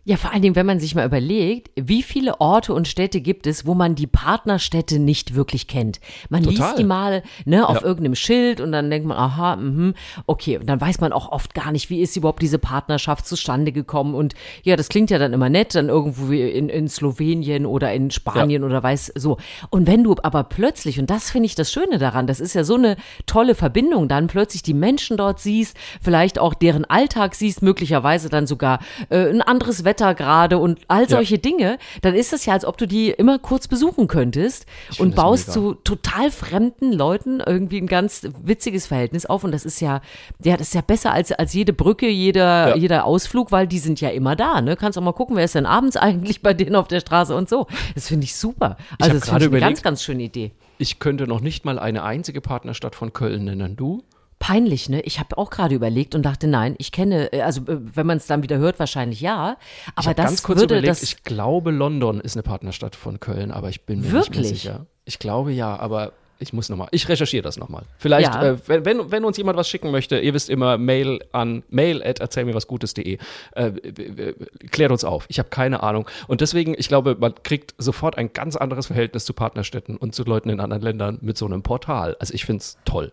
Ja, 0.03 0.17
vor 0.17 0.31
allen 0.31 0.41
Dingen, 0.41 0.55
wenn 0.55 0.65
man 0.65 0.79
sich 0.79 0.95
mal 0.95 1.05
überlegt, 1.05 1.69
wie 1.75 2.01
viele 2.01 2.41
Orte 2.41 2.73
und 2.73 2.87
Städte 2.87 3.21
gibt 3.21 3.45
es, 3.45 3.67
wo 3.67 3.75
man 3.75 3.93
die 3.93 4.07
Partnerstädte 4.07 4.97
nicht 4.97 5.35
wirklich 5.35 5.67
kennt. 5.67 5.99
Man 6.29 6.41
Total. 6.41 6.57
liest 6.69 6.79
die 6.79 6.83
mal 6.83 7.21
ne, 7.45 7.67
auf 7.67 7.81
Ja. 7.81 7.83
irgendeinem 7.83 8.15
Schild 8.15 8.61
und 8.61 8.71
dann 8.71 8.89
denkt 8.89 9.07
man, 9.07 9.15
aha, 9.15 9.57
mhm, 9.57 9.93
okay. 10.25 10.57
Und 10.57 10.65
dann 10.67 10.81
weiß 10.81 11.01
man 11.01 11.13
auch 11.13 11.31
oft 11.31 11.53
gar 11.53 11.71
nicht, 11.71 11.91
wie 11.91 12.01
ist 12.01 12.15
überhaupt 12.17 12.41
diese 12.41 12.57
Partnerschaft 12.57 13.27
zustande 13.27 13.71
gekommen. 13.71 14.15
Und 14.15 14.33
ja, 14.63 14.75
das 14.75 14.89
klingt 14.89 15.11
ja 15.11 15.19
dann 15.19 15.33
immer 15.33 15.49
nett, 15.49 15.75
dann 15.75 15.89
irgendwo 15.89 16.31
wie 16.31 16.49
in, 16.49 16.69
in 16.69 16.87
Slowenien 16.87 17.67
oder 17.67 17.93
in 17.93 18.09
Spanien 18.09 18.63
oder 18.63 18.81
weiß 18.81 19.11
so. 19.15 19.37
Und 19.69 19.85
wenn 19.85 20.03
du 20.03 20.15
aber 20.23 20.43
plötzlich, 20.45 20.99
und 20.99 21.11
das 21.11 21.29
finde 21.29 21.45
ich 21.45 21.53
das 21.53 21.71
Schöne 21.71 21.99
daran, 21.99 22.25
das 22.25 22.39
ist 22.39 22.55
ja 22.55 22.63
so 22.63 22.73
eine 22.73 22.95
tolle 23.27 23.53
Verbindung, 23.53 24.07
dann 24.07 24.25
plötzlich 24.25 24.63
die 24.63 24.73
Menschen 24.73 25.15
dort 25.17 25.39
siehst, 25.39 25.77
vielleicht 26.01 26.39
auch 26.39 26.55
deren 26.55 26.85
Alltag 26.85 27.35
siehst, 27.35 27.61
möglicherweise 27.61 28.29
dann 28.29 28.47
sogar 28.47 28.79
äh, 29.09 29.29
ein 29.29 29.43
anderes 29.43 29.83
Wetter 29.83 29.90
gerade 29.95 30.57
und 30.57 30.79
all 30.87 31.07
solche 31.09 31.37
Dinge, 31.37 31.77
dann 32.01 32.15
ist 32.15 32.33
es 32.33 32.45
ja, 32.45 32.53
als 32.53 32.65
ob 32.65 32.77
du 32.77 32.87
die 32.87 33.09
immer 33.11 33.39
kurz 33.39 33.67
besuchen 33.67 34.07
könntest 34.07 34.65
und 34.91 34.95
find 34.95 35.17
das 35.17 35.23
baust 35.23 35.47
mega. 35.49 35.53
zu 35.53 35.73
total 35.75 36.31
fremden 36.31 36.91
Leuten 36.93 37.39
irgendwie 37.45 37.77
ein 37.79 37.87
ganz 37.87 38.27
witziges 38.43 38.87
Verhältnis 38.87 39.25
auf. 39.25 39.43
Und 39.43 39.51
das 39.51 39.65
ist 39.65 39.79
ja, 39.81 40.01
ja, 40.43 40.57
das 40.57 40.69
ist 40.69 40.73
ja 40.73 40.81
besser 40.81 41.11
als, 41.11 41.31
als 41.31 41.53
jede 41.53 41.73
Brücke, 41.73 42.07
jeder, 42.07 42.69
Ja. 42.69 42.75
jeder 42.75 43.05
Ausflug, 43.05 43.51
weil 43.51 43.67
die 43.67 43.79
sind 43.79 44.01
ja 44.01 44.09
immer 44.09 44.35
da. 44.35 44.61
Ne? 44.61 44.75
Kannst 44.75 44.97
auch 44.97 45.03
mal 45.03 45.13
gucken, 45.13 45.35
wer 45.35 45.45
ist 45.45 45.55
denn 45.55 45.65
abends 45.65 45.97
eigentlich 45.97 46.41
bei 46.41 46.53
denen 46.53 46.75
auf 46.75 46.87
der 46.87 46.99
Straße 46.99 47.35
und 47.35 47.49
so. 47.49 47.67
Das 47.95 48.07
finde 48.07 48.25
ich 48.25 48.35
super. 48.35 48.77
Also, 48.99 49.13
hab 49.13 49.19
das 49.19 49.29
finde 49.29 49.45
ich 49.45 49.51
eine 49.51 49.59
ganz, 49.59 49.81
ganz 49.81 50.03
schöne 50.03 50.23
Idee. 50.23 50.51
Ich 50.77 50.99
könnte 50.99 51.27
noch 51.27 51.41
nicht 51.41 51.63
mal 51.63 51.77
eine 51.77 52.03
einzige 52.03 52.41
Partnerstadt 52.41 52.95
von 52.95 53.13
Köln 53.13 53.43
nennen. 53.45 53.75
Du? 53.75 54.03
Peinlich, 54.41 54.89
ne? 54.89 55.01
Ich 55.01 55.19
habe 55.19 55.37
auch 55.37 55.49
gerade 55.51 55.75
überlegt 55.75 56.15
und 56.15 56.23
dachte, 56.23 56.47
nein, 56.47 56.75
ich 56.79 56.91
kenne, 56.91 57.31
äh, 57.31 57.41
also 57.41 57.61
äh, 57.61 57.77
wenn 57.95 58.07
man 58.07 58.17
es 58.17 58.25
dann 58.27 58.41
wieder 58.43 58.57
hört, 58.57 58.79
wahrscheinlich 58.79 59.21
ja. 59.21 59.55
Ich 59.85 59.91
Aber 59.95 60.05
habe 60.07 60.15
das 60.15 60.25
ganz 60.25 60.43
kurz 60.43 60.59
würde 60.59 60.73
überlegt, 60.75 60.91
das. 60.91 61.03
ich 61.03 61.23
glaube, 61.23 61.71
London 61.71 62.19
ist 62.19 62.35
eine 62.35 62.43
Partnerstadt 62.43 62.95
von 62.95 63.19
Köln, 63.19 63.51
aber 63.51 63.69
ich 63.69 63.81
bin 63.85 63.99
mir 64.01 64.05
nicht 64.07 64.13
Wirklich? 64.13 64.37
mehr 64.37 64.45
sicher. 64.45 64.85
Ich 65.05 65.19
glaube 65.19 65.51
ja, 65.51 65.77
aber 65.79 66.13
ich 66.39 66.53
muss 66.53 66.69
nochmal, 66.69 66.87
ich 66.89 67.07
recherchiere 67.07 67.43
das 67.43 67.57
nochmal. 67.59 67.83
Vielleicht, 67.99 68.33
Ja. 68.33 68.43
äh, 68.53 68.57
wenn, 68.65 69.11
wenn, 69.11 69.25
uns 69.25 69.37
jemand 69.37 69.57
was 69.59 69.69
schicken 69.69 69.91
möchte, 69.91 70.17
ihr 70.19 70.33
wisst 70.33 70.49
immer, 70.49 70.79
Mail 70.79 71.19
an 71.33 71.61
mail 71.69 72.01
at 72.01 72.19
erzählmirwasgutes.de. 72.19 73.19
Äh, 73.53 73.71
w- 73.73 74.17
w- 74.17 74.33
klärt 74.71 74.91
uns 74.91 75.03
auf. 75.03 75.25
Ich 75.27 75.37
habe 75.37 75.49
keine 75.49 75.83
Ahnung. 75.83 76.07
Und 76.27 76.41
deswegen, 76.41 76.73
ich 76.75 76.87
glaube, 76.87 77.15
man 77.19 77.35
kriegt 77.43 77.75
sofort 77.77 78.17
ein 78.17 78.33
ganz 78.33 78.55
anderes 78.55 78.87
Verhältnis 78.87 79.25
zu 79.25 79.33
Partnerstädten 79.33 79.97
und 79.97 80.15
zu 80.15 80.23
Leuten 80.23 80.49
in 80.49 80.59
anderen 80.59 80.81
Ländern 80.81 81.19
mit 81.21 81.37
so 81.37 81.45
einem 81.45 81.61
Portal. 81.61 82.17
Also 82.19 82.33
ich 82.33 82.45
finde 82.45 82.61
es 82.61 82.77
toll. 82.85 83.11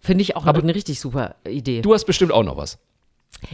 Finde 0.00 0.22
ich 0.22 0.36
auch 0.36 0.46
Aber- 0.46 0.62
eine 0.62 0.74
richtig 0.74 0.98
super 1.00 1.36
Idee. 1.46 1.82
Du 1.82 1.92
hast 1.94 2.04
bestimmt 2.04 2.32
auch 2.32 2.42
noch 2.42 2.56
was. 2.56 2.78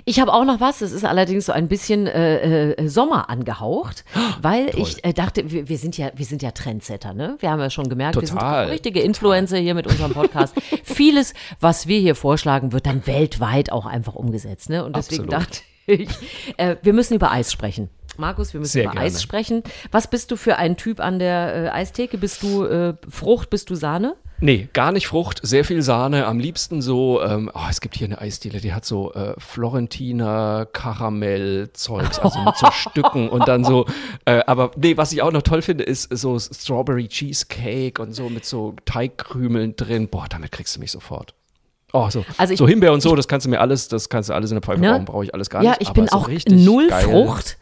Ich 0.04 0.20
habe 0.20 0.32
auch 0.32 0.44
noch 0.44 0.58
was, 0.60 0.80
es 0.80 0.90
ist 0.90 1.04
allerdings 1.04 1.46
so 1.46 1.52
ein 1.52 1.68
bisschen 1.68 2.06
äh, 2.06 2.72
äh, 2.72 2.88
Sommer 2.88 3.28
angehaucht, 3.30 4.04
weil 4.42 4.70
ich 4.76 5.04
äh, 5.04 5.12
dachte, 5.12 5.50
wir, 5.50 5.68
wir 5.68 5.78
sind 5.78 5.96
ja, 5.98 6.10
wir 6.14 6.24
sind 6.24 6.42
ja 6.42 6.50
Trendsetter, 6.50 7.12
ne? 7.14 7.36
Wir 7.40 7.50
haben 7.50 7.60
ja 7.60 7.70
schon 7.70 7.88
gemerkt, 7.88 8.16
wir 8.16 8.26
Total, 8.26 8.64
sind 8.66 8.72
richtige 8.72 9.00
Influencer 9.00 9.58
hier 9.58 9.74
mit 9.74 9.86
unserem 9.86 10.12
Podcast. 10.12 10.54
Vieles, 10.84 11.34
was 11.60 11.86
wir 11.86 12.00
hier 12.00 12.14
vorschlagen, 12.14 12.72
wird 12.72 12.86
dann 12.86 13.06
weltweit 13.06 13.70
auch 13.70 13.86
einfach 13.86 14.14
umgesetzt, 14.14 14.70
ne? 14.70 14.84
Und 14.84 14.96
deswegen 14.96 15.32
Absolut. 15.32 15.46
dachte 15.46 15.60
ich, 15.86 16.08
äh, 16.56 16.76
wir 16.82 16.92
müssen 16.92 17.14
über 17.14 17.30
Eis 17.30 17.52
sprechen. 17.52 17.88
Markus, 18.16 18.54
wir 18.54 18.60
müssen 18.60 18.72
Sehr 18.72 18.84
über 18.84 18.92
gerne. 18.92 19.06
Eis 19.06 19.22
sprechen. 19.22 19.62
Was 19.92 20.08
bist 20.08 20.30
du 20.30 20.36
für 20.36 20.56
ein 20.56 20.76
Typ 20.76 21.00
an 21.00 21.18
der 21.18 21.66
äh, 21.66 21.68
Eistheke? 21.68 22.16
Bist 22.18 22.42
du 22.42 22.96
Frucht, 23.08 23.50
bist 23.50 23.68
du 23.70 23.74
Sahne? 23.74 24.16
Nee, 24.40 24.68
gar 24.74 24.92
nicht 24.92 25.06
Frucht, 25.06 25.40
sehr 25.42 25.64
viel 25.64 25.80
Sahne. 25.80 26.26
Am 26.26 26.38
liebsten 26.38 26.82
so, 26.82 27.22
ähm, 27.22 27.50
oh, 27.54 27.60
es 27.70 27.80
gibt 27.80 27.96
hier 27.96 28.06
eine 28.06 28.20
Eisdiele, 28.20 28.60
die 28.60 28.74
hat 28.74 28.84
so 28.84 29.14
äh, 29.14 29.32
Florentiner 29.38 30.66
Karamell-Zeugs, 30.72 32.18
also 32.22 32.38
mit 32.40 32.56
so 32.56 32.66
Stücken 32.70 33.28
und 33.28 33.48
dann 33.48 33.64
so, 33.64 33.86
äh, 34.26 34.42
aber 34.46 34.72
nee, 34.76 34.96
was 34.96 35.12
ich 35.12 35.22
auch 35.22 35.32
noch 35.32 35.42
toll 35.42 35.62
finde, 35.62 35.84
ist 35.84 36.08
so 36.16 36.38
Strawberry 36.38 37.08
Cheesecake 37.08 38.00
und 38.00 38.12
so 38.12 38.28
mit 38.28 38.44
so 38.44 38.74
Teigkrümeln 38.84 39.74
drin. 39.76 40.08
Boah, 40.08 40.26
damit 40.28 40.52
kriegst 40.52 40.76
du 40.76 40.80
mich 40.80 40.90
sofort. 40.90 41.34
Oh, 41.92 42.10
so, 42.10 42.24
Also 42.36 42.52
ich- 42.52 42.58
so 42.58 42.68
Himbeer 42.68 42.92
und 42.92 43.00
so, 43.00 43.14
das 43.16 43.28
kannst 43.28 43.46
du 43.46 43.50
mir 43.50 43.60
alles, 43.60 43.88
das 43.88 44.08
kannst 44.08 44.28
du 44.28 44.34
alles 44.34 44.50
in 44.50 44.56
der 44.56 44.62
Pfeife 44.62 44.80
Ne? 44.80 45.00
brauche 45.06 45.24
ich 45.24 45.32
alles 45.32 45.48
gar 45.48 45.62
ja, 45.62 45.70
nicht. 45.70 45.82
ich 45.82 45.88
aber 45.88 45.94
bin 46.02 46.08
so 46.08 46.16
auch 46.18 46.28
richtig 46.28 46.62
null 46.64 46.88
geil. 46.88 47.04
Frucht. 47.04 47.56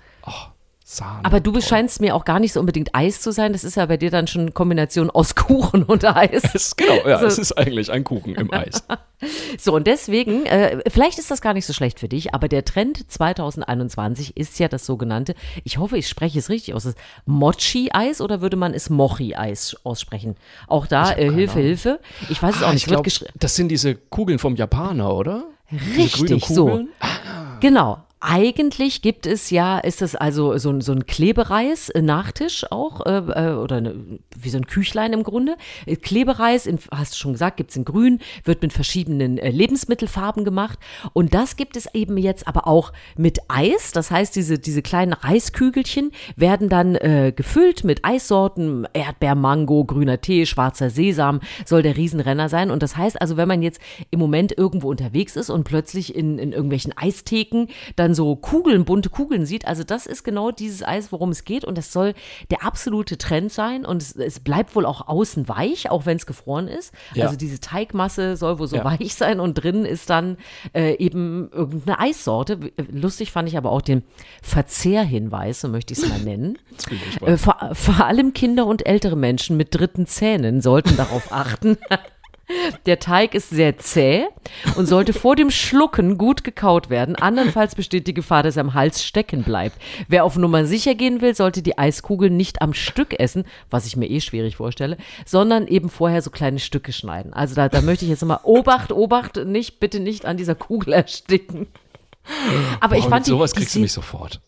Sahne. 0.97 1.25
Aber 1.25 1.41
du 1.41 1.51
toll. 1.51 1.61
bescheinst 1.61 2.01
mir 2.01 2.15
auch 2.15 2.25
gar 2.25 2.41
nicht 2.41 2.53
so 2.53 2.61
unbedingt 2.61 2.95
Eis 2.95 3.21
zu 3.21 3.33
sein. 3.33 3.53
Das 3.53 3.65
ist 3.65 3.77
ja 3.77 3.87
bei 3.87 3.97
dir 3.97 4.11
dann 4.11 4.27
schon 4.27 4.43
eine 4.43 4.53
Kombination 4.53 5.11
aus 5.11 5.35
Kuchen 5.35 5.83
und 5.85 6.05
Eis. 6.05 6.43
Es- 6.55 6.77
Genau, 6.85 7.07
ja, 7.07 7.19
So. 7.21 7.27
es 7.27 7.39
ist 7.39 7.53
eigentlich 7.53 7.91
ein 7.93 8.05
Kuchen 8.05 8.35
im 8.35 8.53
Eis. 8.53 8.83
So, 9.59 9.75
und 9.75 9.87
deswegen, 9.87 10.45
äh, 10.45 10.81
vielleicht 10.91 11.19
ist 11.19 11.31
das 11.31 11.41
gar 11.41 11.55
nicht 11.55 11.65
so 11.65 11.73
schlecht 11.73 11.99
für 11.99 12.09
dich, 12.09 12.35
aber 12.35 12.47
der 12.47 12.63
Trend 12.63 13.11
2021 13.11 14.37
ist 14.37 14.59
ja 14.59 14.69
das 14.69 14.85
sogenannte, 14.85 15.35
ich 15.63 15.79
hoffe, 15.79 15.97
ich 15.97 16.09
spreche 16.09 16.39
es 16.39 16.51
richtig 16.51 16.75
aus, 16.75 16.85
das 16.85 16.95
Mochi-Eis 17.25 18.21
oder 18.21 18.43
würde 18.43 18.57
man 18.57 18.75
es 18.75 18.91
Mochi-Eis 18.91 19.77
aussprechen? 19.85 20.37
Auch 20.67 20.87
da, 20.87 21.13
äh, 21.13 21.31
Hilfe, 21.31 21.61
Hilfe. 21.61 22.01
Ich 22.29 22.43
weiß 22.43 22.57
es 22.57 22.63
auch 22.63 22.69
Ah, 22.69 22.73
nicht. 22.75 22.87
wird 22.91 22.97
glaube, 23.03 23.09
geschri- 23.09 23.29
das 23.39 23.55
sind 23.55 23.69
diese 23.69 23.95
Kugeln 23.95 24.39
vom 24.39 24.57
Japaner, 24.57 25.15
oder? 25.15 25.45
Richtig, 25.97 26.45
so. 26.47 26.67
Kugeln? 26.67 26.89
Genau. 27.61 27.99
Eigentlich 28.27 29.03
gibt 29.03 29.27
es 29.27 29.51
ja, 29.51 29.79
ist 29.79 30.01
es 30.01 30.17
also 30.17 30.57
so 30.57 30.71
ein, 30.71 30.81
so 30.81 30.93
ein 30.93 31.05
Klebereis, 31.05 31.91
äh, 31.91 32.01
Nachtisch 32.01 32.65
auch, 32.71 33.05
äh, 33.05 33.19
äh, 33.19 33.55
oder 33.55 33.77
eine, 33.77 33.97
wie 34.35 34.49
so 34.49 34.57
ein 34.57 34.67
Küchlein 34.67 35.13
im 35.13 35.25
Grunde. 35.25 35.57
Äh, 35.85 35.97
Klebereis, 35.97 36.65
in, 36.65 36.79
hast 36.91 37.13
du 37.13 37.19
schon 37.19 37.33
gesagt, 37.33 37.59
gibt's 37.59 37.77
in 37.77 37.85
grün, 37.85 38.21
wird 38.45 38.63
mit 38.63 38.73
verschiedenen 38.73 39.37
äh, 39.37 39.51
Lebensmittelfarben 39.51 40.47
gemacht. 40.47 40.79
Und 41.13 41.35
das 41.35 41.57
gibt 41.57 41.77
es 41.77 41.87
eben 41.93 42.17
jetzt 42.17 42.49
aber 42.49 42.67
auch 42.67 42.95
mit 43.19 43.41
Eis. 43.49 43.93
Das 43.93 44.11
heißt, 44.11 44.35
diese, 44.35 44.59
diese 44.59 44.81
kleinen 44.81 45.13
Reiskügelchen 45.13 46.11
werden 46.35 46.71
dann 46.71 46.95
äh, 46.95 47.31
gefüllt 47.37 47.85
mit 47.85 48.07
Eissorten, 48.07 48.89
Erdbeer, 48.95 49.35
Mango, 49.35 49.85
grüner 49.85 50.23
Tee, 50.23 50.47
schwarzer 50.47 50.89
Sesam, 50.89 51.41
soll 51.67 51.83
der 51.83 51.99
Riesenrenner 51.99 52.49
sein. 52.49 52.71
Und 52.71 52.83
das 52.83 52.97
heißt 52.97 53.21
also, 53.21 53.37
wenn 53.37 53.49
man 53.49 53.63
jetzt 53.63 53.83
im 54.11 54.19
Moment 54.19 54.57
irgendwo 54.57 54.89
unterwegs 54.89 55.37
ist 55.37 55.51
und 55.51 55.65
plötzlich 55.65 56.15
in, 56.15 56.39
in 56.39 56.53
irgendwelchen 56.53 56.97
Eistheken 56.97 57.67
dann 57.97 58.14
so 58.15 58.37
Kugeln, 58.37 58.85
bunte 58.85 59.09
Kugeln 59.11 59.47
sieht, 59.47 59.67
also 59.67 59.85
das 59.85 60.07
ist 60.07 60.25
genau 60.25 60.51
dieses 60.51 60.83
Eis, 60.83 61.13
worum 61.13 61.31
es 61.31 61.45
geht. 61.45 61.65
Und 61.65 61.77
das 61.79 61.93
soll 61.93 62.15
der 62.51 62.65
absolute 62.65 63.19
Trend 63.19 63.53
sein. 63.53 63.85
Und 63.85 64.03
es, 64.03 64.17
es 64.17 64.41
bleibt 64.41 64.75
wohl 64.77 64.87
auch 64.87 65.09
außen 65.09 65.49
weich, 65.49 65.91
auch 65.91 66.07
wenn 66.07 66.17
es 66.17 66.27
gefroren 66.27 66.69
ist. 66.69 66.93
Ja. 67.15 67.25
Also 67.27 67.37
diese 67.37 67.61
Teigmasse 67.61 68.37
soll 68.37 68.59
wohl 68.59 68.67
so 68.69 68.77
Ja. 68.77 68.85
weich 68.85 69.15
sein 69.15 69.41
und 69.41 69.55
drin 69.55 69.85
ist 69.85 70.11
dann 70.11 70.37
äh, 70.75 70.95
eben 70.97 71.51
irgendeine 71.53 71.99
Eissorte. 71.99 72.59
Lustig 72.91 73.33
fand 73.33 73.49
ich 73.49 73.57
aber 73.57 73.71
auch 73.73 73.83
den 73.83 74.03
Verzehrhinweis, 74.43 75.61
so 75.61 75.69
möchte 75.69 75.93
ich 75.95 75.99
es 76.03 76.09
mal 76.09 76.21
nennen. 76.21 76.59
Äh, 77.21 77.37
vor, 77.37 77.71
vor 77.73 78.05
allem 78.05 78.33
Kinder 78.33 78.67
und 78.67 78.87
ältere 78.87 79.17
Menschen 79.17 79.57
mit 79.57 79.75
dritten 79.75 80.07
Zähnen 80.07 80.61
sollten 80.61 80.97
darauf 80.97 81.33
achten. 81.33 81.77
Der 82.87 82.99
Teig 82.99 83.35
ist 83.35 83.51
sehr 83.51 83.79
zäh 83.79 84.27
und 84.77 84.87
sollte 84.87 85.13
vor 85.13 85.37
dem 85.37 85.51
Schlucken 85.51 86.19
gut 86.19 86.45
gekaut 86.45 86.91
werden. 86.91 87.17
Andernfalls 87.17 87.75
besteht 87.75 88.07
die 88.07 88.15
Gefahr, 88.15 88.43
dass 88.43 88.57
er 88.57 88.65
am 88.65 88.75
Hals 88.75 89.03
stecken 89.03 89.43
bleibt. 89.43 89.77
Wer 90.09 90.25
auf 90.25 90.37
Nummer 90.37 90.67
sicher 90.67 90.95
gehen 90.95 91.21
will, 91.21 91.35
sollte 91.35 91.63
die 91.63 91.79
Eiskugeln 91.79 92.37
nicht 92.37 92.61
am 92.61 92.75
Stück 92.75 93.19
essen, 93.19 93.45
was 93.71 93.87
ich 93.87 93.97
mir 93.97 94.11
eh 94.11 94.21
schwierig 94.21 94.57
vorstelle, 94.57 94.99
sondern 95.25 95.67
eben 95.67 95.89
vorher 95.89 96.21
so 96.23 96.31
kleine 96.31 96.59
Stücke 96.59 96.93
schneiden. 96.93 97.33
Also 97.33 97.55
da, 97.55 97.69
da 97.69 97.81
möchte 97.81 98.05
ich 98.05 98.11
jetzt 98.11 98.25
mal 98.25 98.41
Obacht, 98.43 98.93
Obacht, 98.93 99.37
nicht, 99.45 99.81
bitte 99.81 100.01
nicht 100.01 100.27
an 100.27 100.37
dieser 100.37 100.55
Kugel 100.55 100.93
ersticken. 100.93 101.67
Aber 102.81 102.97
ich 102.97 103.05
Boah, 103.05 103.11
fand 103.11 103.21
mit 103.21 103.27
die, 103.27 103.31
sowas 103.31 103.53
die 103.53 103.61
kriegst 103.61 103.75
du 103.75 103.81
mich 103.81 103.93
sofort. 103.93 104.41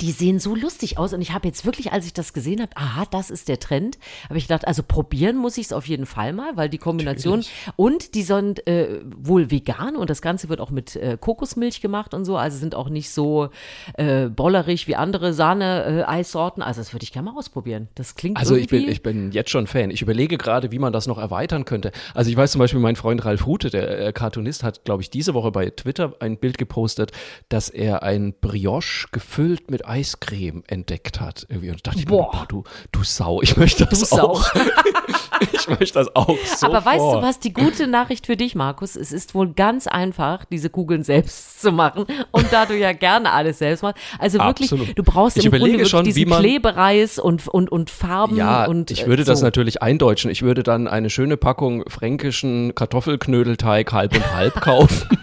Die 0.00 0.12
sehen 0.12 0.38
so 0.38 0.54
lustig 0.54 0.98
aus 0.98 1.12
und 1.12 1.20
ich 1.20 1.32
habe 1.32 1.48
jetzt 1.48 1.64
wirklich, 1.64 1.92
als 1.92 2.06
ich 2.06 2.12
das 2.12 2.32
gesehen 2.32 2.60
habe, 2.60 2.76
aha, 2.76 3.04
das 3.10 3.30
ist 3.30 3.48
der 3.48 3.58
Trend, 3.58 3.98
habe 4.28 4.38
ich 4.38 4.44
gedacht, 4.44 4.66
also 4.66 4.82
probieren 4.82 5.36
muss 5.36 5.58
ich 5.58 5.66
es 5.66 5.72
auf 5.72 5.86
jeden 5.86 6.06
Fall 6.06 6.32
mal, 6.32 6.56
weil 6.56 6.68
die 6.68 6.78
Kombination 6.78 7.44
und 7.76 8.14
die 8.14 8.22
sind 8.22 8.66
äh, 8.66 9.00
wohl 9.04 9.50
vegan 9.50 9.96
und 9.96 10.10
das 10.10 10.22
Ganze 10.22 10.48
wird 10.48 10.60
auch 10.60 10.70
mit 10.70 10.96
äh, 10.96 11.16
Kokosmilch 11.20 11.80
gemacht 11.80 12.14
und 12.14 12.24
so, 12.24 12.36
also 12.36 12.56
sind 12.56 12.74
auch 12.74 12.88
nicht 12.88 13.10
so 13.10 13.48
äh, 13.94 14.28
bollerig 14.28 14.86
wie 14.86 14.96
andere 14.96 15.32
Sahne-Eissorten, 15.34 16.62
also 16.62 16.80
das 16.80 16.92
würde 16.92 17.04
ich 17.04 17.12
gerne 17.12 17.30
mal 17.30 17.38
ausprobieren. 17.38 17.88
Das 17.94 18.14
klingt 18.14 18.38
Also 18.38 18.56
ich 18.56 18.68
bin, 18.68 18.88
ich 18.88 19.02
bin 19.02 19.32
jetzt 19.32 19.50
schon 19.50 19.66
Fan. 19.66 19.90
Ich 19.90 20.02
überlege 20.02 20.38
gerade, 20.38 20.72
wie 20.72 20.78
man 20.78 20.92
das 20.92 21.06
noch 21.06 21.18
erweitern 21.18 21.64
könnte. 21.64 21.92
Also 22.14 22.30
ich 22.30 22.36
weiß 22.36 22.52
zum 22.52 22.58
Beispiel, 22.58 22.80
mein 22.80 22.96
Freund 22.96 23.24
Ralf 23.24 23.46
Rute, 23.46 23.70
der 23.70 24.06
äh, 24.06 24.12
Cartoonist, 24.12 24.62
hat, 24.62 24.84
glaube 24.84 25.02
ich, 25.02 25.10
diese 25.10 25.34
Woche 25.34 25.50
bei 25.50 25.70
Twitter 25.70 26.14
ein 26.20 26.38
Bild 26.38 26.58
gepostet, 26.58 27.12
dass 27.48 27.68
er 27.68 28.02
ein 28.02 28.34
Brioche 28.40 29.08
gefüllt 29.12 29.70
mit 29.70 29.81
Eiscreme 29.84 30.62
entdeckt 30.66 31.20
hat. 31.20 31.46
Irgendwie. 31.48 31.70
Und 31.70 31.78
da 31.86 31.90
dachte 31.90 32.00
ich 32.00 32.06
mir, 32.06 32.16
Boah. 32.16 32.30
boah, 32.32 32.46
du, 32.48 32.64
du 32.92 33.02
Sau, 33.04 33.40
ich 33.42 33.56
möchte 33.56 33.86
das 33.86 34.10
Du 34.10 34.16
auch. 34.20 34.44
ich 35.52 35.68
möchte 35.68 35.98
das 35.98 36.14
auch 36.14 36.36
so. 36.56 36.66
Aber 36.66 36.84
weißt 36.84 36.98
du 36.98 37.22
was, 37.22 37.38
die 37.40 37.52
gute 37.52 37.86
Nachricht 37.86 38.26
für 38.26 38.36
dich, 38.36 38.54
Markus, 38.54 38.96
es 38.96 39.12
ist 39.12 39.34
wohl 39.34 39.52
ganz 39.52 39.86
einfach, 39.86 40.44
diese 40.44 40.70
Kugeln 40.70 41.02
selbst 41.04 41.60
zu 41.60 41.72
machen. 41.72 42.04
Und 42.30 42.52
da 42.52 42.66
du 42.66 42.76
ja 42.76 42.92
gerne 42.92 43.32
alles 43.32 43.58
selbst 43.58 43.82
machst, 43.82 43.96
also 44.18 44.38
wirklich, 44.38 44.72
Absolut. 44.72 44.98
du 44.98 45.02
brauchst 45.02 45.36
Ich 45.36 45.44
im 45.44 45.52
Grunde 45.52 45.86
schon, 45.86 46.04
diesen 46.04 46.28
man- 46.28 46.40
Klebereis 46.40 47.18
und, 47.18 47.48
und, 47.48 47.70
und 47.70 47.90
Farben 47.90 48.36
Ja, 48.36 48.64
und 48.66 48.90
ich 48.90 49.06
würde 49.06 49.22
äh, 49.22 49.26
das 49.26 49.40
so. 49.40 49.44
natürlich 49.44 49.82
eindeutschen. 49.82 50.30
Ich 50.30 50.42
würde 50.42 50.62
dann 50.62 50.88
eine 50.88 51.10
schöne 51.10 51.36
Packung 51.36 51.84
fränkischen 51.88 52.74
Kartoffelknödelteig 52.74 53.92
halb 53.92 54.14
und 54.14 54.34
halb 54.34 54.54
kaufen. 54.60 55.18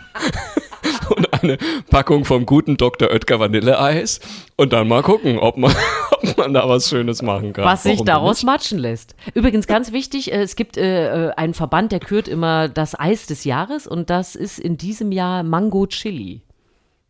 Eine 1.44 1.58
Packung 1.90 2.26
vom 2.26 2.46
guten 2.46 2.78
Dr. 2.78 3.10
Oetker 3.10 3.40
Vanilleeis 3.40 4.20
und 4.56 4.74
dann 4.74 4.88
mal 4.88 5.02
gucken, 5.02 5.40
ob 5.40 5.58
man, 5.58 5.74
ob 6.12 6.38
man 6.38 6.54
da 6.54 6.68
was 6.68 6.90
Schönes 6.90 7.22
machen 7.22 7.54
kann. 7.54 7.66
Was 7.66 7.84
sich 7.84 8.02
daraus 8.04 8.44
matschen 8.44 8.80
lässt. 8.80 9.16
Übrigens 9.34 9.68
ganz 9.68 9.92
wichtig, 9.92 10.32
äh, 10.32 10.42
es 10.42 10.56
gibt 10.56 10.78
äh, 10.78 11.28
äh, 11.28 11.32
einen 11.32 11.54
Verband, 11.54 11.92
der 11.92 12.00
kürt 12.00 12.28
immer 12.28 12.70
das 12.70 13.00
Eis 13.00 13.26
des 13.26 13.44
Jahres 13.44 13.88
und 13.88 14.10
das 14.10 14.36
ist 14.36 14.60
in 14.60 14.78
diesem 14.78 15.12
Jahr 15.12 15.44
Mango 15.44 15.88
Chili. 15.88 16.42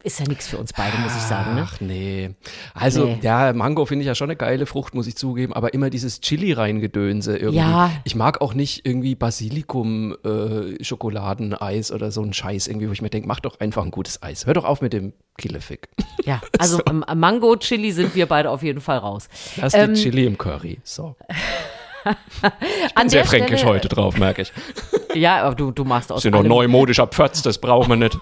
Ist 0.02 0.18
ja 0.22 0.26
nichts 0.28 0.48
für 0.48 0.58
uns 0.58 0.72
beide, 0.72 0.98
muss 1.00 1.14
ich 1.14 1.22
sagen. 1.24 1.56
Ne? 1.56 1.68
Ach 1.68 1.82
nee. 1.82 2.30
Also, 2.74 3.04
Nee. 3.06 3.20
ja, 3.22 3.52
Mango 3.52 3.86
finde 3.86 4.04
ich 4.04 4.08
ja 4.08 4.16
schon 4.16 4.30
eine 4.30 4.38
geile 4.38 4.66
Frucht, 4.66 4.96
muss 4.96 5.08
ich 5.08 5.18
zugeben, 5.18 5.52
aber 5.54 5.74
immer 5.74 5.90
dieses 5.90 6.22
Chili-Reingedönse 6.22 7.36
irgendwie. 7.38 7.60
Ja. 7.60 7.92
Ich 8.06 8.16
mag 8.16 8.40
auch 8.40 8.54
nicht 8.54 8.86
irgendwie 8.86 9.16
Basilikum-Schokoladeneis 9.16 11.92
oder 11.92 12.12
so 12.12 12.22
ein 12.22 12.32
Scheiß 12.34 12.68
irgendwie, 12.68 12.88
wo 12.88 12.94
ich 12.94 13.02
mir 13.02 13.10
denke, 13.10 13.28
mach 13.28 13.42
doch 13.42 13.60
einfach 13.60 13.84
ein 13.84 13.92
gutes 13.92 14.24
Eis. 14.24 14.46
Hör 14.46 14.54
doch 14.54 14.64
auf 14.64 14.80
mit 14.82 14.94
dem 14.94 15.12
Killefick. 15.38 15.90
Ja, 16.26 16.42
also 16.60 16.82
ähm, 16.88 17.04
Mango 17.16 17.56
Chili 17.56 17.94
sind 17.94 18.14
wir 18.14 18.26
beide 18.26 18.50
auf 18.52 18.62
jeden 18.62 18.82
Fall 18.82 18.98
raus. 18.98 19.30
Lass 19.56 19.74
Ähm, 19.74 19.94
die 19.94 20.02
Chili 20.04 20.26
im 20.26 20.38
Curry. 20.38 20.80
So. 20.84 21.16
An 22.94 23.08
Sehr 23.10 23.22
der 23.22 23.30
fränkisch 23.30 23.60
Stelle, 23.62 23.74
heute 23.74 23.88
drauf, 23.88 24.18
merke 24.18 24.42
ich. 24.44 24.52
Ja, 25.16 25.42
aber 25.44 25.56
du, 25.56 25.72
du 25.72 25.86
machst 25.86 26.12
aus 26.12 26.22
Sind 26.24 26.34
noch 26.34 26.40
allem, 26.40 26.50
neumodischer 26.50 27.08
Pfötz, 27.08 27.42
das 27.42 27.58
brauchen 27.58 27.88
wir 27.90 27.96
nicht. 27.96 28.18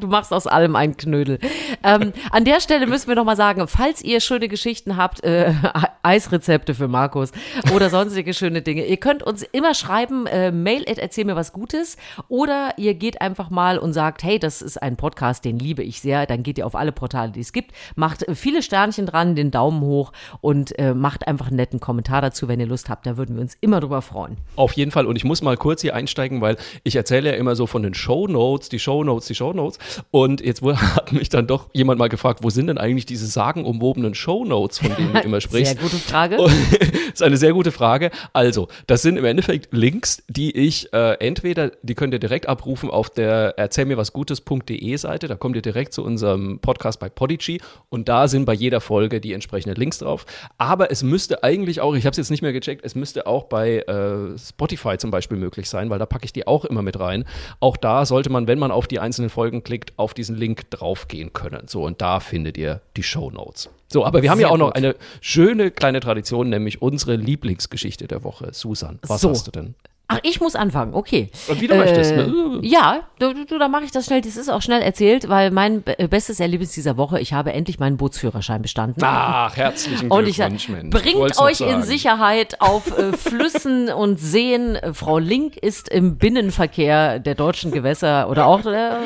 Du 0.00 0.06
machst 0.08 0.32
aus 0.32 0.46
allem 0.46 0.76
einen 0.76 0.96
Knödel. 0.96 1.38
Ähm, 1.82 2.12
an 2.30 2.44
der 2.44 2.60
Stelle 2.60 2.86
müssen 2.86 3.08
wir 3.08 3.14
noch 3.14 3.24
mal 3.24 3.36
sagen, 3.36 3.66
falls 3.68 4.02
ihr 4.02 4.20
schöne 4.20 4.48
Geschichten 4.48 4.96
habt, 4.96 5.22
äh, 5.24 5.52
Eisrezepte 6.02 6.74
für 6.74 6.88
Markus 6.88 7.32
oder 7.74 7.90
sonstige 7.90 8.34
schöne 8.34 8.62
Dinge, 8.62 8.86
ihr 8.86 8.96
könnt 8.96 9.22
uns 9.22 9.42
immer 9.42 9.74
schreiben, 9.74 10.26
äh, 10.26 10.50
mail 10.50 10.84
at 10.88 10.98
erzähl 10.98 11.24
mir 11.24 11.36
was 11.36 11.52
Gutes 11.52 11.96
oder 12.28 12.74
ihr 12.76 12.94
geht 12.94 13.20
einfach 13.20 13.50
mal 13.50 13.78
und 13.78 13.92
sagt, 13.92 14.22
hey, 14.22 14.38
das 14.38 14.62
ist 14.62 14.82
ein 14.82 14.96
Podcast, 14.96 15.44
den 15.44 15.58
liebe 15.58 15.82
ich 15.82 16.00
sehr, 16.00 16.26
dann 16.26 16.42
geht 16.42 16.58
ihr 16.58 16.66
auf 16.66 16.74
alle 16.74 16.92
Portale, 16.92 17.32
die 17.32 17.40
es 17.40 17.52
gibt, 17.52 17.72
macht 17.96 18.24
viele 18.34 18.62
Sternchen 18.62 19.06
dran, 19.06 19.34
den 19.34 19.50
Daumen 19.50 19.80
hoch 19.82 20.12
und 20.40 20.78
äh, 20.78 20.94
macht 20.94 21.26
einfach 21.26 21.48
einen 21.48 21.56
netten 21.56 21.80
Kommentar 21.80 22.22
dazu, 22.22 22.48
wenn 22.48 22.60
ihr 22.60 22.66
Lust 22.66 22.88
habt, 22.88 23.06
da 23.06 23.16
würden 23.16 23.36
wir 23.36 23.42
uns 23.42 23.56
immer 23.60 23.80
drüber 23.80 24.02
freuen. 24.02 24.36
Auf 24.56 24.72
jeden 24.72 24.90
Fall. 24.90 25.06
Und 25.06 25.16
ich 25.16 25.24
muss 25.24 25.42
mal 25.42 25.56
kurz 25.56 25.82
hier 25.82 25.94
einsteigen, 25.94 26.40
weil 26.40 26.56
ich 26.84 26.96
erzähle 26.96 27.30
ja 27.30 27.36
immer 27.36 27.56
so 27.56 27.66
von 27.66 27.82
den 27.82 27.94
Shownotes, 27.94 28.68
die 28.68 28.78
Shownotes, 28.78 29.26
die 29.26 29.34
Shownotes. 29.34 29.78
Und 30.10 30.40
jetzt 30.40 30.62
wurde- 30.62 30.80
hat 30.96 31.12
mich 31.12 31.28
dann 31.28 31.46
doch 31.46 31.68
jemand 31.72 31.98
mal 31.98 32.08
gefragt, 32.08 32.40
wo 32.42 32.50
sind 32.50 32.66
denn 32.68 32.78
eigentlich 32.78 33.06
diese 33.06 33.26
sagenumwobenen 33.26 34.14
Shownotes, 34.14 34.78
von 34.78 34.94
denen 34.96 35.12
du 35.12 35.20
immer 35.24 35.40
sprichst? 35.40 35.74
Sehr 35.74 35.82
gute 35.82 35.96
Frage. 35.96 36.38
Und, 36.40 36.52
ist 37.12 37.22
eine 37.22 37.36
sehr 37.36 37.52
gute 37.52 37.72
Frage. 37.72 38.10
Also, 38.32 38.68
das 38.86 39.02
sind 39.02 39.16
im 39.16 39.24
Endeffekt 39.24 39.68
Links, 39.72 40.22
die 40.28 40.56
ich 40.56 40.92
äh, 40.92 41.14
entweder, 41.14 41.72
die 41.82 41.94
könnt 41.94 42.12
ihr 42.14 42.18
direkt 42.20 42.48
abrufen 42.48 42.90
auf 42.90 43.10
der 43.10 43.54
erzähl 43.56 43.84
mir 43.86 43.96
was 43.96 44.12
Gutes.de 44.12 44.96
Seite, 44.96 45.28
da 45.28 45.34
kommt 45.36 45.56
ihr 45.56 45.62
direkt 45.62 45.92
zu 45.92 46.02
unserem 46.04 46.58
Podcast 46.60 47.00
bei 47.00 47.08
Podigy 47.08 47.60
und 47.88 48.08
da 48.08 48.28
sind 48.28 48.44
bei 48.44 48.54
jeder 48.54 48.80
Folge 48.80 49.20
die 49.20 49.32
entsprechenden 49.32 49.76
Links 49.76 49.98
drauf. 49.98 50.26
Aber 50.58 50.90
es 50.90 51.02
müsste 51.02 51.42
eigentlich 51.42 51.80
auch, 51.80 51.94
ich 51.94 52.04
habe 52.06 52.12
es 52.12 52.16
jetzt 52.18 52.30
nicht 52.30 52.42
mehr 52.42 52.52
gecheckt, 52.52 52.84
es 52.84 52.94
müsste 52.94 53.26
auch 53.26 53.44
bei 53.44 53.78
äh, 53.80 54.38
Spotify 54.38 54.98
zum 54.98 55.10
Beispiel 55.10 55.36
möglich 55.38 55.68
sein, 55.68 55.90
weil 55.90 55.98
da 55.98 56.06
packe 56.06 56.24
ich 56.24 56.32
die 56.32 56.46
auch 56.46 56.64
immer 56.64 56.82
mit 56.82 56.98
rein. 56.98 57.24
Auch 57.60 57.76
da 57.76 58.04
sollte 58.06 58.30
man, 58.30 58.46
wenn 58.46 58.58
man 58.58 58.70
auf 58.70 58.86
die 58.88 58.98
einzelnen 59.00 59.30
Folgen 59.30 59.62
klickt, 59.62 59.79
auf 59.96 60.14
diesen 60.14 60.36
Link 60.36 60.70
draufgehen 60.70 61.32
können. 61.32 61.68
So, 61.68 61.84
und 61.84 62.00
da 62.00 62.20
findet 62.20 62.56
ihr 62.56 62.80
die 62.96 63.02
Show 63.02 63.30
Notes. 63.30 63.68
So, 63.88 64.04
aber 64.04 64.22
wir 64.22 64.30
haben 64.30 64.40
ja 64.40 64.48
auch 64.48 64.56
noch 64.56 64.68
gut. 64.68 64.76
eine 64.76 64.94
schöne 65.20 65.70
kleine 65.70 66.00
Tradition, 66.00 66.48
nämlich 66.48 66.80
unsere 66.80 67.16
Lieblingsgeschichte 67.16 68.06
der 68.06 68.22
Woche. 68.22 68.50
Susan, 68.52 68.98
was 69.02 69.20
So. 69.20 69.30
hast 69.30 69.46
du 69.46 69.50
denn? 69.50 69.74
Ach, 70.12 70.18
ich 70.24 70.40
muss 70.40 70.56
anfangen, 70.56 70.92
okay. 70.94 71.30
Und 71.48 71.60
wie 71.60 71.68
du 71.68 71.76
möchtest, 71.76 72.16
ne? 72.16 72.58
Ja, 72.62 73.02
du, 73.20 73.32
du, 73.44 73.58
dann 73.58 73.70
mache 73.70 73.84
ich 73.84 73.92
das 73.92 74.06
schnell. 74.06 74.20
Das 74.20 74.36
ist 74.36 74.48
auch 74.48 74.60
schnell 74.60 74.82
erzählt, 74.82 75.28
weil 75.28 75.50
mein 75.52 75.82
be- 75.82 75.96
bestes 76.08 76.40
Erlebnis 76.40 76.72
dieser 76.72 76.96
Woche, 76.96 77.20
ich 77.20 77.32
habe 77.32 77.52
endlich 77.52 77.78
meinen 77.78 77.96
Bootsführerschein 77.96 78.60
bestanden. 78.60 79.00
Ach, 79.04 79.56
herzlichen 79.56 80.10
und 80.10 80.26
ich 80.26 80.36
Glückwunsch, 80.36 80.68
Mensch. 80.68 80.94
Ich 80.94 81.02
bringt 81.02 81.38
euch 81.40 81.60
in. 81.60 81.82
Sicherheit 81.82 82.60
auf 82.60 82.98
äh, 82.98 83.12
Flüssen 83.12 83.88
und 83.88 84.18
Seen. 84.18 84.74
Äh, 84.76 84.92
Frau 84.94 85.18
Link 85.18 85.56
ist 85.56 85.88
im 85.88 86.16
Binnenverkehr 86.18 87.18
der 87.20 87.34
deutschen 87.36 87.70
Gewässer 87.70 88.28
oder 88.28 88.46
auch 88.46 88.66
äh, 88.66 88.96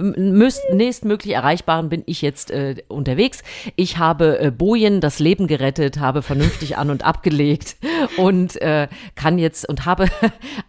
müsst, 0.00 0.60
nächstmöglich 0.72 1.34
erreichbaren 1.34 1.88
bin 1.88 2.02
ich 2.06 2.20
jetzt 2.22 2.50
äh, 2.50 2.76
unterwegs. 2.88 3.42
Ich 3.76 3.96
habe 3.98 4.38
äh, 4.38 4.50
Bojen 4.50 5.00
das 5.00 5.18
Leben 5.18 5.46
gerettet, 5.46 5.98
habe 5.98 6.20
vernünftig 6.22 6.76
an 6.76 6.90
und 6.90 7.04
abgelegt 7.04 7.76
und 8.18 8.60
äh, 8.60 8.88
kann 9.14 9.38
jetzt 9.38 9.68
und 9.68 9.86
habe 9.86 10.08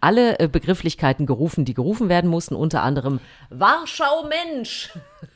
alle 0.01 0.39
äh, 0.39 0.47
Begrifflichkeiten 0.47 1.25
gerufen, 1.25 1.65
die 1.65 1.73
gerufen 1.73 2.09
werden 2.09 2.29
mussten, 2.29 2.55
unter 2.55 2.83
anderem 2.83 3.19
Warschau 3.49 4.27
Mensch. 4.27 4.91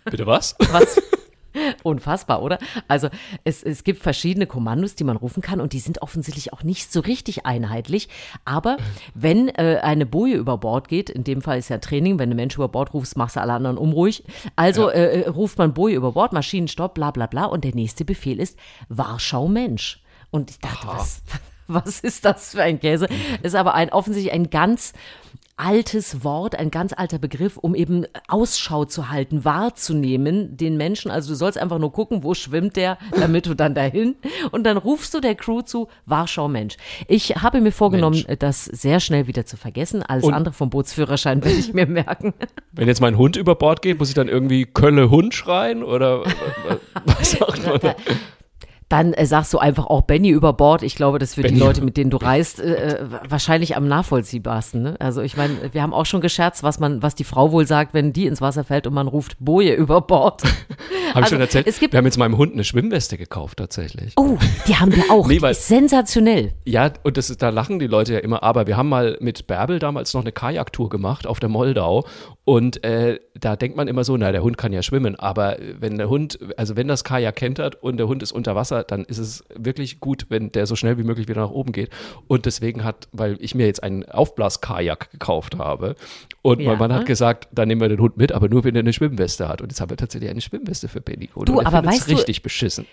Bitte 0.05 0.25
was? 0.25 0.55
Was? 0.71 1.01
Unfassbar, 1.83 2.41
oder? 2.41 2.59
Also 2.87 3.09
es, 3.43 3.63
es 3.63 3.83
gibt 3.83 4.01
verschiedene 4.01 4.47
Kommandos, 4.47 4.95
die 4.95 5.03
man 5.03 5.17
rufen 5.17 5.41
kann 5.41 5.61
und 5.61 5.73
die 5.73 5.79
sind 5.79 6.01
offensichtlich 6.01 6.53
auch 6.53 6.63
nicht 6.63 6.91
so 6.91 6.99
richtig 6.99 7.45
einheitlich. 7.45 8.09
Aber 8.45 8.77
wenn 9.13 9.49
äh, 9.49 9.79
eine 9.81 10.05
Boje 10.05 10.35
über 10.35 10.57
Bord 10.57 10.87
geht, 10.87 11.09
in 11.09 11.23
dem 11.23 11.41
Fall 11.41 11.57
ist 11.57 11.69
ja 11.69 11.77
Training, 11.77 12.19
wenn 12.19 12.29
du 12.29 12.35
Mensch 12.35 12.55
über 12.55 12.67
Bord 12.67 12.93
rufst, 12.93 13.17
machst 13.17 13.35
du 13.35 13.41
alle 13.41 13.53
anderen 13.53 13.77
unruhig. 13.77 14.23
Also 14.55 14.89
äh, 14.89 15.21
äh, 15.21 15.29
ruft 15.29 15.57
man 15.57 15.73
Boje 15.73 15.95
über 15.95 16.13
Bord, 16.13 16.33
Maschinenstopp, 16.33 16.93
bla 16.93 17.11
bla 17.11 17.27
bla 17.27 17.45
und 17.45 17.63
der 17.63 17.75
nächste 17.75 18.05
Befehl 18.05 18.39
ist 18.39 18.57
Warschau 18.89 19.47
Mensch. 19.47 20.03
Und 20.29 20.51
ich 20.51 20.59
dachte, 20.59 20.87
was, 20.87 21.21
was 21.67 21.99
ist 21.99 22.25
das 22.25 22.51
für 22.51 22.63
ein 22.63 22.79
Käse? 22.79 23.07
Ist 23.43 23.55
aber 23.55 23.73
ein 23.75 23.89
offensichtlich 23.91 24.33
ein 24.33 24.49
ganz 24.49 24.93
altes 25.59 26.23
Wort, 26.23 26.53
ein 26.55 26.69
ganz 26.69 26.93
alter 26.95 27.17
Begriff, 27.17 27.57
um 27.57 27.73
eben 27.73 28.05
Ausschau 28.27 28.85
zu 28.85 29.09
halten, 29.09 29.43
wahrzunehmen, 29.43 30.55
den 30.55 30.77
Menschen. 30.77 31.09
Also 31.09 31.29
du 31.31 31.35
sollst 31.35 31.57
einfach 31.57 31.79
nur 31.79 31.91
gucken, 31.91 32.21
wo 32.23 32.35
schwimmt 32.35 32.75
der, 32.75 32.99
damit 33.19 33.47
du 33.47 33.55
dann 33.55 33.73
dahin. 33.73 34.15
Und 34.51 34.65
dann 34.65 34.77
rufst 34.77 35.15
du 35.15 35.19
der 35.19 35.33
Crew 35.33 35.61
zu, 35.63 35.87
Warschau 36.05 36.47
Mensch. 36.47 36.77
Ich 37.07 37.37
habe 37.37 37.59
mir 37.59 37.71
vorgenommen, 37.71 38.23
das 38.37 38.65
sehr 38.65 38.99
schnell 38.99 39.25
wieder 39.25 39.47
zu 39.47 39.57
vergessen. 39.57 40.03
Alles 40.03 40.25
Und- 40.25 40.35
andere 40.35 40.53
vom 40.53 40.69
Bootsführerschein 40.69 41.43
werde 41.43 41.57
ich 41.57 41.73
mir 41.73 41.87
merken. 41.87 42.35
Wenn 42.71 42.87
jetzt 42.87 43.01
mein 43.01 43.17
Hund 43.17 43.35
über 43.35 43.55
Bord 43.55 43.81
geht, 43.81 43.97
muss 43.97 44.09
ich 44.09 44.15
dann 44.15 44.27
irgendwie 44.27 44.65
Kölle 44.65 45.09
Hund 45.09 45.33
schreien 45.33 45.81
oder 45.83 46.23
was 47.03 47.31
sagt 47.39 47.65
man 47.65 47.79
da? 47.79 47.95
Dann 48.89 49.11
äh, 49.13 49.25
sagst 49.25 49.53
du 49.53 49.57
einfach 49.59 49.85
auch 49.87 50.03
Benny 50.03 50.29
über 50.29 50.53
Bord. 50.53 50.81
Ich 50.81 50.95
glaube, 50.95 51.19
das 51.19 51.33
für 51.35 51.41
die 51.41 51.49
Benny. 51.49 51.59
Leute, 51.59 51.81
mit 51.83 51.97
denen 51.97 52.09
du 52.09 52.15
reist, 52.17 52.61
äh, 52.61 52.99
äh, 52.99 53.05
wahrscheinlich 53.27 53.75
am 53.75 53.87
nachvollziehbarsten. 53.89 54.81
Ne? 54.81 54.95
Also 54.99 55.21
ich 55.21 55.35
meine, 55.35 55.53
wir 55.73 55.81
haben 55.81 55.93
auch 55.93 56.05
schon 56.05 56.21
gescherzt, 56.21 56.63
was 56.63 56.79
man, 56.79 57.03
was 57.03 57.13
die 57.13 57.25
Frau 57.25 57.51
wohl 57.51 57.67
sagt, 57.67 57.93
wenn 57.93 58.13
die 58.13 58.27
ins 58.27 58.39
Wasser 58.39 58.63
fällt 58.63 58.87
und 58.87 58.93
man 58.93 59.07
ruft 59.07 59.35
Boje 59.39 59.73
über 59.73 59.99
Bord. 59.99 60.43
Habe 60.43 60.51
ich 61.11 61.15
Also, 61.15 61.29
schon 61.31 61.41
erzählt? 61.41 61.67
es 61.67 61.79
gibt- 61.79 61.93
wir 61.93 61.97
haben 61.97 62.05
jetzt 62.05 62.17
meinem 62.17 62.37
Hund 62.37 62.53
eine 62.53 62.63
Schwimmweste 62.63 63.17
gekauft 63.17 63.57
tatsächlich. 63.59 64.13
Oh, 64.15 64.37
die 64.67 64.75
haben 64.75 64.95
wir 64.95 65.03
auch. 65.11 65.27
Nee, 65.27 65.35
die 65.35 65.41
weil- 65.41 65.51
ist 65.51 65.67
sensationell. 65.67 66.53
Ja, 66.65 66.91
und 67.03 67.17
das 67.17 67.29
ist, 67.29 67.41
da 67.41 67.49
lachen 67.49 67.79
die 67.79 67.87
Leute 67.87 68.13
ja 68.13 68.19
immer, 68.19 68.41
aber 68.43 68.67
wir 68.67 68.77
haben 68.77 68.87
mal 68.89 69.17
mit 69.19 69.47
Bärbel 69.47 69.79
damals 69.79 70.13
noch 70.13 70.21
eine 70.21 70.31
Kajaktour 70.31 70.89
gemacht 70.89 71.27
auf 71.27 71.39
der 71.41 71.49
Moldau 71.49 72.05
und 72.47 72.81
äh, 72.85 73.19
da 73.37 73.57
denkt 73.57 73.75
man 73.75 73.89
immer 73.89 74.05
so, 74.05 74.15
na, 74.15 74.31
der 74.31 74.41
Hund 74.41 74.57
kann 74.57 74.71
ja 74.71 74.81
schwimmen, 74.81 75.17
aber 75.17 75.57
wenn 75.79 75.97
der 75.97 76.09
Hund, 76.09 76.39
also 76.55 76.77
wenn 76.77 76.87
das 76.87 77.03
Kajak 77.03 77.35
kentert 77.35 77.75
und 77.83 77.97
der 77.97 78.07
Hund 78.07 78.23
ist 78.23 78.31
unter 78.31 78.55
Wasser, 78.55 78.83
dann 78.85 79.03
ist 79.03 79.17
es 79.17 79.43
wirklich 79.53 79.99
gut, 79.99 80.27
wenn 80.29 80.53
der 80.53 80.65
so 80.65 80.77
schnell 80.77 80.97
wie 80.97 81.03
möglich 81.03 81.27
wieder 81.27 81.41
nach 81.41 81.49
oben 81.51 81.73
geht 81.73 81.89
und 82.27 82.45
deswegen 82.45 82.85
hat, 82.85 83.09
weil 83.11 83.35
ich 83.41 83.53
mir 83.53 83.65
jetzt 83.65 83.83
einen 83.83 84.05
Aufblaskajak 84.05 85.11
gekauft 85.11 85.57
habe 85.57 85.95
und 86.41 86.61
Ja. 86.61 86.69
mein 86.69 86.79
Mann 86.79 86.93
hat 86.93 87.05
gesagt, 87.05 87.49
dann 87.51 87.67
nehmen 87.67 87.81
wir 87.81 87.89
den 87.89 87.99
Hund 87.99 88.15
mit, 88.15 88.31
aber 88.31 88.47
nur 88.47 88.63
wenn 88.63 88.75
er 88.75 88.79
eine 88.79 88.93
Schwimmweste 88.93 89.49
hat 89.49 89.61
und 89.61 89.69
jetzt 89.69 89.81
haben 89.81 89.89
wir 89.89 89.97
tatsächlich 89.97 90.29
eine 90.29 90.39
Schwimmweste 90.39 90.87
für 90.87 91.01
Benny 91.01 91.27
Du, 91.45 91.59
und 91.59 91.65
er 91.65 91.67
aber 91.73 91.85
weißt 91.85 92.09
du- 92.09 92.15
richtig 92.15 92.43
beschissen. 92.43 92.85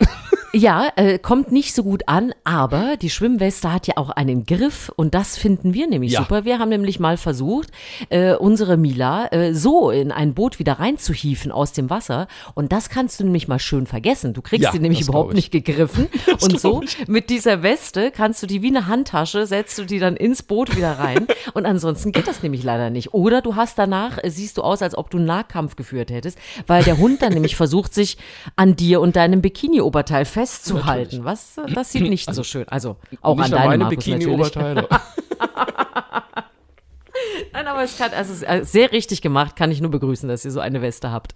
Ja, 0.55 0.89
äh, 0.95 1.19
kommt 1.19 1.51
nicht 1.51 1.75
so 1.75 1.83
gut 1.83 2.05
an, 2.07 2.33
aber 2.45 2.97
die 2.97 3.11
Schwimmweste 3.11 3.73
hat 3.73 3.89
ja 3.89 3.95
auch 3.97 4.11
einen 4.11 4.47
Griff 4.47 4.91
und 4.95 5.13
das 5.15 5.37
finden 5.37 5.75
wir 5.75 5.89
nämlich 5.89 6.13
Ja. 6.13 6.21
super. 6.21 6.45
Wir 6.45 6.61
haben 6.61 6.69
nämlich 6.69 7.01
mal 7.01 7.17
versucht, 7.17 7.71
äh, 8.09 8.35
unsere 8.37 8.77
Mila 8.77 9.27
äh, 9.33 9.53
so 9.53 9.91
in 9.91 10.13
ein 10.13 10.33
Boot 10.35 10.61
wieder 10.61 10.75
reinzuhieven 10.75 11.51
aus 11.51 11.73
dem 11.73 11.91
Wasser 11.91 12.29
und 12.55 12.71
das 12.73 12.89
kannst 12.89 13.19
du 13.19 13.25
nämlich 13.25 13.49
mal 13.49 13.59
schön 13.59 13.87
vergessen. 13.87 14.33
Du 14.33 14.43
kriegst 14.43 14.63
Ja, 14.63 14.71
sie 14.71 14.79
nämlich 14.79 15.01
das 15.01 15.09
überhaupt 15.09 15.35
nicht 15.35 15.51
gegriffen 15.51 16.07
und 16.41 16.61
so 16.61 16.83
ich. 16.83 17.09
mit 17.09 17.31
dieser 17.31 17.65
Weste 17.65 18.13
kannst 18.13 18.41
du 18.43 18.47
die 18.47 18.63
wie 18.63 18.69
eine 18.69 18.87
Handtasche, 18.87 19.47
setzt 19.47 19.77
du 19.79 19.85
die 19.85 19.99
dann 19.99 20.15
ins 20.17 20.45
Boot 20.45 20.77
wieder 20.77 20.93
rein 21.01 21.27
und 21.55 21.67
ansonsten 21.67 22.13
geht 22.13 22.29
das 22.29 22.45
nämlich 22.45 22.63
leider 22.63 22.91
nicht. 22.91 23.13
Oder 23.13 23.43
du 23.43 23.57
hast 23.57 23.77
danach, 23.77 24.19
äh, 24.23 24.31
siehst 24.31 24.57
du 24.59 24.63
aus, 24.63 24.83
als 24.83 24.97
ob 24.97 25.11
du 25.11 25.17
einen 25.17 25.27
Nahkampf 25.27 25.75
geführt 25.75 26.13
hättest, 26.13 26.39
weil 26.69 26.85
der 26.85 26.99
Hund 26.99 27.23
dann 27.23 27.33
nämlich 27.33 27.57
versucht, 27.57 27.93
sich 27.93 28.19
an 28.55 28.77
dir 28.77 29.01
und 29.01 29.17
deinem 29.17 29.43
Bikini-Oberteil 29.43 30.25
festzuhalten. 30.47 31.25
Was, 31.25 31.61
das 31.75 31.93
sieht 31.93 32.09
nicht 32.09 32.33
so 32.33 32.43
schön. 32.43 32.69
Also 32.69 32.97
auch 33.21 33.37
Nicht 33.37 33.47
an 33.47 33.51
deinem 33.53 33.67
meinem 33.67 33.81
Markus 33.81 34.07
natürlich. 34.07 34.27
Bikini-Oberteil. 34.27 34.89
Nein, 37.53 37.67
aber 37.69 37.85
es, 37.85 37.97
kann, 37.97 38.13
also 38.13 38.45
äh, 38.45 38.65
sehr 38.65 38.93
richtig 38.93 39.23
gemacht, 39.23 39.57
kann 39.57 39.71
ich 39.71 39.81
nur 39.81 39.91
begrüßen, 39.91 40.29
dass 40.29 40.45
ihr 40.45 40.51
so 40.51 40.61
eine 40.61 40.83
Weste 40.83 41.11
habt. 41.11 41.35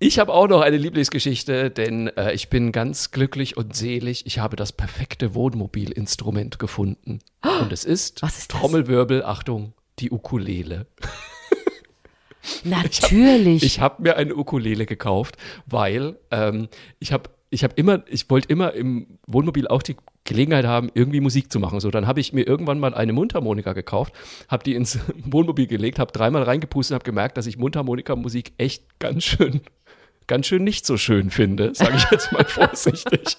Ich 0.00 0.18
habe 0.18 0.32
auch 0.32 0.46
noch 0.46 0.60
eine 0.60 0.76
Lieblingsgeschichte, 0.76 1.70
denn 1.70 2.08
äh, 2.08 2.32
ich 2.32 2.50
bin 2.50 2.70
ganz 2.70 3.10
glücklich 3.10 3.56
und 3.56 3.74
selig. 3.74 4.26
Ich 4.26 4.38
habe 4.38 4.56
das 4.56 4.72
perfekte 4.72 5.34
Wohnmobilinstrument 5.34 6.58
gefunden. 6.58 7.20
Und 7.60 7.72
es 7.72 7.84
ist, 7.84 8.22
Was 8.22 8.38
ist? 8.38 8.50
Trommelwirbel, 8.50 9.24
Achtung, 9.24 9.72
die 9.98 10.10
Ukulele. 10.10 10.86
Natürlich. 12.64 13.62
Ich 13.62 13.80
habe 13.80 13.94
hab 13.94 14.00
mir 14.00 14.16
eine 14.16 14.36
Ukulele 14.36 14.86
gekauft, 14.86 15.36
weil 15.66 16.16
ähm, 16.30 16.68
ich 17.00 17.12
habe 17.12 17.30
ich 17.50 17.64
habe 17.64 17.74
immer, 17.76 18.02
ich 18.08 18.28
wollte 18.28 18.48
immer 18.48 18.74
im 18.74 19.18
Wohnmobil 19.26 19.66
auch 19.68 19.82
die 19.82 19.96
Gelegenheit 20.24 20.66
haben, 20.66 20.90
irgendwie 20.92 21.20
Musik 21.20 21.50
zu 21.50 21.58
machen. 21.58 21.80
So, 21.80 21.90
dann 21.90 22.06
habe 22.06 22.20
ich 22.20 22.32
mir 22.32 22.46
irgendwann 22.46 22.78
mal 22.78 22.94
eine 22.94 23.12
Mundharmonika 23.12 23.72
gekauft, 23.72 24.12
habe 24.48 24.64
die 24.64 24.74
ins 24.74 24.98
Wohnmobil 25.24 25.66
gelegt, 25.66 25.98
habe 25.98 26.12
dreimal 26.12 26.42
reingepustet 26.42 26.92
und 26.92 26.94
habe 26.96 27.04
gemerkt, 27.04 27.36
dass 27.38 27.46
ich 27.46 27.56
Mundharmonika-Musik 27.56 28.52
echt 28.58 28.98
ganz 28.98 29.24
schön, 29.24 29.62
ganz 30.26 30.46
schön 30.46 30.64
nicht 30.64 30.84
so 30.84 30.98
schön 30.98 31.30
finde, 31.30 31.74
sage 31.74 31.96
ich 31.96 32.10
jetzt 32.10 32.32
mal 32.32 32.44
vorsichtig. 32.46 33.38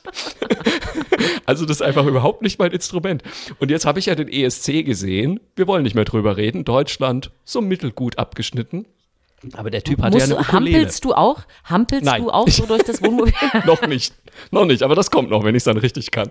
also 1.45 1.65
das 1.65 1.77
ist 1.77 1.81
einfach 1.83 2.07
überhaupt 2.07 2.41
nicht 2.41 2.57
mein 2.57 2.71
Instrument. 2.71 3.21
Und 3.59 3.69
jetzt 3.69 3.85
habe 3.85 3.99
ich 3.99 4.07
ja 4.07 4.15
den 4.15 4.27
ESC 4.27 4.83
gesehen. 4.83 5.39
Wir 5.55 5.67
wollen 5.67 5.83
nicht 5.83 5.95
mehr 5.95 6.05
drüber 6.05 6.37
reden. 6.37 6.65
Deutschland 6.65 7.29
so 7.45 7.61
mittelgut 7.61 8.17
abgeschnitten. 8.17 8.87
Aber 9.53 9.69
der 9.69 9.83
Typ 9.83 9.99
Musst 9.99 10.17
ja 10.17 10.23
eine 10.23 10.33
du, 10.35 10.39
Ukulele. 10.39 10.77
hampelst 10.77 11.05
du 11.05 11.13
auch? 11.13 11.43
Hampelst 11.63 12.05
Nein. 12.05 12.23
du 12.23 12.29
auch 12.29 12.47
so 12.47 12.65
durch 12.65 12.83
das 12.83 13.01
Wohnmobil? 13.01 13.33
noch 13.65 13.81
nicht. 13.87 14.13
Noch 14.51 14.65
nicht, 14.65 14.83
aber 14.83 14.95
das 14.95 15.11
kommt 15.11 15.29
noch, 15.29 15.43
wenn 15.43 15.55
ich 15.55 15.61
es 15.61 15.63
dann 15.65 15.77
richtig 15.77 16.11
kann. 16.11 16.29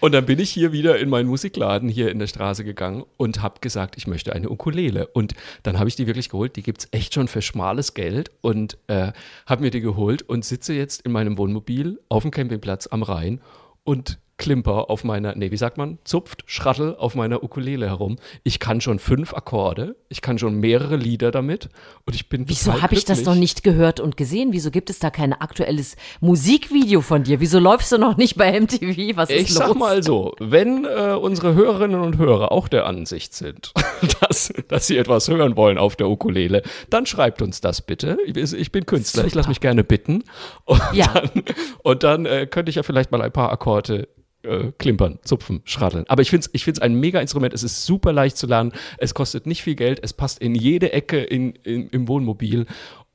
Und 0.00 0.12
dann 0.12 0.26
bin 0.26 0.38
ich 0.38 0.50
hier 0.50 0.72
wieder 0.72 0.98
in 0.98 1.08
meinen 1.08 1.28
Musikladen 1.28 1.88
hier 1.88 2.10
in 2.10 2.18
der 2.18 2.26
Straße 2.26 2.64
gegangen 2.64 3.04
und 3.16 3.42
habe 3.42 3.60
gesagt, 3.60 3.96
ich 3.96 4.06
möchte 4.06 4.32
eine 4.32 4.50
Ukulele. 4.50 5.06
Und 5.08 5.34
dann 5.62 5.78
habe 5.78 5.88
ich 5.88 5.96
die 5.96 6.06
wirklich 6.06 6.28
geholt. 6.28 6.56
Die 6.56 6.62
gibt 6.62 6.80
es 6.80 6.88
echt 6.92 7.14
schon 7.14 7.28
für 7.28 7.42
schmales 7.42 7.94
Geld 7.94 8.30
und 8.40 8.78
äh, 8.86 9.12
habe 9.46 9.62
mir 9.62 9.70
die 9.70 9.80
geholt 9.80 10.22
und 10.22 10.44
sitze 10.44 10.74
jetzt 10.74 11.02
in 11.02 11.12
meinem 11.12 11.38
Wohnmobil 11.38 12.00
auf 12.08 12.22
dem 12.22 12.30
Campingplatz 12.30 12.86
am 12.88 13.02
Rhein 13.02 13.40
und 13.84 14.18
klimper 14.38 14.88
auf 14.88 15.04
meiner, 15.04 15.34
nee, 15.34 15.50
wie 15.50 15.56
sagt 15.56 15.76
man, 15.76 15.98
zupft, 16.04 16.44
schrattel 16.46 16.94
auf 16.96 17.14
meiner 17.14 17.42
Ukulele 17.42 17.86
herum. 17.88 18.16
Ich 18.44 18.60
kann 18.60 18.80
schon 18.80 18.98
fünf 18.98 19.34
Akkorde, 19.34 19.96
ich 20.08 20.22
kann 20.22 20.38
schon 20.38 20.54
mehrere 20.60 20.96
Lieder 20.96 21.30
damit 21.30 21.68
und 22.06 22.14
ich 22.14 22.28
bin 22.28 22.48
Wieso 22.48 22.80
habe 22.80 22.94
ich 22.94 23.04
das 23.04 23.24
noch 23.24 23.34
nicht 23.34 23.62
gehört 23.64 24.00
und 24.00 24.16
gesehen? 24.16 24.52
Wieso 24.52 24.70
gibt 24.70 24.90
es 24.90 24.98
da 25.00 25.10
kein 25.10 25.32
aktuelles 25.32 25.96
Musikvideo 26.20 27.00
von 27.00 27.24
dir? 27.24 27.40
Wieso 27.40 27.58
läufst 27.58 27.90
du 27.92 27.98
noch 27.98 28.16
nicht 28.16 28.36
bei 28.36 28.58
MTV? 28.58 29.16
Was 29.16 29.28
ist 29.30 29.36
Ich 29.42 29.48
los? 29.50 29.58
sag 29.58 29.74
mal 29.76 30.02
so, 30.02 30.34
wenn 30.38 30.84
äh, 30.84 31.16
unsere 31.20 31.54
Hörerinnen 31.54 32.00
und 32.00 32.16
Hörer 32.18 32.52
auch 32.52 32.68
der 32.68 32.86
Ansicht 32.86 33.34
sind, 33.34 33.72
dass, 34.20 34.52
dass 34.68 34.86
sie 34.86 34.96
etwas 34.98 35.28
hören 35.28 35.56
wollen 35.56 35.78
auf 35.78 35.96
der 35.96 36.08
Ukulele, 36.08 36.62
dann 36.90 37.06
schreibt 37.06 37.42
uns 37.42 37.60
das 37.60 37.82
bitte. 37.82 38.16
Ich, 38.24 38.36
ich 38.52 38.72
bin 38.72 38.86
Künstler, 38.86 39.24
ich 39.24 39.34
lasse 39.34 39.48
mich 39.48 39.60
gerne 39.60 39.82
bitten. 39.84 40.22
Und 40.64 40.80
Ja. 40.92 41.06
dann, 41.12 41.42
und 41.82 42.02
dann 42.04 42.26
äh, 42.26 42.46
könnte 42.46 42.70
ich 42.70 42.76
ja 42.76 42.82
vielleicht 42.84 43.10
mal 43.10 43.20
ein 43.20 43.32
paar 43.32 43.50
Akkorde 43.50 44.06
äh, 44.48 44.72
klimpern, 44.78 45.18
zupfen, 45.22 45.60
schraddeln. 45.64 46.04
Aber 46.08 46.22
ich 46.22 46.30
finde 46.30 46.46
es 46.46 46.50
ich 46.52 46.64
find's 46.64 46.80
ein 46.80 46.94
mega 46.94 47.20
Instrument. 47.20 47.54
Es 47.54 47.62
ist 47.62 47.84
super 47.84 48.12
leicht 48.12 48.36
zu 48.36 48.46
lernen. 48.46 48.72
Es 48.98 49.14
kostet 49.14 49.46
nicht 49.46 49.62
viel 49.62 49.74
Geld. 49.74 50.00
Es 50.02 50.12
passt 50.12 50.40
in 50.40 50.54
jede 50.54 50.92
Ecke 50.92 51.22
in, 51.22 51.52
in, 51.64 51.88
im 51.90 52.08
Wohnmobil. 52.08 52.66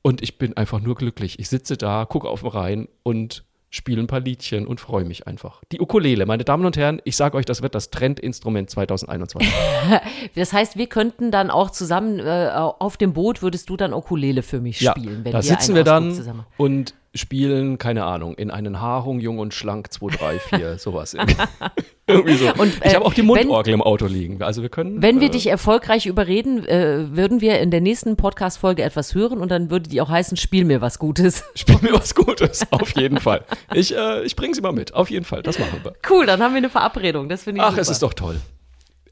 Und 0.02 0.22
ich 0.22 0.38
bin 0.38 0.56
einfach 0.56 0.80
nur 0.80 0.94
glücklich. 0.94 1.38
Ich 1.38 1.48
sitze 1.48 1.76
da, 1.76 2.04
gucke 2.04 2.28
auf 2.28 2.40
den 2.40 2.50
Rhein 2.50 2.88
und 3.02 3.44
spiele 3.74 4.00
ein 4.00 4.06
paar 4.06 4.20
Liedchen 4.20 4.66
und 4.66 4.80
freue 4.80 5.04
mich 5.04 5.26
einfach. 5.26 5.62
Die 5.72 5.80
Ukulele, 5.80 6.26
meine 6.26 6.44
Damen 6.44 6.64
und 6.64 6.76
Herren, 6.76 7.02
ich 7.04 7.16
sage 7.16 7.36
euch, 7.36 7.44
das 7.44 7.60
wird 7.60 7.74
das 7.74 7.90
Trendinstrument 7.90 8.70
2021. 8.70 9.52
Das 10.34 10.52
heißt, 10.52 10.76
wir 10.76 10.86
könnten 10.86 11.30
dann 11.30 11.50
auch 11.50 11.70
zusammen 11.70 12.18
äh, 12.20 12.50
auf 12.54 12.96
dem 12.96 13.12
Boot 13.12 13.42
würdest 13.42 13.68
du 13.68 13.76
dann 13.76 13.92
Ukulele 13.92 14.42
für 14.42 14.60
mich 14.60 14.80
ja, 14.80 14.92
spielen, 14.92 15.24
wenn 15.24 15.32
da 15.32 15.38
wir 15.38 15.42
sitzen 15.42 15.74
wir 15.74 15.84
dann 15.84 16.12
zusammen. 16.12 16.46
und 16.56 16.94
spielen, 17.14 17.78
keine 17.78 18.04
Ahnung, 18.04 18.34
in 18.34 18.50
einen 18.50 18.80
Haarung, 18.80 19.20
jung 19.20 19.38
und 19.38 19.54
schlank 19.54 19.92
2, 19.92 20.06
3, 20.16 20.38
4, 20.38 20.78
sowas. 20.78 21.14
Irgendwie 22.06 22.34
so. 22.34 22.52
Und, 22.58 22.74
ich 22.84 22.84
äh, 22.92 22.94
habe 22.94 23.04
auch 23.06 23.14
die 23.14 23.20
wenn- 23.22 23.26
Mundorgel 23.26 23.72
im 23.72 23.80
Auto 23.80 24.06
liegen. 24.06 24.42
Also 24.42 24.60
wir 24.60 24.68
können. 24.68 25.00
Wenn 25.00 25.20
wir 25.20 25.28
äh, 25.28 25.30
dich 25.30 25.46
erfolgreich 25.46 26.04
überreden, 26.06 26.64
äh, 26.66 27.16
würden 27.16 27.40
wir 27.40 27.60
in 27.60 27.70
der 27.70 27.80
nächsten 27.80 28.16
Podcast-Folge 28.16 28.82
etwas 28.82 29.14
hören 29.14 29.38
und 29.38 29.50
dann 29.50 29.70
würde 29.70 29.88
die 29.88 30.00
auch 30.02 30.10
heißen, 30.10 30.36
spiel 30.36 30.64
mir 30.66 30.80
was 30.82 30.98
Gutes. 30.98 31.44
Spiel 31.54 31.78
mir 31.80 31.94
was 31.94 32.14
Gutes, 32.14 32.60
auf 32.72 32.90
jeden 32.96 33.18
Fall. 33.20 33.44
Ich, 33.72 33.96
äh, 33.96 34.22
ich 34.24 34.36
bringe 34.36 34.54
sie 34.54 34.60
mal 34.60 34.72
mit, 34.72 34.92
auf 34.94 35.10
jeden 35.10 35.24
Fall, 35.24 35.42
das 35.42 35.58
machen 35.58 35.80
wir. 35.82 35.94
Cool, 36.10 36.26
dann 36.26 36.42
haben 36.42 36.52
wir 36.52 36.58
eine 36.58 36.68
Verabredung. 36.68 37.28
Das 37.30 37.44
finde 37.44 37.60
ich 37.60 37.64
Ach, 37.64 37.70
super. 37.70 37.80
es 37.82 37.88
ist 37.88 38.02
doch 38.02 38.12
toll. 38.12 38.36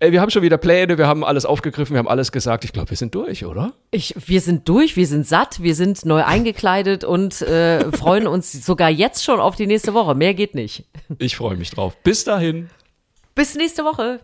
Ey, 0.03 0.11
wir 0.11 0.21
haben 0.21 0.31
schon 0.31 0.43
wieder 0.43 0.59
Pläne, 0.59 0.99
wir 0.99 1.07
haben 1.07 1.23
alles 1.23 1.47
aufgegriffen, 1.47 1.95
wir 1.95 2.01
haben 2.01 2.09
alles 2.09 2.33
gesagt. 2.33 2.65
Ich 2.65 2.73
glaube, 2.73 2.91
wir 2.91 2.97
sind 2.97 3.15
durch, 3.15 3.45
oder? 3.45 3.73
Ich, 3.93 4.13
wir 4.27 4.41
sind 4.41 4.69
durch, 4.69 4.97
wir 4.97 5.07
sind 5.07 5.29
satt, 5.29 5.63
wir 5.63 5.77
sind 5.77 6.05
neu 6.05 6.25
eingekleidet 6.25 7.05
und 7.05 7.41
äh, 7.43 7.89
freuen 7.93 8.27
uns 8.27 8.67
sogar 8.67 8.91
jetzt 8.91 9.23
schon 9.23 9.39
auf 9.39 9.55
die 9.55 9.69
nächste 9.69 9.95
Woche. 9.95 10.17
Mehr 10.17 10.35
geht 10.35 10.57
nicht. 10.57 10.87
Ich 11.19 11.37
freue 11.37 11.57
mich 11.57 11.71
drauf. 11.71 11.97
Bis 12.03 12.25
dahin. 12.25 12.69
Bis 13.37 13.55
nächste 13.55 13.85
Woche. 13.85 14.19